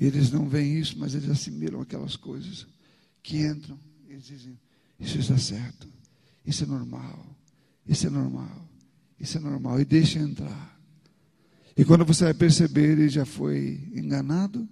Eles 0.00 0.30
não 0.30 0.48
veem 0.48 0.78
isso, 0.78 0.98
mas 0.98 1.14
eles 1.14 1.28
assimilam 1.28 1.82
aquelas 1.82 2.16
coisas 2.16 2.66
que 3.22 3.38
entram. 3.38 3.78
Eles 4.08 4.24
dizem: 4.24 4.58
Isso 4.98 5.18
está 5.18 5.36
certo, 5.36 5.86
isso 6.46 6.64
é 6.64 6.66
normal, 6.66 7.36
isso 7.86 8.06
é 8.06 8.10
normal, 8.10 8.68
isso 9.18 9.36
é 9.36 9.40
normal. 9.40 9.80
E 9.80 9.84
deixa 9.84 10.18
entrar. 10.18 10.80
E 11.76 11.84
quando 11.84 12.04
você 12.04 12.24
vai 12.24 12.34
perceber, 12.34 12.92
ele 12.92 13.08
já 13.08 13.26
foi 13.26 13.90
enganado, 13.94 14.66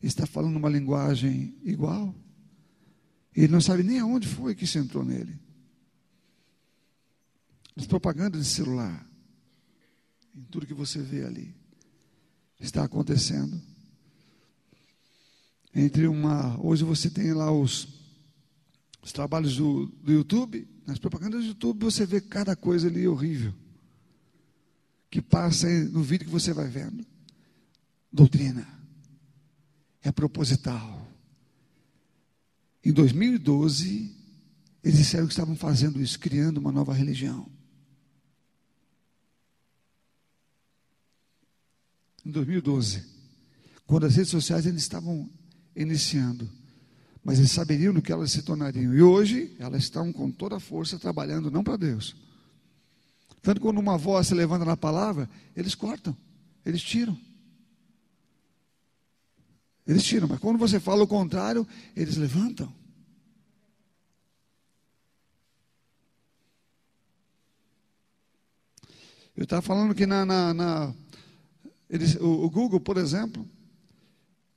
está 0.00 0.26
falando 0.26 0.56
uma 0.56 0.68
linguagem 0.68 1.54
igual. 1.62 2.14
Ele 3.34 3.48
não 3.48 3.60
sabe 3.60 3.82
nem 3.82 3.98
aonde 3.98 4.28
foi 4.28 4.54
que 4.54 4.64
isso 4.64 4.78
entrou 4.78 5.04
nele. 5.04 5.38
As 7.76 7.86
propagandas 7.86 8.46
de 8.46 8.52
celular 8.52 9.04
em 10.34 10.42
tudo 10.44 10.66
que 10.66 10.74
você 10.74 11.00
vê 11.00 11.24
ali. 11.24 11.54
Está 12.60 12.84
acontecendo. 12.84 13.60
Entre 15.74 16.06
uma. 16.06 16.58
Hoje 16.64 16.84
você 16.84 17.10
tem 17.10 17.32
lá 17.32 17.50
os, 17.50 17.88
os 19.04 19.12
trabalhos 19.12 19.54
do, 19.58 19.84
do 20.02 20.10
YouTube, 20.10 20.66
nas 20.86 20.98
propagandas 20.98 21.42
do 21.42 21.48
YouTube, 21.48 21.84
você 21.84 22.06
vê 22.06 22.22
cada 22.22 22.56
coisa 22.56 22.88
ali 22.88 23.06
horrível. 23.06 23.52
Que 25.10 25.20
passa 25.20 25.68
no 25.90 26.02
vídeo 26.02 26.24
que 26.24 26.32
você 26.32 26.54
vai 26.54 26.66
vendo. 26.68 27.04
Doutrina. 28.10 28.66
É 30.02 30.10
proposital. 30.10 31.06
Em 32.82 32.92
2012, 32.92 34.10
eles 34.82 34.96
disseram 34.96 35.26
que 35.26 35.34
estavam 35.34 35.54
fazendo 35.54 36.00
isso, 36.00 36.18
criando 36.18 36.56
uma 36.56 36.72
nova 36.72 36.94
religião. 36.94 37.46
Em 42.24 42.30
2012, 42.30 43.04
quando 43.86 44.06
as 44.06 44.16
redes 44.16 44.30
sociais 44.30 44.66
ainda 44.66 44.78
estavam 44.78 45.30
iniciando, 45.76 46.50
mas 47.24 47.38
eles 47.38 47.50
saberiam 47.50 47.92
no 47.92 48.02
que 48.02 48.12
elas 48.12 48.30
se 48.30 48.42
tornariam. 48.42 48.92
E 48.94 49.02
hoje, 49.02 49.56
elas 49.58 49.84
estão 49.84 50.12
com 50.12 50.30
toda 50.30 50.56
a 50.56 50.60
força 50.60 50.98
trabalhando 50.98 51.50
não 51.50 51.64
para 51.64 51.78
Deus. 51.78 52.14
Tanto 53.40 53.60
quando 53.60 53.78
uma 53.78 53.96
voz 53.96 54.26
se 54.26 54.34
levanta 54.34 54.64
na 54.64 54.76
palavra, 54.76 55.28
eles 55.56 55.74
cortam, 55.74 56.16
eles 56.64 56.82
tiram. 56.82 57.18
Eles 59.86 60.04
tiram, 60.04 60.28
mas 60.28 60.38
quando 60.38 60.58
você 60.58 60.78
fala 60.80 61.02
o 61.02 61.06
contrário, 61.06 61.66
eles 61.94 62.16
levantam. 62.16 62.72
Eu 69.36 69.44
estava 69.44 69.60
falando 69.60 69.94
que 69.94 70.06
na, 70.06 70.24
na, 70.24 70.54
na 70.54 70.94
eles, 71.90 72.14
o, 72.16 72.44
o, 72.44 72.50
Google, 72.50 72.80
por 72.80 72.96
exemplo, 72.96 73.46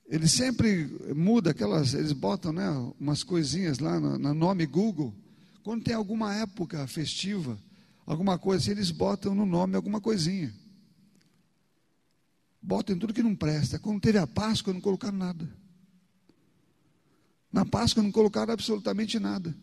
ele 0.08 0.28
sempre 0.28 0.86
muda 1.14 1.52
aquelas, 1.52 1.94
eles 1.94 2.14
botam 2.14 2.54
né, 2.54 2.70
umas 3.00 3.24
coisinhas 3.24 3.80
lá 3.80 4.00
no, 4.00 4.18
no 4.18 4.34
nome 4.34 4.66
Google. 4.66 5.14
Quando 5.64 5.84
tem 5.84 5.94
alguma 5.94 6.34
época 6.34 6.88
festiva, 6.88 7.58
alguma 8.06 8.40
coisa 8.40 8.64
assim, 8.64 8.72
eles 8.72 8.90
botam 8.90 9.36
no 9.36 9.46
nome 9.46 9.76
alguma 9.76 10.00
coisinha. 10.00 10.54
Botam 12.62 12.98
tudo 12.98 13.14
que 13.14 13.22
não 13.22 13.36
presta. 13.36 13.78
Quando 13.78 14.00
teve 14.00 14.18
a 14.18 14.26
Páscoa, 14.26 14.74
não 14.74 14.80
colocaram 14.80 15.18
nada. 15.18 15.48
Na 17.52 17.66
Páscoa 17.66 18.02
não 18.02 18.12
colocaram 18.12 18.54
absolutamente 18.54 19.20
nada. 19.20 19.56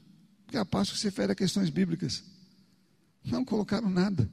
Porque 0.45 0.59
a 0.59 0.65
Páscoa 0.65 0.99
se 0.99 1.05
refere 1.05 1.33
a 1.33 1.35
questões 1.35 1.71
bíblicas. 1.71 2.23
Não 3.25 3.45
colocaram 3.45 3.89
nada. 3.89 4.31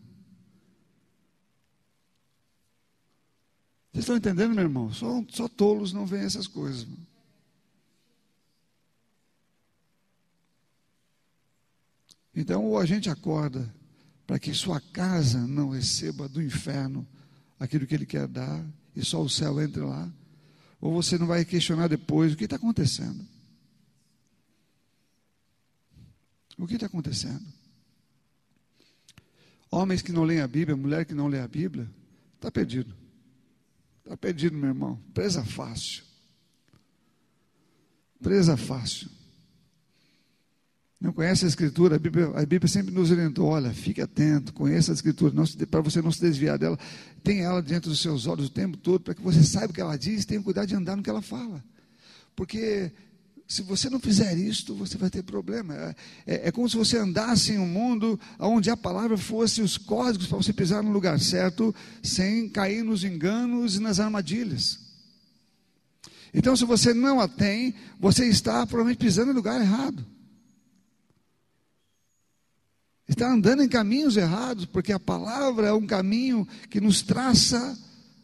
Vocês 3.92 4.04
estão 4.04 4.16
entendendo, 4.16 4.56
meu 4.56 4.64
irmão? 4.64 4.94
Só, 4.94 5.24
só 5.30 5.50
tolos 5.50 5.92
não 5.92 6.06
veem 6.06 6.24
essas 6.24 6.48
coisas. 6.48 6.88
Então, 12.34 12.64
ou 12.64 12.80
a 12.80 12.86
gente 12.86 13.10
acorda 13.10 13.74
para 14.26 14.40
que 14.40 14.54
sua 14.54 14.80
casa 14.80 15.46
não 15.46 15.70
receba 15.70 16.30
do 16.30 16.42
inferno 16.42 17.06
aquilo 17.60 17.86
que 17.86 17.94
ele 17.94 18.06
quer 18.06 18.28
dar 18.28 18.66
e 18.96 19.04
só 19.04 19.22
o 19.22 19.30
céu 19.30 19.62
entre 19.62 19.82
lá, 19.82 20.12
ou 20.80 20.94
você 20.94 21.18
não 21.18 21.28
vai 21.28 21.44
questionar 21.44 21.88
depois 21.88 22.34
o 22.34 22.38
que 22.38 22.46
está 22.46 22.56
acontecendo. 22.56 23.28
O 26.58 26.66
que 26.66 26.76
está 26.76 26.86
acontecendo? 26.86 27.46
Homens 29.70 30.02
que 30.02 30.12
não 30.12 30.24
leem 30.24 30.42
a 30.42 30.48
Bíblia, 30.48 30.78
mulher 30.78 31.06
que 31.06 31.14
não 31.14 31.28
lê 31.28 31.40
a 31.40 31.48
Bíblia, 31.48 31.90
está 32.36 32.50
perdido. 32.50 33.01
Está 34.04 34.18
perdido, 34.18 34.58
meu 34.58 34.70
irmão. 34.70 35.00
Presa 35.14 35.44
fácil. 35.44 36.04
Presa 38.22 38.58
fácil. 38.58 39.10
Não 41.00 41.12
conhece 41.12 41.46
a 41.46 41.48
Escritura? 41.48 41.96
A 41.96 42.00
Bíblia, 42.00 42.28
a 42.28 42.46
Bíblia 42.46 42.68
sempre 42.68 42.94
nos 42.94 43.10
orientou: 43.10 43.48
olha, 43.48 43.74
fique 43.74 44.00
atento, 44.02 44.54
conheça 44.54 44.92
a 44.92 44.94
Escritura, 44.94 45.34
para 45.70 45.82
você 45.82 46.00
não 46.00 46.12
se 46.12 46.22
desviar 46.22 46.60
dela. 46.60 46.78
Tenha 47.24 47.46
ela 47.46 47.64
diante 47.64 47.90
dos 47.90 48.00
seus 48.00 48.28
olhos 48.28 48.48
o 48.48 48.52
tempo 48.52 48.78
todo, 48.78 49.02
para 49.02 49.16
que 49.16 49.22
você 49.22 49.44
saiba 49.44 49.72
o 49.72 49.74
que 49.74 49.82
ela 49.82 49.98
diz 49.98 50.22
e 50.22 50.28
tenha 50.28 50.42
cuidado 50.44 50.68
de 50.68 50.76
andar 50.76 50.96
no 50.96 51.02
que 51.02 51.10
ela 51.10 51.22
fala. 51.22 51.64
Porque 52.36 52.92
se 53.52 53.64
você 53.64 53.90
não 53.90 54.00
fizer 54.00 54.38
isto, 54.38 54.74
você 54.74 54.98
vai 54.98 55.10
ter 55.10 55.24
problema. 55.24 55.76
É, 55.76 55.96
é, 56.26 56.48
é 56.48 56.52
como 56.54 56.70
se 56.70 56.78
você 56.78 56.98
andasse 56.98 57.52
em 57.52 57.60
um 57.60 57.68
mundo 57.68 58.18
onde 58.40 58.70
a 58.70 58.78
palavra 58.78 59.18
fosse 59.18 59.62
os 59.62 59.78
códigos 59.78 60.26
para 60.26 60.38
você 60.38 60.54
pisar 60.54 60.82
no 60.82 60.90
lugar 60.90 61.20
certo, 61.20 61.76
sem 62.02 62.48
cair 62.48 62.82
nos 62.82 63.04
enganos 63.04 63.76
e 63.76 63.82
nas 63.82 64.00
armadilhas. 64.00 64.80
Então, 66.34 66.56
se 66.56 66.64
você 66.64 66.94
não 66.94 67.20
a 67.20 67.28
tem, 67.28 67.76
você 68.00 68.26
está 68.26 68.66
provavelmente 68.66 69.00
pisando 69.00 69.28
no 69.28 69.34
lugar 69.34 69.60
errado. 69.60 70.06
Está 73.06 73.34
andando 73.34 73.64
em 73.64 73.68
caminhos 73.68 74.16
errados, 74.16 74.66
porque 74.66 74.94
a 74.94 75.00
palavra 75.00 75.68
é 75.68 75.74
um 75.74 75.86
caminho 75.86 76.48
que 76.70 76.80
nos 76.80 77.02
traça 77.02 77.78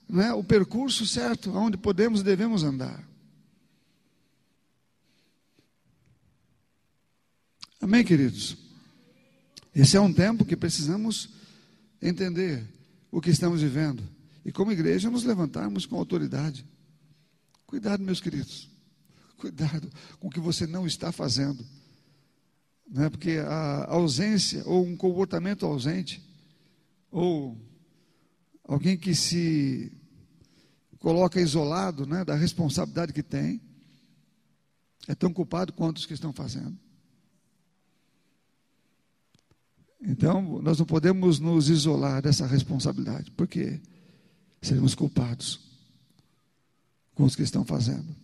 né, 0.08 0.32
o 0.32 0.42
percurso 0.42 1.06
certo, 1.06 1.52
onde 1.54 1.76
podemos 1.76 2.22
e 2.22 2.24
devemos 2.24 2.64
andar. 2.64 3.06
Amém, 7.80 8.04
queridos? 8.04 8.58
Esse 9.74 9.98
é 9.98 10.02
um 10.02 10.12
tempo 10.12 10.44
que 10.44 10.56
precisamos 10.56 11.30
entender 12.02 12.68
o 13.12 13.22
que 13.22 13.30
estamos 13.30 13.62
vivendo 13.62 14.04
e, 14.44 14.52
como 14.52 14.72
igreja, 14.72 15.12
nos 15.12 15.24
levantarmos 15.24 15.86
com 15.86 15.96
autoridade. 15.96 16.66
Cuidado, 17.68 18.04
meus 18.04 18.20
queridos, 18.20 18.68
cuidado 19.38 19.90
com 20.20 20.28
o 20.28 20.32
que 20.32 20.40
você 20.40 20.66
não 20.66 20.88
está 20.88 21.12
fazendo, 21.12 21.64
não 22.90 23.04
é? 23.04 23.10
porque 23.10 23.38
a 23.46 23.86
ausência 23.92 24.64
ou 24.66 24.84
um 24.84 24.98
comportamento 24.98 25.66
ausente 25.66 26.24
ou 27.12 27.56
alguém 28.64 28.98
que 28.98 29.14
se 29.14 29.92
coloca 30.98 31.40
isolado 31.40 32.08
né, 32.08 32.26
da 32.26 32.36
responsabilidade 32.36 33.14
que 33.14 33.22
tem 33.22 33.62
é 35.08 35.14
tão 35.14 35.32
culpado 35.32 35.72
quanto 35.74 35.98
os 35.98 36.06
que 36.06 36.14
estão 36.14 36.34
fazendo. 36.34 36.87
Então, 40.02 40.62
nós 40.62 40.78
não 40.78 40.86
podemos 40.86 41.40
nos 41.40 41.70
isolar 41.70 42.22
dessa 42.22 42.46
responsabilidade, 42.46 43.32
porque 43.32 43.80
seremos 44.62 44.94
culpados 44.94 45.60
com 47.16 47.24
os 47.24 47.36
que 47.36 47.42
estão 47.42 47.66
fazendo. 47.66 48.16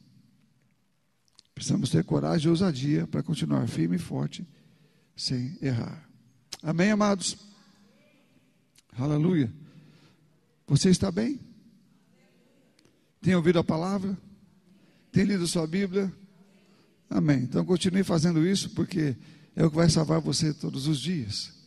Precisamos 1.56 1.90
ter 1.90 2.04
coragem 2.04 2.48
e 2.48 2.50
ousadia 2.50 3.08
para 3.08 3.24
continuar 3.24 3.68
firme 3.68 3.96
e 3.96 4.00
forte, 4.00 4.46
sem 5.16 5.58
errar. 5.62 6.08
Amém, 6.62 6.92
amados? 6.92 7.38
Aleluia. 8.98 9.52
Você 10.68 10.90
está 10.90 11.12
bem? 11.12 11.40
Tem 13.22 13.36
ouvido 13.36 13.60
a 13.60 13.64
palavra? 13.64 14.18
Tem 15.12 15.24
lido 15.24 15.48
sua 15.48 15.66
Bíblia? 15.68 16.12
Amém. 17.10 17.40
Então 17.44 17.64
continue 17.66 18.04
fazendo 18.04 18.46
isso, 18.46 18.70
porque 18.72 19.16
é 19.56 19.64
o 19.64 19.70
que 19.70 19.76
vai 19.76 19.90
salvar 19.90 20.20
você 20.20 20.54
todos 20.54 20.88
os 20.88 21.00
dias. 21.00 21.63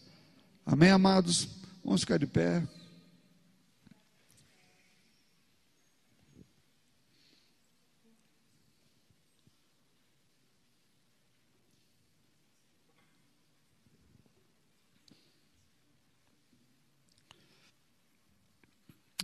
Amém, 0.69 0.91
amados? 0.91 1.47
Vamos 1.85 2.01
ficar 2.01 2.19
de 2.19 2.27
pé. 2.27 2.67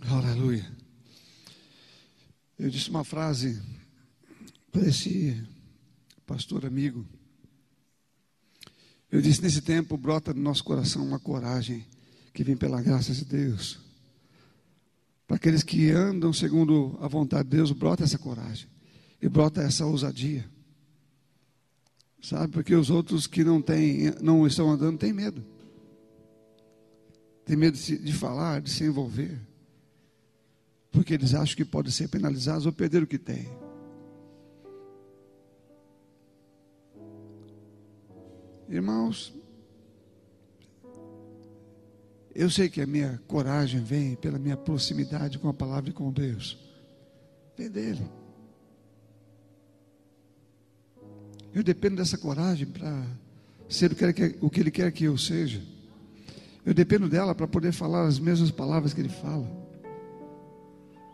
Aleluia. 0.09 0.65
Eu 2.57 2.69
disse 2.69 2.89
uma 2.89 3.03
frase 3.03 3.61
para 4.71 4.87
esse 4.87 5.45
pastor 6.25 6.65
amigo. 6.65 7.05
Eu 9.13 9.21
disse: 9.21 9.43
nesse 9.43 9.61
tempo 9.61 9.95
brota 9.95 10.33
no 10.33 10.41
nosso 10.41 10.63
coração 10.63 11.05
uma 11.05 11.19
coragem 11.19 11.85
que 12.33 12.43
vem 12.43 12.57
pela 12.57 12.81
graça 12.81 13.13
de 13.13 13.23
Deus. 13.23 13.79
Para 15.27 15.35
aqueles 15.35 15.61
que 15.61 15.91
andam 15.91 16.33
segundo 16.33 16.97
a 16.99 17.07
vontade 17.07 17.47
de 17.47 17.57
Deus, 17.57 17.71
brota 17.71 18.03
essa 18.03 18.17
coragem 18.17 18.67
e 19.21 19.29
brota 19.29 19.61
essa 19.61 19.85
ousadia. 19.85 20.49
Sabe, 22.23 22.53
porque 22.53 22.73
os 22.73 22.89
outros 22.89 23.27
que 23.27 23.43
não 23.43 23.61
têm, 23.61 24.15
não 24.19 24.47
estão 24.47 24.71
andando 24.71 24.97
têm 24.97 25.13
medo. 25.13 25.45
Tem 27.45 27.55
medo 27.55 27.77
de, 27.77 28.13
falar, 28.13 28.61
de 28.61 28.71
se 28.71 28.83
envolver. 28.83 29.39
Porque 30.91 31.13
eles 31.13 31.35
acham 31.35 31.55
que 31.55 31.65
podem 31.65 31.91
ser 31.91 32.07
penalizados 32.07 32.65
ou 32.65 32.71
perder 32.71 33.03
o 33.03 33.07
que 33.07 33.19
têm. 33.19 33.47
Irmãos, 38.69 39.33
eu 42.33 42.49
sei 42.49 42.69
que 42.69 42.81
a 42.81 42.87
minha 42.87 43.21
coragem 43.27 43.81
vem 43.81 44.15
pela 44.15 44.39
minha 44.39 44.57
proximidade 44.57 45.37
com 45.37 45.47
a 45.47 45.53
palavra 45.53 45.91
e 45.91 45.93
com 45.93 46.11
Deus. 46.11 46.57
Vem 47.55 47.69
dele. 47.69 48.01
Eu 51.53 51.61
dependo 51.61 51.97
dessa 51.97 52.17
coragem 52.17 52.65
para 52.65 53.05
ser 53.69 53.91
o 54.41 54.49
que 54.49 54.59
ele 54.59 54.71
quer 54.71 54.91
que 54.91 55.03
eu 55.03 55.17
seja. 55.17 55.61
Eu 56.65 56.73
dependo 56.73 57.07
dela 57.07 57.35
para 57.35 57.47
poder 57.47 57.71
falar 57.71 58.07
as 58.07 58.17
mesmas 58.17 58.49
palavras 58.49 58.93
que 58.93 59.01
ele 59.01 59.09
fala. 59.09 59.47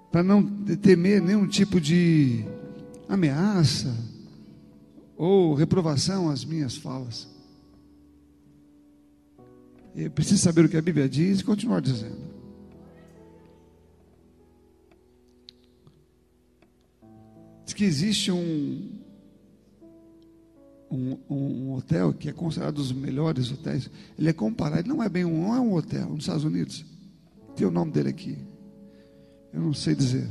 Para 0.10 0.24
não 0.24 0.42
temer 0.78 1.22
nenhum 1.22 1.46
tipo 1.48 1.82
de 1.82 2.46
ameaça 3.10 3.94
ou 5.18 5.54
reprovação 5.56 6.30
às 6.30 6.46
minhas 6.46 6.78
falas. 6.78 7.28
Eu 10.04 10.12
preciso 10.12 10.42
saber 10.42 10.66
o 10.66 10.70
que 10.70 10.78
a 10.78 10.82
Bíblia 10.82 11.10
diz 11.10 11.42
e 11.42 11.44
continuar 11.44 11.82
dizendo. 11.82 12.40
que 17.80 17.86
existe 17.86 18.30
um, 18.30 18.92
um, 20.92 21.18
um, 21.30 21.74
hotel 21.76 22.12
que 22.12 22.28
é 22.28 22.34
considerado 22.34 22.74
um 22.74 22.82
dos 22.82 22.92
melhores 22.92 23.50
hotéis. 23.54 23.90
Ele 24.18 24.28
é 24.28 24.34
comparado, 24.34 24.82
ele 24.82 24.90
não 24.90 25.02
é 25.02 25.08
bem 25.08 25.24
um, 25.24 25.44
não 25.44 25.56
é 25.56 25.62
um 25.62 25.74
hotel 25.74 26.10
nos 26.10 26.26
Estados 26.26 26.44
Unidos. 26.44 26.86
Tem 27.56 27.66
o 27.66 27.72
nome 27.72 27.94
dele 27.94 28.10
aqui. 28.10 28.38
Eu 29.54 29.62
não 29.62 29.74
sei 29.74 29.96
dizer. 29.96 30.28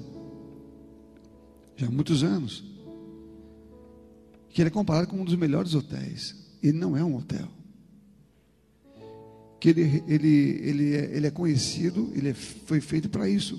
Já 1.74 1.86
há 1.86 1.90
muitos 1.90 2.22
anos. 2.22 2.62
Que 4.50 4.60
ele 4.60 4.68
é 4.68 4.70
comparado 4.70 5.08
com 5.08 5.16
um 5.16 5.24
dos 5.24 5.34
melhores 5.34 5.74
hotéis. 5.74 6.36
Ele 6.62 6.76
não 6.76 6.98
é 6.98 7.02
um 7.02 7.16
hotel. 7.16 7.48
Que 9.60 9.70
ele, 9.70 10.04
ele, 10.06 10.60
ele, 10.62 10.94
é, 10.94 11.16
ele 11.16 11.26
é 11.26 11.30
conhecido, 11.30 12.12
ele 12.14 12.30
é, 12.30 12.34
foi 12.34 12.80
feito 12.80 13.08
para 13.08 13.28
isso 13.28 13.58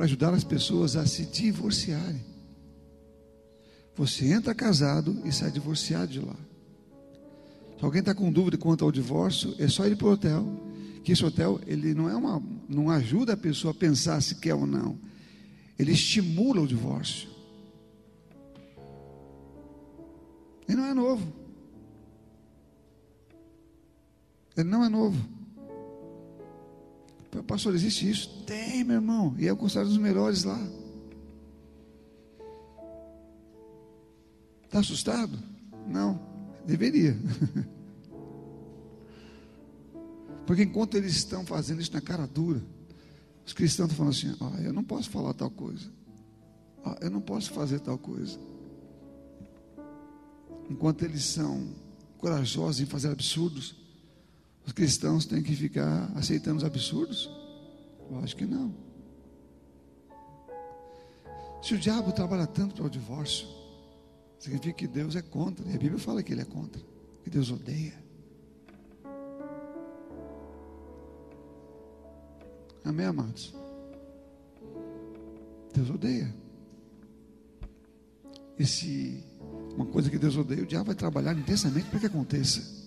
para 0.00 0.06
ajudar 0.06 0.32
as 0.32 0.42
pessoas 0.42 0.96
a 0.96 1.04
se 1.04 1.26
divorciarem. 1.26 2.24
Você 3.94 4.32
entra 4.32 4.54
casado 4.54 5.20
e 5.26 5.30
sai 5.30 5.50
divorciado 5.50 6.10
de 6.10 6.20
lá. 6.20 6.36
Se 7.78 7.84
alguém 7.84 8.00
está 8.00 8.14
com 8.14 8.32
dúvida 8.32 8.56
quanto 8.56 8.82
ao 8.82 8.90
divórcio, 8.90 9.54
é 9.58 9.68
só 9.68 9.86
ir 9.86 9.96
para 9.96 10.06
o 10.06 10.12
hotel. 10.12 10.46
Que 11.04 11.12
esse 11.12 11.22
hotel 11.22 11.60
ele 11.66 11.92
não 11.92 12.08
é 12.08 12.16
uma, 12.16 12.42
não 12.66 12.88
ajuda 12.88 13.34
a 13.34 13.36
pessoa 13.36 13.72
a 13.72 13.76
pensar 13.76 14.22
se 14.22 14.36
quer 14.36 14.54
ou 14.54 14.66
não. 14.66 14.98
Ele 15.78 15.92
estimula 15.92 16.62
o 16.62 16.66
divórcio. 16.66 17.28
Ele 20.66 20.78
não 20.78 20.86
é 20.86 20.94
novo. 20.94 21.30
Ele 24.60 24.68
não 24.68 24.84
é 24.84 24.88
novo. 24.88 25.18
Pastor, 27.46 27.74
existe 27.74 28.08
isso? 28.10 28.44
Tem, 28.44 28.84
meu 28.84 28.96
irmão. 28.96 29.34
E 29.38 29.46
é 29.46 29.52
o 29.52 29.56
considerado 29.56 29.88
dos 29.88 29.98
melhores 29.98 30.44
lá. 30.44 30.60
Está 34.64 34.80
assustado? 34.80 35.38
Não, 35.86 36.20
deveria. 36.66 37.16
Porque 40.46 40.64
enquanto 40.64 40.96
eles 40.96 41.12
estão 41.12 41.44
fazendo 41.46 41.80
isso 41.80 41.92
na 41.92 42.00
cara 42.00 42.26
dura, 42.26 42.62
os 43.46 43.52
cristãos 43.52 43.90
estão 43.90 44.06
falando 44.06 44.14
assim: 44.14 44.36
ah, 44.40 44.62
eu 44.62 44.72
não 44.72 44.84
posso 44.84 45.08
falar 45.10 45.32
tal 45.34 45.50
coisa, 45.50 45.88
ah, 46.84 46.96
eu 47.00 47.10
não 47.10 47.20
posso 47.20 47.50
fazer 47.52 47.80
tal 47.80 47.98
coisa. 47.98 48.38
Enquanto 50.68 51.04
eles 51.04 51.24
são 51.24 51.68
corajosos 52.18 52.80
em 52.80 52.86
fazer 52.86 53.08
absurdos, 53.08 53.79
os 54.66 54.72
cristãos 54.72 55.26
têm 55.26 55.42
que 55.42 55.54
ficar 55.54 56.10
aceitando 56.14 56.58
os 56.58 56.64
absurdos? 56.64 57.30
Eu 58.10 58.18
acho 58.20 58.36
que 58.36 58.46
não. 58.46 58.74
Se 61.62 61.74
o 61.74 61.78
diabo 61.78 62.12
trabalha 62.12 62.46
tanto 62.46 62.74
para 62.74 62.86
o 62.86 62.90
divórcio, 62.90 63.46
Significa 64.40 64.72
que 64.72 64.88
Deus 64.88 65.14
é 65.14 65.22
contra. 65.22 65.68
E 65.70 65.74
a 65.74 65.78
Bíblia 65.78 65.98
fala 65.98 66.22
que 66.22 66.32
Ele 66.32 66.40
é 66.40 66.46
contra. 66.46 66.80
Que 67.22 67.28
Deus 67.28 67.50
odeia. 67.50 67.92
Amém, 72.82 73.04
amados? 73.04 73.54
Deus 75.74 75.90
odeia. 75.90 76.34
E 78.58 78.66
se 78.66 79.22
uma 79.76 79.84
coisa 79.84 80.08
que 80.08 80.18
Deus 80.18 80.38
odeia, 80.38 80.62
o 80.62 80.66
diabo 80.66 80.86
vai 80.86 80.94
trabalhar 80.94 81.34
intensamente 81.34 81.90
para 81.90 82.00
que 82.00 82.06
aconteça. 82.06 82.79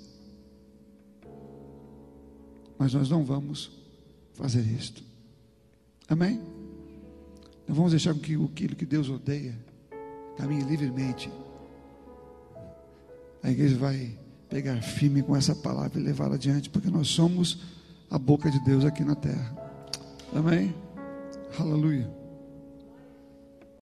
Mas 2.78 2.94
nós 2.94 3.10
não 3.10 3.24
vamos 3.24 3.72
fazer 4.34 4.62
isto. 4.62 5.04
Amém? 6.08 6.42
Não 7.68 7.76
vamos 7.76 7.92
deixar 7.92 8.14
que 8.16 8.36
aquilo 8.36 8.76
que 8.76 8.86
Deus 8.86 9.10
odeia 9.10 9.58
caminhe 10.38 10.64
livremente 10.64 11.30
a 13.44 13.52
igreja 13.52 13.78
vai 13.78 14.18
pegar 14.50 14.82
firme 14.82 15.22
com 15.22 15.36
essa 15.36 15.54
palavra 15.54 16.00
e 16.00 16.04
levá-la 16.04 16.36
adiante, 16.36 16.70
porque 16.70 16.90
nós 16.90 17.10
somos 17.10 17.60
a 18.10 18.18
boca 18.18 18.50
de 18.50 18.60
Deus 18.64 18.86
aqui 18.86 19.04
na 19.04 19.16
terra. 19.16 19.54
Amém? 20.34 20.74
Aleluia. 21.60 22.23